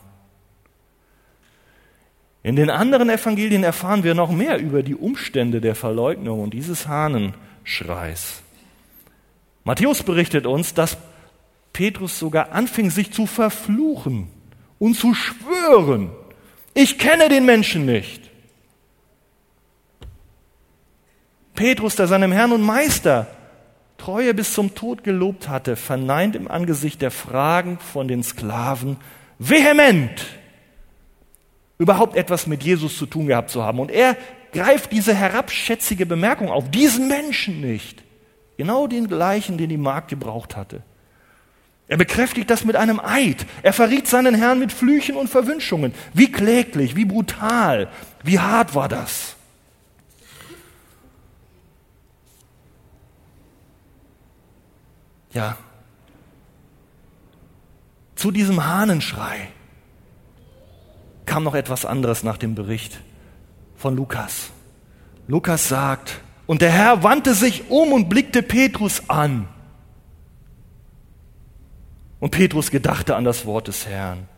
In 2.43 2.57
den 2.57 2.71
anderen 2.71 3.11
Evangelien 3.11 3.65
erfahren 3.65 4.05
wir 4.05 4.15
noch 4.15 4.31
mehr 4.31 4.59
über 4.59 4.83
die 4.83 4.95
Umstände 4.95 5.61
der 5.61 5.75
Verleugnung 5.75 6.41
und 6.41 6.55
dieses 6.55 6.89
Hahnenschreis. 6.89 8.43
Matthäus 9.67 10.05
berichtet 10.05 10.47
uns, 10.47 10.75
dass 10.75 10.97
Petrus 11.73 12.21
sogar 12.21 12.53
anfing, 12.53 12.89
sich 12.89 13.13
zu 13.13 13.27
verfluchen 13.27 14.29
und 14.79 14.95
zu 14.95 15.13
schwören. 15.13 16.13
Ich 16.73 16.99
kenne 16.99 17.29
den 17.29 17.45
Menschen 17.45 17.85
nicht. 17.85 18.31
Petrus, 21.57 21.97
der 21.97 22.07
seinem 22.07 22.31
Herrn 22.31 22.53
und 22.53 22.63
Meister 22.63 23.27
Treue 23.99 24.35
bis 24.35 24.53
zum 24.53 24.77
Tod 24.77 25.03
gelobt 25.03 25.49
hatte, 25.49 25.75
verneint 25.75 26.37
im 26.37 26.49
Angesicht 26.49 27.03
der 27.03 27.11
Fragen 27.11 27.81
von 27.81 28.07
den 28.07 28.23
Sklaven 28.23 28.99
vehement 29.41 30.27
überhaupt 31.79 32.15
etwas 32.15 32.47
mit 32.47 32.63
Jesus 32.63 32.97
zu 32.97 33.07
tun 33.07 33.27
gehabt 33.27 33.51
zu 33.51 33.65
haben. 33.65 33.81
Und 33.81 33.91
er 33.91 34.17
greift 34.53 34.93
diese 34.93 35.13
herabschätzige 35.13 36.07
Bemerkung 36.07 36.51
auf, 36.51 36.71
diesen 36.71 37.09
Menschen 37.09 37.61
nicht. 37.61 38.06
Genau 38.57 38.87
den 38.87 39.09
gleichen, 39.09 39.59
den 39.59 39.69
die 39.69 39.77
Magd 39.77 40.09
gebraucht 40.09 40.57
hatte. 40.57 40.83
Er 41.89 41.97
bekräftigt 41.97 42.51
das 42.51 42.65
mit 42.65 42.75
einem 42.75 43.01
Eid. 43.01 43.47
Er 43.63 43.73
verriet 43.73 44.09
seinen 44.09 44.35
Herrn 44.35 44.59
mit 44.59 44.73
Flüchen 44.73 45.17
und 45.17 45.29
Verwünschungen. 45.29 45.95
Wie 46.15 46.33
kläglich, 46.33 46.97
wie 46.97 47.05
brutal, 47.05 47.89
wie 48.25 48.41
hart 48.41 48.75
war 48.75 48.89
das? 48.89 49.37
Ja, 55.33 55.57
zu 58.17 58.31
diesem 58.31 58.65
Hahnenschrei 58.65 59.51
kam 61.27 61.45
noch 61.45 61.55
etwas 61.55 61.85
anderes 61.85 62.23
nach 62.23 62.39
dem 62.39 62.55
Bericht 62.55 63.01
von 63.77 63.95
Lukas. 63.95 64.51
Lukas 65.29 65.69
sagt, 65.69 66.21
und 66.47 66.63
der 66.63 66.71
Herr 66.71 67.03
wandte 67.03 67.35
sich 67.35 67.71
um 67.71 67.93
und 67.93 68.09
blickte 68.09 68.43
Petrus 68.43 69.09
an. 69.09 69.49
Und 72.21 72.31
Petrus 72.31 72.71
gedachte 72.71 73.17
an 73.17 73.25
das 73.25 73.47
Wort 73.47 73.69
des 73.69 73.87
Herrn. 73.87 74.29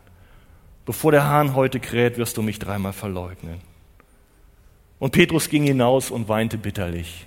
Bevor 0.85 1.11
der 1.11 1.25
Hahn 1.25 1.55
heute 1.55 1.79
kräht, 1.79 2.17
wirst 2.17 2.37
du 2.37 2.41
mich 2.41 2.59
dreimal 2.59 2.93
verleugnen. 2.93 3.61
Und 4.97 5.11
Petrus 5.11 5.49
ging 5.49 5.63
hinaus 5.63 6.11
und 6.11 6.27
weinte 6.27 6.57
bitterlich. 6.57 7.25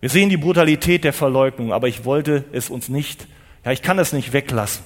Wir 0.00 0.10
sehen 0.10 0.28
die 0.28 0.36
Brutalität 0.36 1.04
der 1.04 1.12
Verleugnung, 1.12 1.72
aber 1.72 1.88
ich 1.88 2.04
wollte 2.04 2.44
es 2.52 2.70
uns 2.70 2.88
nicht, 2.88 3.26
ja, 3.64 3.72
ich 3.72 3.82
kann 3.82 3.98
es 3.98 4.12
nicht 4.12 4.32
weglassen. 4.32 4.84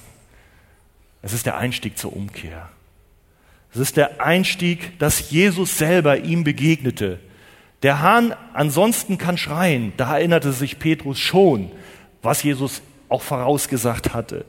Es 1.22 1.32
ist 1.32 1.46
der 1.46 1.58
Einstieg 1.58 1.98
zur 1.98 2.14
Umkehr. 2.14 2.68
Es 3.72 3.80
ist 3.80 3.96
der 3.96 4.22
Einstieg, 4.24 4.98
dass 4.98 5.30
Jesus 5.30 5.76
selber 5.76 6.18
ihm 6.18 6.44
begegnete. 6.44 7.18
Der 7.82 8.00
Hahn 8.00 8.34
ansonsten 8.54 9.18
kann 9.18 9.36
schreien. 9.38 9.92
Da 9.96 10.16
erinnerte 10.16 10.52
sich 10.52 10.78
Petrus 10.78 11.18
schon, 11.18 11.70
was 12.22 12.42
Jesus 12.42 12.82
auch 13.08 13.22
vorausgesagt 13.22 14.14
hatte. 14.14 14.44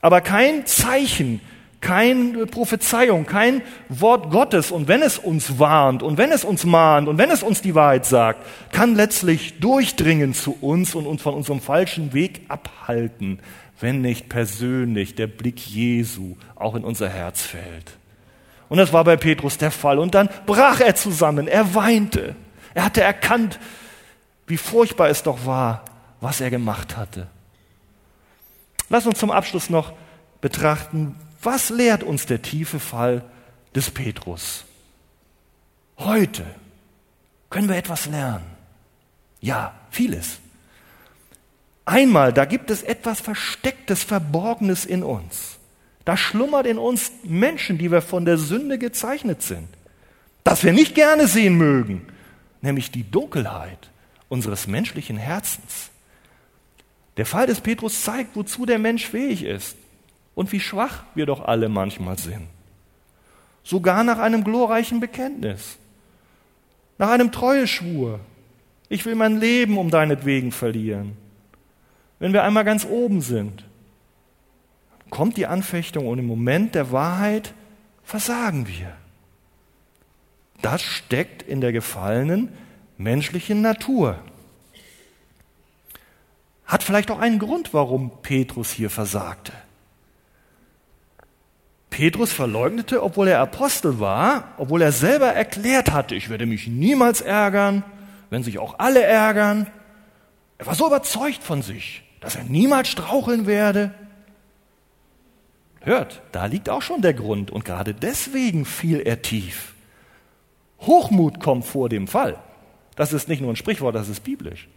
aber 0.00 0.20
kein 0.20 0.66
Zeichen, 0.66 1.40
keine 1.80 2.46
Prophezeiung, 2.46 3.26
kein 3.26 3.62
Wort 3.88 4.30
Gottes 4.30 4.70
und 4.70 4.88
wenn 4.88 5.02
es 5.02 5.18
uns 5.18 5.58
warnt 5.58 6.02
und 6.02 6.16
wenn 6.18 6.32
es 6.32 6.44
uns 6.44 6.64
mahnt 6.64 7.08
und 7.08 7.18
wenn 7.18 7.30
es 7.30 7.42
uns 7.42 7.60
die 7.62 7.74
Wahrheit 7.74 8.06
sagt, 8.06 8.40
kann 8.72 8.94
letztlich 8.96 9.60
durchdringen 9.60 10.32
zu 10.32 10.56
uns 10.60 10.94
und 10.94 11.06
uns 11.06 11.20
von 11.22 11.34
unserem 11.34 11.60
falschen 11.60 12.14
Weg 12.14 12.42
abhalten, 12.48 13.38
wenn 13.80 14.00
nicht 14.00 14.28
persönlich 14.30 15.14
der 15.14 15.26
Blick 15.26 15.66
Jesu 15.66 16.36
auch 16.54 16.74
in 16.74 16.84
unser 16.84 17.10
Herz 17.10 17.42
fällt. 17.42 17.98
Und 18.68 18.78
das 18.78 18.92
war 18.92 19.04
bei 19.04 19.16
Petrus 19.16 19.58
der 19.58 19.70
Fall. 19.70 19.98
Und 19.98 20.14
dann 20.14 20.30
brach 20.46 20.80
er 20.80 20.94
zusammen, 20.94 21.46
er 21.46 21.74
weinte. 21.74 22.34
Er 22.74 22.84
hatte 22.84 23.02
erkannt, 23.02 23.58
wie 24.46 24.56
furchtbar 24.56 25.08
es 25.08 25.22
doch 25.22 25.46
war, 25.46 25.84
was 26.20 26.40
er 26.40 26.50
gemacht 26.50 26.96
hatte. 26.96 27.28
Lass 28.88 29.06
uns 29.06 29.18
zum 29.18 29.30
Abschluss 29.30 29.70
noch 29.70 29.92
betrachten, 30.40 31.16
was 31.42 31.70
lehrt 31.70 32.02
uns 32.02 32.26
der 32.26 32.42
tiefe 32.42 32.80
Fall 32.80 33.24
des 33.74 33.90
Petrus? 33.90 34.64
Heute 35.98 36.44
können 37.50 37.68
wir 37.68 37.76
etwas 37.76 38.06
lernen. 38.06 38.44
Ja, 39.40 39.74
vieles. 39.90 40.38
Einmal, 41.84 42.32
da 42.32 42.46
gibt 42.46 42.70
es 42.70 42.82
etwas 42.82 43.20
Verstecktes, 43.20 44.02
Verborgenes 44.02 44.86
in 44.86 45.02
uns. 45.02 45.58
Da 46.04 46.16
schlummert 46.16 46.66
in 46.66 46.78
uns 46.78 47.12
Menschen, 47.22 47.78
die 47.78 47.90
wir 47.90 48.02
von 48.02 48.24
der 48.24 48.38
Sünde 48.38 48.78
gezeichnet 48.78 49.42
sind. 49.42 49.68
Das 50.44 50.64
wir 50.64 50.72
nicht 50.72 50.94
gerne 50.94 51.26
sehen 51.26 51.56
mögen, 51.56 52.06
nämlich 52.64 52.90
die 52.90 53.08
Dunkelheit 53.08 53.90
unseres 54.28 54.66
menschlichen 54.66 55.16
Herzens. 55.16 55.90
Der 57.16 57.26
Fall 57.26 57.46
des 57.46 57.60
Petrus 57.60 58.02
zeigt, 58.02 58.34
wozu 58.34 58.66
der 58.66 58.80
Mensch 58.80 59.06
fähig 59.06 59.44
ist 59.44 59.76
und 60.34 60.50
wie 60.50 60.58
schwach 60.58 61.04
wir 61.14 61.26
doch 61.26 61.44
alle 61.44 61.68
manchmal 61.68 62.18
sind. 62.18 62.48
Sogar 63.62 64.02
nach 64.02 64.18
einem 64.18 64.42
glorreichen 64.42 64.98
Bekenntnis, 64.98 65.78
nach 66.98 67.10
einem 67.10 67.30
Treueschwur. 67.30 68.18
Ich 68.88 69.04
will 69.06 69.14
mein 69.14 69.38
Leben 69.38 69.78
um 69.78 69.90
deinetwegen 69.90 70.50
verlieren. 70.50 71.16
Wenn 72.18 72.32
wir 72.32 72.44
einmal 72.44 72.64
ganz 72.64 72.84
oben 72.84 73.20
sind, 73.20 73.64
kommt 75.10 75.36
die 75.36 75.46
Anfechtung 75.46 76.06
und 76.06 76.18
im 76.18 76.26
Moment 76.26 76.74
der 76.74 76.90
Wahrheit 76.92 77.54
versagen 78.02 78.66
wir. 78.66 78.96
Das 80.64 80.80
steckt 80.80 81.42
in 81.42 81.60
der 81.60 81.72
gefallenen 81.72 82.48
menschlichen 82.96 83.60
Natur. 83.60 84.18
Hat 86.64 86.82
vielleicht 86.82 87.10
auch 87.10 87.18
einen 87.18 87.38
Grund, 87.38 87.74
warum 87.74 88.10
Petrus 88.22 88.70
hier 88.70 88.88
versagte. 88.88 89.52
Petrus 91.90 92.32
verleugnete, 92.32 93.02
obwohl 93.02 93.28
er 93.28 93.40
Apostel 93.40 94.00
war, 94.00 94.54
obwohl 94.56 94.80
er 94.80 94.92
selber 94.92 95.26
erklärt 95.26 95.92
hatte, 95.92 96.14
ich 96.14 96.30
werde 96.30 96.46
mich 96.46 96.66
niemals 96.66 97.20
ärgern, 97.20 97.84
wenn 98.30 98.42
sich 98.42 98.58
auch 98.58 98.78
alle 98.78 99.02
ärgern. 99.02 99.66
Er 100.56 100.64
war 100.64 100.74
so 100.74 100.86
überzeugt 100.86 101.42
von 101.42 101.60
sich, 101.60 102.04
dass 102.20 102.36
er 102.36 102.44
niemals 102.44 102.88
straucheln 102.88 103.46
werde. 103.46 103.92
Hört, 105.80 106.22
da 106.32 106.46
liegt 106.46 106.70
auch 106.70 106.80
schon 106.80 107.02
der 107.02 107.12
Grund 107.12 107.50
und 107.50 107.66
gerade 107.66 107.92
deswegen 107.92 108.64
fiel 108.64 109.00
er 109.00 109.20
tief. 109.20 109.73
Hochmut 110.86 111.40
kommt 111.40 111.64
vor 111.64 111.88
dem 111.88 112.08
Fall. 112.08 112.38
Das 112.96 113.12
ist 113.12 113.28
nicht 113.28 113.40
nur 113.40 113.52
ein 113.52 113.56
Sprichwort, 113.56 113.94
das 113.94 114.08
ist 114.08 114.20
biblisch. 114.20 114.68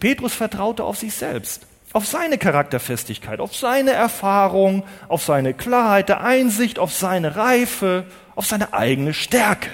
Petrus 0.00 0.34
vertraute 0.34 0.84
auf 0.84 0.96
sich 0.98 1.14
selbst 1.14 1.66
auf 1.92 2.06
seine 2.06 2.38
Charakterfestigkeit, 2.38 3.40
auf 3.40 3.56
seine 3.56 3.92
Erfahrung, 3.92 4.84
auf 5.08 5.22
seine 5.22 5.54
Klarheit 5.54 6.08
der 6.08 6.22
Einsicht, 6.22 6.78
auf 6.78 6.92
seine 6.92 7.36
Reife, 7.36 8.04
auf 8.34 8.46
seine 8.46 8.74
eigene 8.74 9.14
Stärke. 9.14 9.70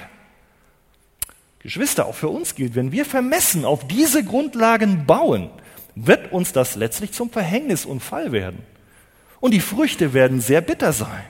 Geschwister, 1.60 2.06
auch 2.06 2.14
für 2.14 2.28
uns 2.28 2.54
gilt, 2.54 2.74
wenn 2.74 2.92
wir 2.92 3.04
vermessen 3.04 3.64
auf 3.64 3.86
diese 3.86 4.22
Grundlagen 4.22 5.06
bauen, 5.06 5.50
wird 5.94 6.30
uns 6.32 6.52
das 6.52 6.76
letztlich 6.76 7.12
zum 7.12 7.30
Verhängnis 7.30 7.84
und 7.84 8.00
Fall 8.00 8.32
werden. 8.32 8.60
Und 9.40 9.52
die 9.52 9.60
Früchte 9.60 10.12
werden 10.12 10.40
sehr 10.40 10.60
bitter 10.60 10.92
sein. 10.92 11.24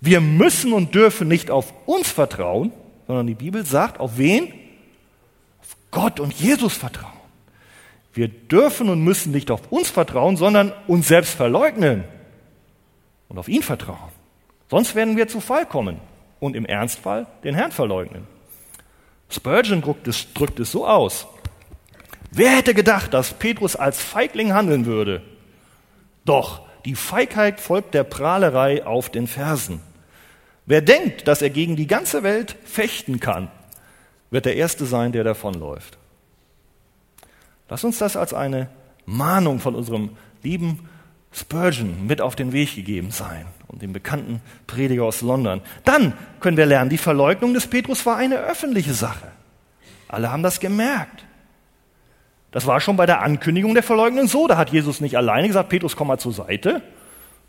Wir 0.00 0.20
müssen 0.20 0.72
und 0.72 0.94
dürfen 0.94 1.28
nicht 1.28 1.50
auf 1.50 1.72
uns 1.86 2.08
vertrauen, 2.08 2.72
sondern 3.06 3.26
die 3.26 3.34
Bibel 3.34 3.64
sagt, 3.64 4.00
auf 4.00 4.18
wen? 4.18 4.52
Auf 5.60 5.76
Gott 5.90 6.20
und 6.20 6.32
Jesus 6.34 6.74
vertrauen. 6.76 7.12
Wir 8.14 8.28
dürfen 8.28 8.88
und 8.88 9.02
müssen 9.02 9.32
nicht 9.32 9.50
auf 9.50 9.70
uns 9.70 9.90
vertrauen, 9.90 10.36
sondern 10.36 10.72
uns 10.86 11.08
selbst 11.08 11.34
verleugnen 11.34 12.04
und 13.28 13.38
auf 13.38 13.48
ihn 13.48 13.62
vertrauen. 13.62 14.12
Sonst 14.70 14.94
werden 14.94 15.16
wir 15.16 15.28
zu 15.28 15.40
Fall 15.40 15.66
kommen 15.66 16.00
und 16.40 16.56
im 16.56 16.66
Ernstfall 16.66 17.26
den 17.44 17.54
Herrn 17.54 17.72
verleugnen. 17.72 18.26
Spurgeon 19.30 19.82
drückt 19.82 20.08
es, 20.08 20.32
drückt 20.32 20.60
es 20.60 20.72
so 20.72 20.86
aus. 20.86 21.26
Wer 22.30 22.56
hätte 22.56 22.74
gedacht, 22.74 23.14
dass 23.14 23.32
Petrus 23.32 23.76
als 23.76 24.00
Feigling 24.00 24.52
handeln 24.52 24.86
würde? 24.86 25.22
Doch 26.24 26.62
die 26.84 26.94
Feigheit 26.94 27.60
folgt 27.60 27.94
der 27.94 28.04
Prahlerei 28.04 28.86
auf 28.86 29.10
den 29.10 29.26
Fersen. 29.26 29.80
Wer 30.68 30.82
denkt, 30.82 31.26
dass 31.26 31.40
er 31.40 31.48
gegen 31.48 31.76
die 31.76 31.86
ganze 31.86 32.22
Welt 32.22 32.54
fechten 32.66 33.20
kann, 33.20 33.48
wird 34.30 34.44
der 34.44 34.56
Erste 34.56 34.84
sein, 34.84 35.12
der 35.12 35.24
davonläuft. 35.24 35.96
Lass 37.70 37.84
uns 37.84 37.96
das 37.96 38.18
als 38.18 38.34
eine 38.34 38.68
Mahnung 39.06 39.60
von 39.60 39.74
unserem 39.74 40.10
lieben 40.42 40.86
Spurgeon 41.32 42.06
mit 42.06 42.20
auf 42.20 42.36
den 42.36 42.52
Weg 42.52 42.74
gegeben 42.74 43.12
sein 43.12 43.46
und 43.68 43.80
dem 43.80 43.94
bekannten 43.94 44.42
Prediger 44.66 45.04
aus 45.04 45.22
London. 45.22 45.62
Dann 45.86 46.12
können 46.38 46.58
wir 46.58 46.66
lernen, 46.66 46.90
die 46.90 46.98
Verleugnung 46.98 47.54
des 47.54 47.66
Petrus 47.66 48.04
war 48.04 48.18
eine 48.18 48.36
öffentliche 48.36 48.92
Sache. 48.92 49.28
Alle 50.06 50.30
haben 50.30 50.42
das 50.42 50.60
gemerkt. 50.60 51.24
Das 52.50 52.66
war 52.66 52.80
schon 52.80 52.96
bei 52.96 53.06
der 53.06 53.22
Ankündigung 53.22 53.72
der 53.72 53.82
Verleugnung 53.82 54.26
so. 54.26 54.46
Da 54.46 54.58
hat 54.58 54.68
Jesus 54.68 55.00
nicht 55.00 55.16
alleine 55.16 55.48
gesagt, 55.48 55.70
Petrus, 55.70 55.96
komm 55.96 56.08
mal 56.08 56.18
zur 56.18 56.34
Seite. 56.34 56.82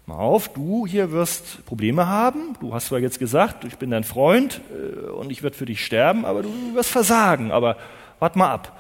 Mal 0.10 0.18
auf, 0.18 0.48
du 0.48 0.88
hier 0.88 1.12
wirst 1.12 1.64
Probleme 1.68 2.08
haben. 2.08 2.58
Du 2.60 2.74
hast 2.74 2.88
zwar 2.88 2.98
jetzt 2.98 3.20
gesagt, 3.20 3.64
ich 3.64 3.78
bin 3.78 3.92
dein 3.92 4.04
Freund 4.04 4.60
äh, 4.72 5.08
und 5.12 5.32
ich 5.32 5.44
werde 5.44 5.56
für 5.56 5.68
dich 5.68 5.86
sterben, 5.86 6.26
aber 6.26 6.42
du 6.42 6.50
wirst 6.74 6.90
versagen. 6.90 7.52
Aber 7.52 7.78
wart 8.18 8.36
mal 8.36 8.50
ab. 8.52 8.76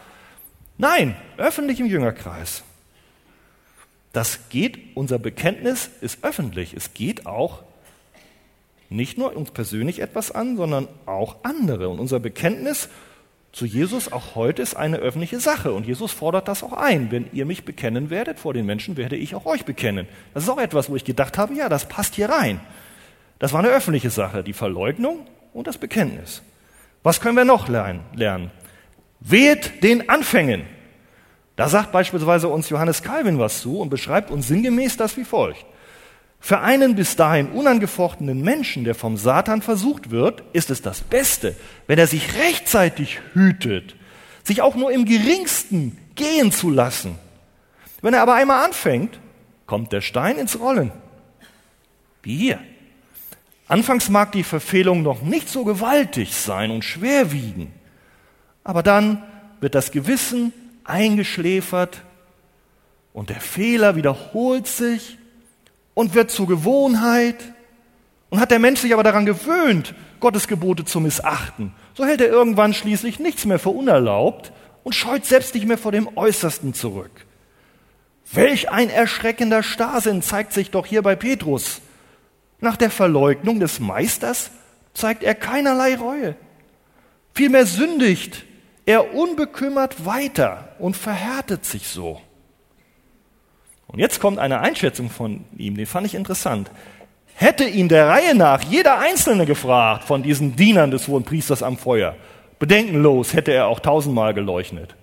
Nein, 0.79 1.15
öffentlich 1.37 1.79
im 1.79 1.85
Jüngerkreis. 1.85 2.63
Das 4.11 4.49
geht, 4.49 4.79
unser 4.97 5.19
Bekenntnis 5.19 5.91
ist 6.01 6.23
öffentlich. 6.23 6.73
Es 6.73 6.95
geht 6.95 7.27
auch 7.27 7.61
nicht 8.89 9.19
nur 9.19 9.37
uns 9.37 9.51
persönlich 9.51 9.99
etwas 9.99 10.31
an, 10.31 10.57
sondern 10.57 10.87
auch 11.05 11.35
andere. 11.43 11.89
Und 11.89 11.99
unser 11.99 12.19
Bekenntnis 12.19 12.89
zu 13.51 13.65
Jesus 13.65 14.11
auch 14.11 14.35
heute 14.35 14.61
ist 14.61 14.75
eine 14.75 14.97
öffentliche 14.97 15.39
Sache. 15.39 15.73
Und 15.73 15.85
Jesus 15.85 16.11
fordert 16.11 16.47
das 16.47 16.63
auch 16.63 16.73
ein. 16.73 17.11
Wenn 17.11 17.29
ihr 17.33 17.45
mich 17.45 17.65
bekennen 17.65 18.09
werdet 18.09 18.39
vor 18.39 18.53
den 18.53 18.65
Menschen, 18.65 18.95
werde 18.95 19.15
ich 19.15 19.33
auch 19.33 19.45
euch 19.45 19.65
bekennen. 19.65 20.07
Das 20.33 20.43
ist 20.43 20.49
auch 20.49 20.59
etwas, 20.59 20.89
wo 20.89 20.95
ich 20.95 21.03
gedacht 21.03 21.37
habe, 21.37 21.53
ja, 21.55 21.67
das 21.67 21.87
passt 21.87 22.15
hier 22.15 22.29
rein. 22.29 22.59
Das 23.39 23.53
war 23.53 23.59
eine 23.59 23.69
öffentliche 23.69 24.09
Sache, 24.09 24.43
die 24.43 24.53
Verleugnung 24.53 25.25
und 25.53 25.67
das 25.67 25.77
Bekenntnis. 25.77 26.43
Was 27.01 27.21
können 27.21 27.37
wir 27.37 27.45
noch 27.45 27.69
lernen? 27.69 28.51
Weht 29.19 29.83
den 29.83 30.09
Anfängen. 30.09 30.63
Da 31.55 31.67
sagt 31.69 31.91
beispielsweise 31.91 32.47
uns 32.47 32.69
Johannes 32.69 33.03
Calvin 33.03 33.39
was 33.39 33.61
zu 33.61 33.79
und 33.79 33.89
beschreibt 33.89 34.31
uns 34.31 34.47
sinngemäß 34.47 34.97
das 34.97 35.17
wie 35.17 35.25
folgt. 35.25 35.65
Für 36.39 36.61
einen 36.61 36.95
bis 36.95 37.15
dahin 37.15 37.49
unangefochtenen 37.49 38.41
Menschen, 38.41 38.83
der 38.83 38.95
vom 38.95 39.17
Satan 39.17 39.61
versucht 39.61 40.09
wird, 40.09 40.43
ist 40.53 40.69
es 40.69 40.81
das 40.81 41.01
Beste, 41.01 41.55
wenn 41.87 41.99
er 41.99 42.07
sich 42.07 42.35
rechtzeitig 42.35 43.19
hütet, 43.33 43.95
sich 44.43 44.61
auch 44.61 44.75
nur 44.75 44.91
im 44.91 45.05
geringsten 45.05 45.97
gehen 46.15 46.51
zu 46.51 46.69
lassen. 46.69 47.15
Wenn 48.01 48.13
er 48.13 48.21
aber 48.21 48.35
einmal 48.35 48.65
anfängt, 48.65 49.19
kommt 49.65 49.91
der 49.91 50.01
Stein 50.01 50.37
ins 50.37 50.59
Rollen. 50.59 50.91
Wie 52.23 52.35
hier. 52.35 52.59
Anfangs 53.67 54.09
mag 54.09 54.31
die 54.31 54.43
Verfehlung 54.43 55.03
noch 55.03 55.21
nicht 55.21 55.47
so 55.49 55.63
gewaltig 55.63 56.33
sein 56.33 56.71
und 56.71 56.83
schwer 56.83 57.31
wiegen. 57.31 57.71
Aber 58.63 58.81
dann 58.81 59.21
wird 59.59 59.75
das 59.75 59.91
Gewissen 59.91 60.53
eingeschläfert 60.85 62.01
und 63.13 63.29
der 63.29 63.41
Fehler 63.41 63.95
wiederholt 63.95 64.65
sich 64.65 65.17
und 65.99 66.15
wird 66.15 66.31
zur 66.31 66.47
Gewohnheit. 66.47 67.35
Und 68.29 68.39
hat 68.39 68.51
der 68.51 68.59
Mensch 68.59 68.79
sich 68.79 68.93
aber 68.93 69.03
daran 69.03 69.25
gewöhnt, 69.25 69.93
Gottes 70.21 70.47
Gebote 70.47 70.85
zu 70.85 71.01
missachten, 71.01 71.73
so 71.93 72.05
hält 72.05 72.21
er 72.21 72.29
irgendwann 72.29 72.73
schließlich 72.73 73.19
nichts 73.19 73.43
mehr 73.43 73.59
für 73.59 73.71
unerlaubt 73.71 74.53
und 74.83 74.95
scheut 74.95 75.25
selbst 75.25 75.55
nicht 75.55 75.67
mehr 75.67 75.77
vor 75.77 75.91
dem 75.91 76.07
Äußersten 76.15 76.73
zurück. 76.73 77.11
Welch 78.31 78.69
ein 78.69 78.89
erschreckender 78.89 79.61
Starrsinn 79.61 80.21
zeigt 80.21 80.53
sich 80.53 80.71
doch 80.71 80.85
hier 80.85 81.01
bei 81.01 81.17
Petrus. 81.17 81.81
Nach 82.61 82.77
der 82.77 82.91
Verleugnung 82.91 83.59
des 83.59 83.81
Meisters 83.81 84.51
zeigt 84.93 85.21
er 85.21 85.35
keinerlei 85.35 85.97
Reue. 85.97 86.37
Vielmehr 87.33 87.65
sündigt 87.65 88.45
er 88.85 89.13
unbekümmert 89.15 90.05
weiter 90.05 90.75
und 90.79 90.95
verhärtet 90.95 91.65
sich 91.65 91.89
so. 91.89 92.21
Und 93.91 93.99
jetzt 93.99 94.19
kommt 94.19 94.39
eine 94.39 94.61
Einschätzung 94.61 95.09
von 95.09 95.45
ihm, 95.57 95.75
die 95.75 95.85
fand 95.85 96.05
ich 96.05 96.15
interessant. 96.15 96.69
Hätte 97.33 97.63
ihn 97.63 97.89
der 97.89 98.07
Reihe 98.07 98.35
nach 98.35 98.63
jeder 98.63 98.99
Einzelne 98.99 99.45
gefragt 99.45 100.03
von 100.03 100.23
diesen 100.23 100.55
Dienern 100.55 100.91
des 100.91 101.07
Hohen 101.07 101.23
Priesters 101.23 101.63
am 101.63 101.77
Feuer, 101.77 102.15
bedenkenlos 102.59 103.33
hätte 103.33 103.51
er 103.51 103.67
auch 103.67 103.79
tausendmal 103.79 104.33
geleuchtet. 104.33 104.95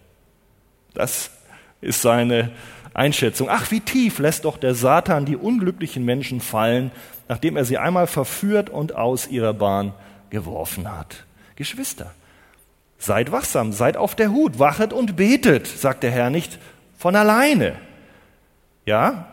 Das 0.94 1.30
ist 1.80 2.02
seine 2.02 2.52
Einschätzung. 2.94 3.48
Ach, 3.50 3.70
wie 3.70 3.80
tief 3.80 4.18
lässt 4.18 4.44
doch 4.44 4.56
der 4.56 4.74
Satan 4.74 5.24
die 5.24 5.36
unglücklichen 5.36 6.04
Menschen 6.04 6.40
fallen, 6.40 6.90
nachdem 7.28 7.56
er 7.56 7.64
sie 7.64 7.78
einmal 7.78 8.06
verführt 8.06 8.70
und 8.70 8.94
aus 8.94 9.26
ihrer 9.26 9.52
Bahn 9.52 9.94
geworfen 10.30 10.90
hat. 10.90 11.24
Geschwister, 11.56 12.12
seid 12.98 13.32
wachsam, 13.32 13.72
seid 13.72 13.96
auf 13.96 14.14
der 14.14 14.30
Hut, 14.30 14.58
wachet 14.58 14.92
und 14.92 15.16
betet, 15.16 15.66
sagt 15.66 16.02
der 16.02 16.10
Herr 16.10 16.30
nicht 16.30 16.58
von 16.98 17.16
alleine. 17.16 17.74
Ja, 18.86 19.26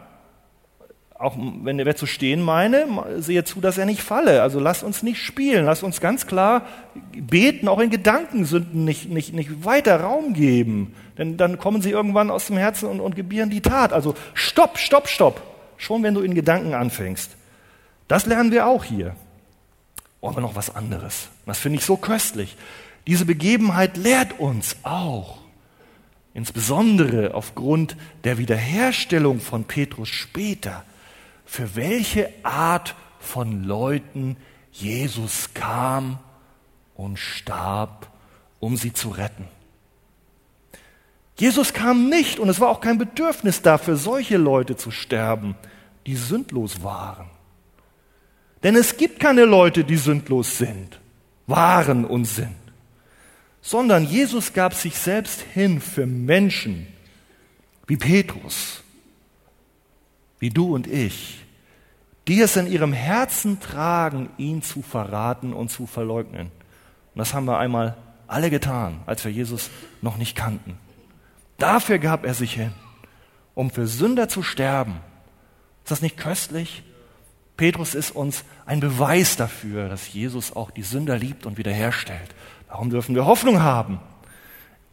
auch 1.23 1.37
wenn 1.37 1.77
wer 1.77 1.95
zu 1.95 2.05
stehen 2.05 2.41
meine, 2.41 2.85
sehe 3.19 3.45
zu, 3.45 3.61
dass 3.61 3.77
er 3.77 3.85
nicht 3.85 4.03
falle. 4.03 4.41
Also 4.41 4.59
lasst 4.59 4.83
uns 4.83 5.03
nicht 5.03 5.21
spielen, 5.21 5.63
lasst 5.65 5.83
uns 5.83 6.01
ganz 6.01 6.27
klar 6.27 6.63
beten, 7.15 7.69
auch 7.69 7.79
in 7.79 7.89
Gedankensünden 7.89 8.83
nicht, 8.83 9.09
nicht, 9.09 9.33
nicht 9.33 9.63
weiter 9.63 10.01
Raum 10.01 10.33
geben. 10.33 10.93
Denn 11.17 11.37
dann 11.37 11.59
kommen 11.59 11.81
sie 11.81 11.91
irgendwann 11.91 12.29
aus 12.29 12.47
dem 12.47 12.57
Herzen 12.57 12.89
und, 12.89 12.99
und 12.99 13.15
gebieren 13.15 13.49
die 13.49 13.61
Tat. 13.61 13.93
Also 13.93 14.15
stopp, 14.33 14.77
stopp, 14.77 15.07
stopp. 15.07 15.41
Schon 15.77 16.03
wenn 16.03 16.13
du 16.13 16.21
in 16.21 16.35
Gedanken 16.35 16.73
anfängst. 16.73 17.31
Das 18.09 18.25
lernen 18.25 18.51
wir 18.51 18.67
auch 18.67 18.83
hier. 18.83 19.15
Oh, 20.19 20.29
aber 20.29 20.41
noch 20.41 20.55
was 20.55 20.75
anderes. 20.75 21.29
Das 21.45 21.59
finde 21.59 21.79
ich 21.79 21.85
so 21.85 21.95
köstlich. 21.95 22.57
Diese 23.07 23.25
Begebenheit 23.25 23.97
lehrt 23.97 24.39
uns 24.39 24.77
auch, 24.83 25.39
insbesondere 26.33 27.33
aufgrund 27.33 27.95
der 28.23 28.37
Wiederherstellung 28.37 29.39
von 29.39 29.65
Petrus 29.65 30.09
später, 30.09 30.83
für 31.45 31.75
welche 31.75 32.29
Art 32.43 32.95
von 33.19 33.63
Leuten 33.63 34.37
Jesus 34.71 35.53
kam 35.53 36.19
und 36.95 37.19
starb, 37.19 38.07
um 38.59 38.77
sie 38.77 38.93
zu 38.93 39.09
retten. 39.09 39.47
Jesus 41.37 41.73
kam 41.73 42.09
nicht 42.09 42.39
und 42.39 42.49
es 42.49 42.59
war 42.59 42.69
auch 42.69 42.81
kein 42.81 42.97
Bedürfnis 42.97 43.61
da, 43.61 43.77
für 43.77 43.95
solche 43.95 44.37
Leute 44.37 44.75
zu 44.75 44.91
sterben, 44.91 45.55
die 46.05 46.15
sündlos 46.15 46.83
waren. 46.83 47.27
Denn 48.63 48.75
es 48.75 48.97
gibt 48.97 49.19
keine 49.19 49.45
Leute, 49.45 49.83
die 49.83 49.97
sündlos 49.97 50.57
sind, 50.57 50.99
waren 51.47 52.05
und 52.05 52.25
sind, 52.25 52.55
sondern 53.63 54.03
Jesus 54.03 54.51
gab 54.51 54.73
sich 54.73 54.99
selbst 54.99 55.41
hin 55.41 55.79
für 55.79 56.05
Menschen 56.05 56.85
wie 57.87 57.95
Petrus, 57.95 58.83
wie 60.37 60.49
du 60.49 60.75
und 60.75 60.85
ich, 60.85 61.45
die 62.27 62.41
es 62.41 62.57
in 62.57 62.67
ihrem 62.67 62.91
Herzen 62.91 63.61
tragen, 63.61 64.29
ihn 64.37 64.61
zu 64.61 64.81
verraten 64.81 65.53
und 65.53 65.69
zu 65.69 65.87
verleugnen. 65.87 66.47
Und 66.47 67.19
das 67.19 67.33
haben 67.33 67.45
wir 67.45 67.57
einmal 67.57 67.95
alle 68.27 68.49
getan, 68.49 68.99
als 69.05 69.23
wir 69.23 69.31
Jesus 69.31 69.69
noch 70.01 70.17
nicht 70.17 70.35
kannten. 70.35 70.77
Dafür 71.57 71.99
gab 71.99 72.25
er 72.25 72.33
sich 72.33 72.53
hin, 72.53 72.73
um 73.55 73.71
für 73.71 73.87
Sünder 73.87 74.27
zu 74.27 74.43
sterben. 74.43 74.97
Ist 75.83 75.91
das 75.91 76.01
nicht 76.01 76.17
köstlich? 76.17 76.83
Petrus 77.55 77.95
ist 77.95 78.11
uns 78.11 78.43
ein 78.65 78.81
Beweis 78.81 79.37
dafür, 79.37 79.87
dass 79.87 80.11
Jesus 80.11 80.53
auch 80.53 80.71
die 80.71 80.83
Sünder 80.83 81.17
liebt 81.17 81.45
und 81.45 81.57
wiederherstellt. 81.57 82.35
Darum 82.73 82.89
dürfen 82.89 83.13
wir 83.13 83.27
Hoffnung 83.27 83.61
haben. 83.61 84.01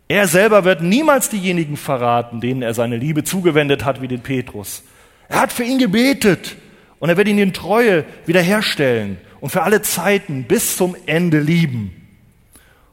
Er 0.07 0.29
selber 0.29 0.65
wird 0.65 0.83
niemals 0.83 1.31
diejenigen 1.31 1.79
verraten, 1.79 2.41
denen 2.41 2.61
er 2.61 2.75
seine 2.75 2.99
Liebe 2.99 3.25
zugewendet 3.25 3.85
hat, 3.85 4.03
wie 4.03 4.07
den 4.07 4.21
Petrus. 4.21 4.85
Er 5.29 5.41
hat 5.41 5.53
für 5.53 5.65
ihn 5.65 5.79
gebetet 5.79 6.57
und 6.99 7.09
er 7.09 7.17
wird 7.17 7.27
ihn 7.27 7.39
in 7.39 7.53
Treue 7.53 8.05
wiederherstellen 8.27 9.19
und 9.41 9.51
für 9.51 9.63
alle 9.63 9.81
Zeiten 9.81 10.45
bis 10.45 10.77
zum 10.77 10.95
Ende 11.07 11.41
lieben. 11.41 12.07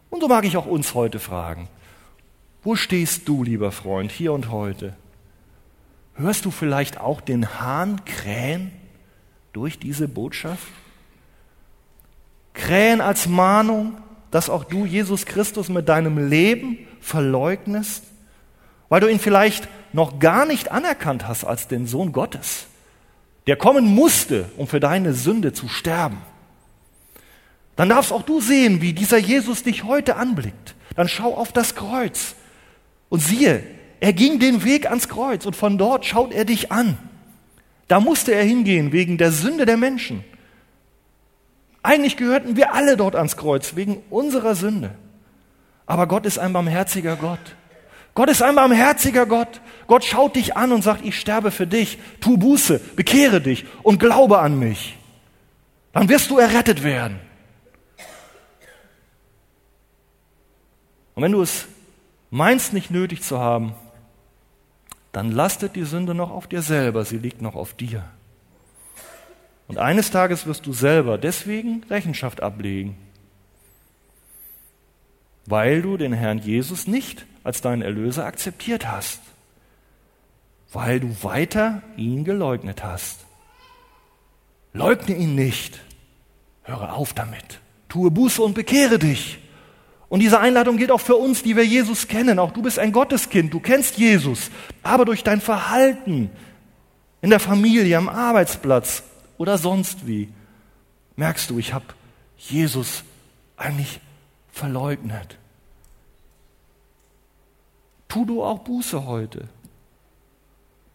Und 0.10 0.22
so 0.22 0.30
mag 0.30 0.46
ich 0.46 0.58
auch 0.58 0.66
uns 0.66 0.96
heute 0.96 1.20
fragen, 1.20 1.68
wo 2.64 2.76
stehst 2.76 3.28
du, 3.28 3.44
lieber 3.44 3.74
Freund, 3.74 4.10
hier 4.10 4.34
und 4.34 4.50
heute? 4.50 4.96
Hörst 6.16 6.46
du 6.46 6.52
vielleicht 6.52 7.00
auch 7.00 7.22
den 7.22 7.60
Hahn 7.60 8.02
krähen? 8.06 8.72
durch 9.58 9.80
diese 9.80 10.08
Botschaft? 10.08 10.68
Krähen 12.54 13.02
als 13.02 13.28
Mahnung, 13.28 13.98
dass 14.38 14.52
auch 14.52 14.66
du 14.66 14.86
Jesus 14.86 15.26
Christus 15.26 15.68
mit 15.68 15.90
deinem 15.90 16.30
Leben 16.30 16.78
verleugnest, 17.02 18.04
weil 18.88 19.02
du 19.02 19.08
ihn 19.08 19.18
vielleicht 19.18 19.68
noch 19.94 20.20
gar 20.20 20.46
nicht 20.46 20.72
anerkannt 20.72 21.28
hast 21.28 21.44
als 21.44 21.68
den 21.68 21.88
Sohn 21.88 22.12
Gottes, 22.12 22.68
der 23.48 23.56
kommen 23.56 23.88
musste, 23.88 24.46
um 24.56 24.68
für 24.68 24.80
deine 24.80 25.16
Sünde 25.16 25.54
zu 25.54 25.68
sterben. 25.68 26.22
Dann 27.78 27.90
darfst 27.90 28.14
auch 28.14 28.22
du 28.22 28.40
sehen, 28.40 28.80
wie 28.80 28.94
dieser 28.94 29.18
Jesus 29.18 29.64
dich 29.64 29.86
heute 29.86 30.18
anblickt. 30.18 30.76
Dann 30.96 31.08
schau 31.08 31.34
auf 31.34 31.52
das 31.52 31.74
Kreuz 31.74 32.36
und 33.10 33.24
siehe, 33.24 33.64
er 34.00 34.14
ging 34.14 34.38
den 34.38 34.64
Weg 34.64 34.86
ans 34.86 35.10
Kreuz 35.10 35.48
und 35.48 35.56
von 35.56 35.80
dort 35.80 36.06
schaut 36.06 36.32
er 36.32 36.46
dich 36.46 36.72
an. 36.72 37.00
Da 37.88 38.00
musste 38.00 38.36
er 38.36 38.44
hingehen 38.44 38.92
wegen 38.92 39.18
der 39.18 39.32
Sünde 39.32 39.66
der 39.66 39.78
Menschen. 39.78 40.24
Eigentlich 41.88 42.18
gehörten 42.18 42.58
wir 42.58 42.74
alle 42.74 42.98
dort 42.98 43.16
ans 43.16 43.38
Kreuz 43.38 43.78
wegen 43.78 44.04
unserer 44.10 44.56
Sünde. 44.56 44.92
Aber 45.86 46.06
Gott 46.06 46.26
ist 46.26 46.38
ein 46.38 46.52
barmherziger 46.52 47.16
Gott. 47.16 47.40
Gott 48.14 48.30
ist 48.30 48.42
ein 48.42 48.56
barmherziger 48.56 49.26
Gott. 49.26 49.62
Gott 49.88 50.04
schaut 50.04 50.36
dich 50.36 50.58
an 50.58 50.74
und 50.74 50.82
sagt, 50.82 51.06
ich 51.06 51.18
sterbe 51.18 51.50
für 51.50 51.66
dich. 51.66 51.98
Tu 52.20 52.36
Buße, 52.36 52.82
bekehre 52.98 53.40
dich 53.40 53.66
und 53.84 54.02
glaube 54.02 54.40
an 54.40 54.60
mich. 54.60 54.98
Dann 55.94 56.10
wirst 56.10 56.30
du 56.30 56.38
errettet 56.38 56.84
werden. 56.84 57.22
Und 61.16 61.24
wenn 61.24 61.32
du 61.32 61.42
es 61.42 61.68
meinst, 62.32 62.74
nicht 62.74 62.92
nötig 62.92 63.24
zu 63.24 63.40
haben, 63.40 63.76
dann 65.14 65.32
lastet 65.32 65.78
die 65.78 65.86
Sünde 65.86 66.14
noch 66.14 66.32
auf 66.32 66.48
dir 66.48 66.62
selber, 66.62 67.06
sie 67.06 67.18
liegt 67.18 67.42
noch 67.42 67.56
auf 67.56 67.74
dir. 67.76 68.04
Und 69.68 69.78
eines 69.78 70.12
Tages 70.12 70.46
wirst 70.46 70.66
du 70.66 70.74
selber 70.74 71.18
deswegen 71.18 71.84
Rechenschaft 71.90 72.42
ablegen, 72.42 72.98
weil 75.46 75.82
du 75.82 75.98
den 75.98 76.14
Herrn 76.14 76.40
Jesus 76.40 76.88
nicht 76.88 77.26
als 77.44 77.62
deinen 77.62 77.82
Erlöser 77.82 78.26
akzeptiert 78.26 78.90
hast, 78.90 79.22
weil 80.72 81.00
du 81.00 81.24
weiter 81.24 81.82
ihn 81.98 82.24
geleugnet 82.24 82.84
hast. 82.84 83.26
Leugne 84.74 85.16
ihn 85.16 85.36
nicht, 85.36 85.80
höre 86.64 86.94
auf 86.94 87.14
damit, 87.14 87.60
tue 87.90 88.12
Buße 88.12 88.42
und 88.42 88.54
bekehre 88.54 89.00
dich. 89.00 89.40
Und 90.10 90.22
diese 90.22 90.40
Einladung 90.40 90.78
gilt 90.78 90.92
auch 90.92 91.02
für 91.02 91.16
uns, 91.18 91.44
die 91.44 91.58
wir 91.58 91.66
Jesus 91.66 92.08
kennen. 92.08 92.40
Auch 92.40 92.52
du 92.52 92.62
bist 92.62 92.80
ein 92.80 92.94
Gotteskind, 92.94 93.54
du 93.54 93.60
kennst 93.60 93.98
Jesus. 93.98 94.52
Aber 94.82 95.04
durch 95.04 95.24
dein 95.24 95.42
Verhalten 95.42 96.30
in 97.22 97.30
der 97.30 97.42
Familie, 97.42 97.98
am 97.98 98.08
Arbeitsplatz 98.08 99.04
oder 99.38 99.58
sonst 99.58 100.08
wie, 100.08 100.30
merkst 101.16 101.50
du, 101.50 101.60
ich 101.60 101.74
habe 101.74 101.86
Jesus 102.38 103.04
eigentlich 103.56 104.00
verleugnet. 104.52 105.38
Tu 108.08 108.26
du 108.26 108.44
auch 108.44 108.60
Buße 108.60 109.06
heute. 109.06 109.48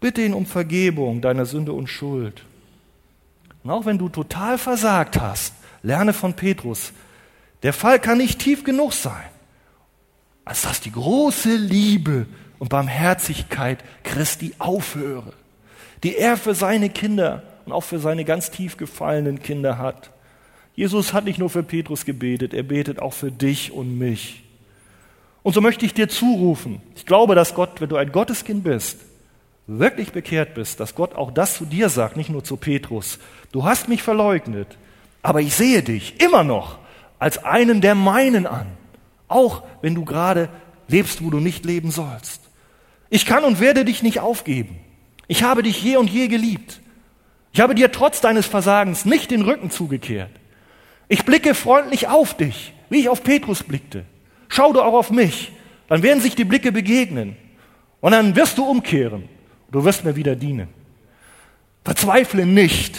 Bitte 0.00 0.22
ihn 0.22 0.34
um 0.34 0.46
Vergebung 0.46 1.20
deiner 1.20 1.46
Sünde 1.46 1.72
und 1.72 1.86
Schuld. 1.86 2.44
Und 3.62 3.70
auch 3.70 3.84
wenn 3.84 3.98
du 3.98 4.08
total 4.08 4.58
versagt 4.58 5.20
hast, 5.20 5.54
lerne 5.82 6.12
von 6.12 6.34
Petrus, 6.34 6.92
der 7.62 7.72
Fall 7.72 8.00
kann 8.00 8.18
nicht 8.18 8.40
tief 8.40 8.64
genug 8.64 8.92
sein, 8.92 9.28
als 10.44 10.62
dass 10.62 10.80
die 10.80 10.90
große 10.90 11.54
Liebe 11.54 12.26
und 12.58 12.68
Barmherzigkeit 12.68 13.84
Christi 14.02 14.54
aufhöre, 14.58 15.32
die 16.02 16.16
er 16.16 16.36
für 16.36 16.54
seine 16.54 16.90
Kinder 16.90 17.44
und 17.64 17.72
auch 17.72 17.84
für 17.84 17.98
seine 17.98 18.24
ganz 18.24 18.50
tief 18.50 18.76
gefallenen 18.76 19.42
Kinder 19.42 19.78
hat. 19.78 20.10
Jesus 20.74 21.12
hat 21.12 21.24
nicht 21.24 21.38
nur 21.38 21.50
für 21.50 21.62
Petrus 21.62 22.04
gebetet, 22.04 22.54
er 22.54 22.62
betet 22.62 23.00
auch 23.00 23.12
für 23.12 23.30
dich 23.30 23.72
und 23.72 23.98
mich. 23.98 24.42
Und 25.42 25.54
so 25.54 25.60
möchte 25.60 25.84
ich 25.84 25.94
dir 25.94 26.08
zurufen, 26.08 26.80
ich 26.94 27.04
glaube, 27.04 27.34
dass 27.34 27.54
Gott, 27.54 27.80
wenn 27.80 27.88
du 27.88 27.96
ein 27.96 28.12
Gotteskind 28.12 28.64
bist, 28.64 29.00
wirklich 29.66 30.12
bekehrt 30.12 30.54
bist, 30.54 30.80
dass 30.80 30.94
Gott 30.94 31.14
auch 31.14 31.30
das 31.30 31.56
zu 31.56 31.64
dir 31.64 31.88
sagt, 31.88 32.16
nicht 32.16 32.30
nur 32.30 32.44
zu 32.44 32.56
Petrus. 32.56 33.18
Du 33.52 33.64
hast 33.64 33.88
mich 33.88 34.02
verleugnet, 34.02 34.68
aber 35.22 35.40
ich 35.40 35.54
sehe 35.54 35.82
dich 35.82 36.20
immer 36.20 36.44
noch 36.44 36.78
als 37.18 37.44
einen 37.44 37.80
der 37.80 37.94
meinen 37.94 38.46
an, 38.46 38.66
auch 39.28 39.62
wenn 39.80 39.94
du 39.94 40.04
gerade 40.04 40.48
lebst, 40.88 41.24
wo 41.24 41.30
du 41.30 41.38
nicht 41.38 41.64
leben 41.64 41.90
sollst. 41.90 42.40
Ich 43.10 43.26
kann 43.26 43.44
und 43.44 43.60
werde 43.60 43.84
dich 43.84 44.02
nicht 44.02 44.20
aufgeben. 44.20 44.80
Ich 45.28 45.42
habe 45.42 45.62
dich 45.62 45.82
je 45.82 45.96
und 45.96 46.10
je 46.10 46.28
geliebt. 46.28 46.80
Ich 47.52 47.60
habe 47.60 47.74
dir 47.74 47.92
trotz 47.92 48.20
deines 48.20 48.46
Versagens 48.46 49.04
nicht 49.04 49.30
den 49.30 49.42
Rücken 49.42 49.70
zugekehrt. 49.70 50.30
Ich 51.08 51.24
blicke 51.24 51.54
freundlich 51.54 52.08
auf 52.08 52.34
dich, 52.34 52.72
wie 52.88 53.00
ich 53.00 53.08
auf 53.08 53.22
Petrus 53.22 53.62
blickte. 53.62 54.04
Schau 54.48 54.72
du 54.72 54.80
auch 54.80 54.94
auf 54.94 55.10
mich, 55.10 55.52
dann 55.88 56.02
werden 56.02 56.20
sich 56.20 56.34
die 56.34 56.44
Blicke 56.44 56.72
begegnen 56.72 57.36
und 58.00 58.12
dann 58.12 58.34
wirst 58.36 58.56
du 58.56 58.64
umkehren. 58.64 59.28
Du 59.70 59.84
wirst 59.84 60.04
mir 60.04 60.16
wieder 60.16 60.36
dienen. 60.36 60.68
Verzweifle 61.84 62.46
nicht, 62.46 62.98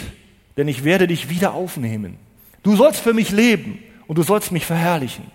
denn 0.57 0.67
ich 0.67 0.83
werde 0.83 1.07
dich 1.07 1.29
wieder 1.29 1.53
aufnehmen. 1.53 2.17
Du 2.61 2.75
sollst 2.75 2.99
für 2.99 3.13
mich 3.13 3.31
leben 3.31 3.79
und 4.07 4.17
du 4.17 4.23
sollst 4.23 4.51
mich 4.51 4.65
verherrlichen. 4.65 5.25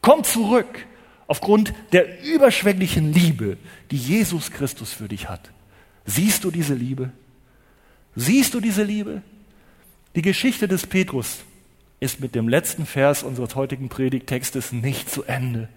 Komm 0.00 0.24
zurück 0.24 0.86
aufgrund 1.26 1.72
der 1.92 2.24
überschwänglichen 2.24 3.12
Liebe, 3.12 3.56
die 3.90 3.96
Jesus 3.96 4.50
Christus 4.50 4.92
für 4.92 5.08
dich 5.08 5.28
hat. 5.28 5.50
Siehst 6.04 6.44
du 6.44 6.50
diese 6.50 6.74
Liebe? 6.74 7.10
Siehst 8.16 8.54
du 8.54 8.60
diese 8.60 8.82
Liebe? 8.82 9.20
Die 10.14 10.22
Geschichte 10.22 10.66
des 10.66 10.86
Petrus 10.86 11.44
ist 12.00 12.20
mit 12.20 12.34
dem 12.34 12.48
letzten 12.48 12.86
Vers 12.86 13.22
unseres 13.22 13.54
heutigen 13.54 13.90
Predigtextes 13.90 14.72
nicht 14.72 15.10
zu 15.10 15.24
Ende. 15.24 15.68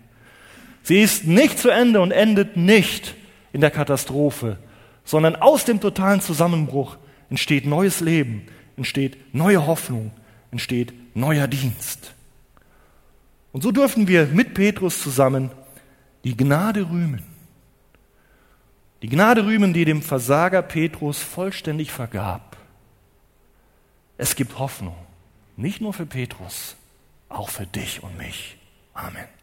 Sie 0.83 1.01
ist 1.01 1.25
nicht 1.25 1.59
zu 1.59 1.69
Ende 1.69 1.99
und 1.99 2.11
endet 2.11 2.55
nicht 2.55 3.15
in 3.51 3.59
der 3.59 3.71
Katastrophe, 3.71 4.57
sondern 5.03 5.35
aus 5.35 5.65
dem 5.65 5.81
totalen 5.81 6.21
Zusammenbruch 6.21 6.97
entsteht 7.29 7.65
neues 7.65 7.99
Leben, 7.99 8.43
entsteht 8.77 9.17
neue 9.35 9.67
Hoffnung, 9.67 10.11
entsteht 10.51 10.93
neuer 11.15 11.47
Dienst. 11.47 12.13
Und 13.51 13.63
so 13.63 13.71
dürfen 13.71 14.07
wir 14.07 14.27
mit 14.27 14.53
Petrus 14.53 15.01
zusammen 15.01 15.51
die 16.23 16.37
Gnade 16.37 16.89
rühmen. 16.89 17.23
Die 19.02 19.10
Gnade 19.10 19.45
rühmen, 19.45 19.74
die 19.74 19.86
dem 19.86 20.02
Versager 20.02 20.62
Petrus 20.62 21.20
vollständig 21.20 21.91
vergab. 21.91 22.58
Es 24.18 24.36
gibt 24.36 24.60
Hoffnung, 24.60 24.95
nicht 25.56 25.80
nur 25.80 25.93
für 25.93 26.06
Petrus, 26.06 26.76
auch 27.30 27.50
für 27.50 27.66
dich 27.66 28.04
und 28.04 28.18
mich. 28.18 28.58
Amen. 28.93 29.38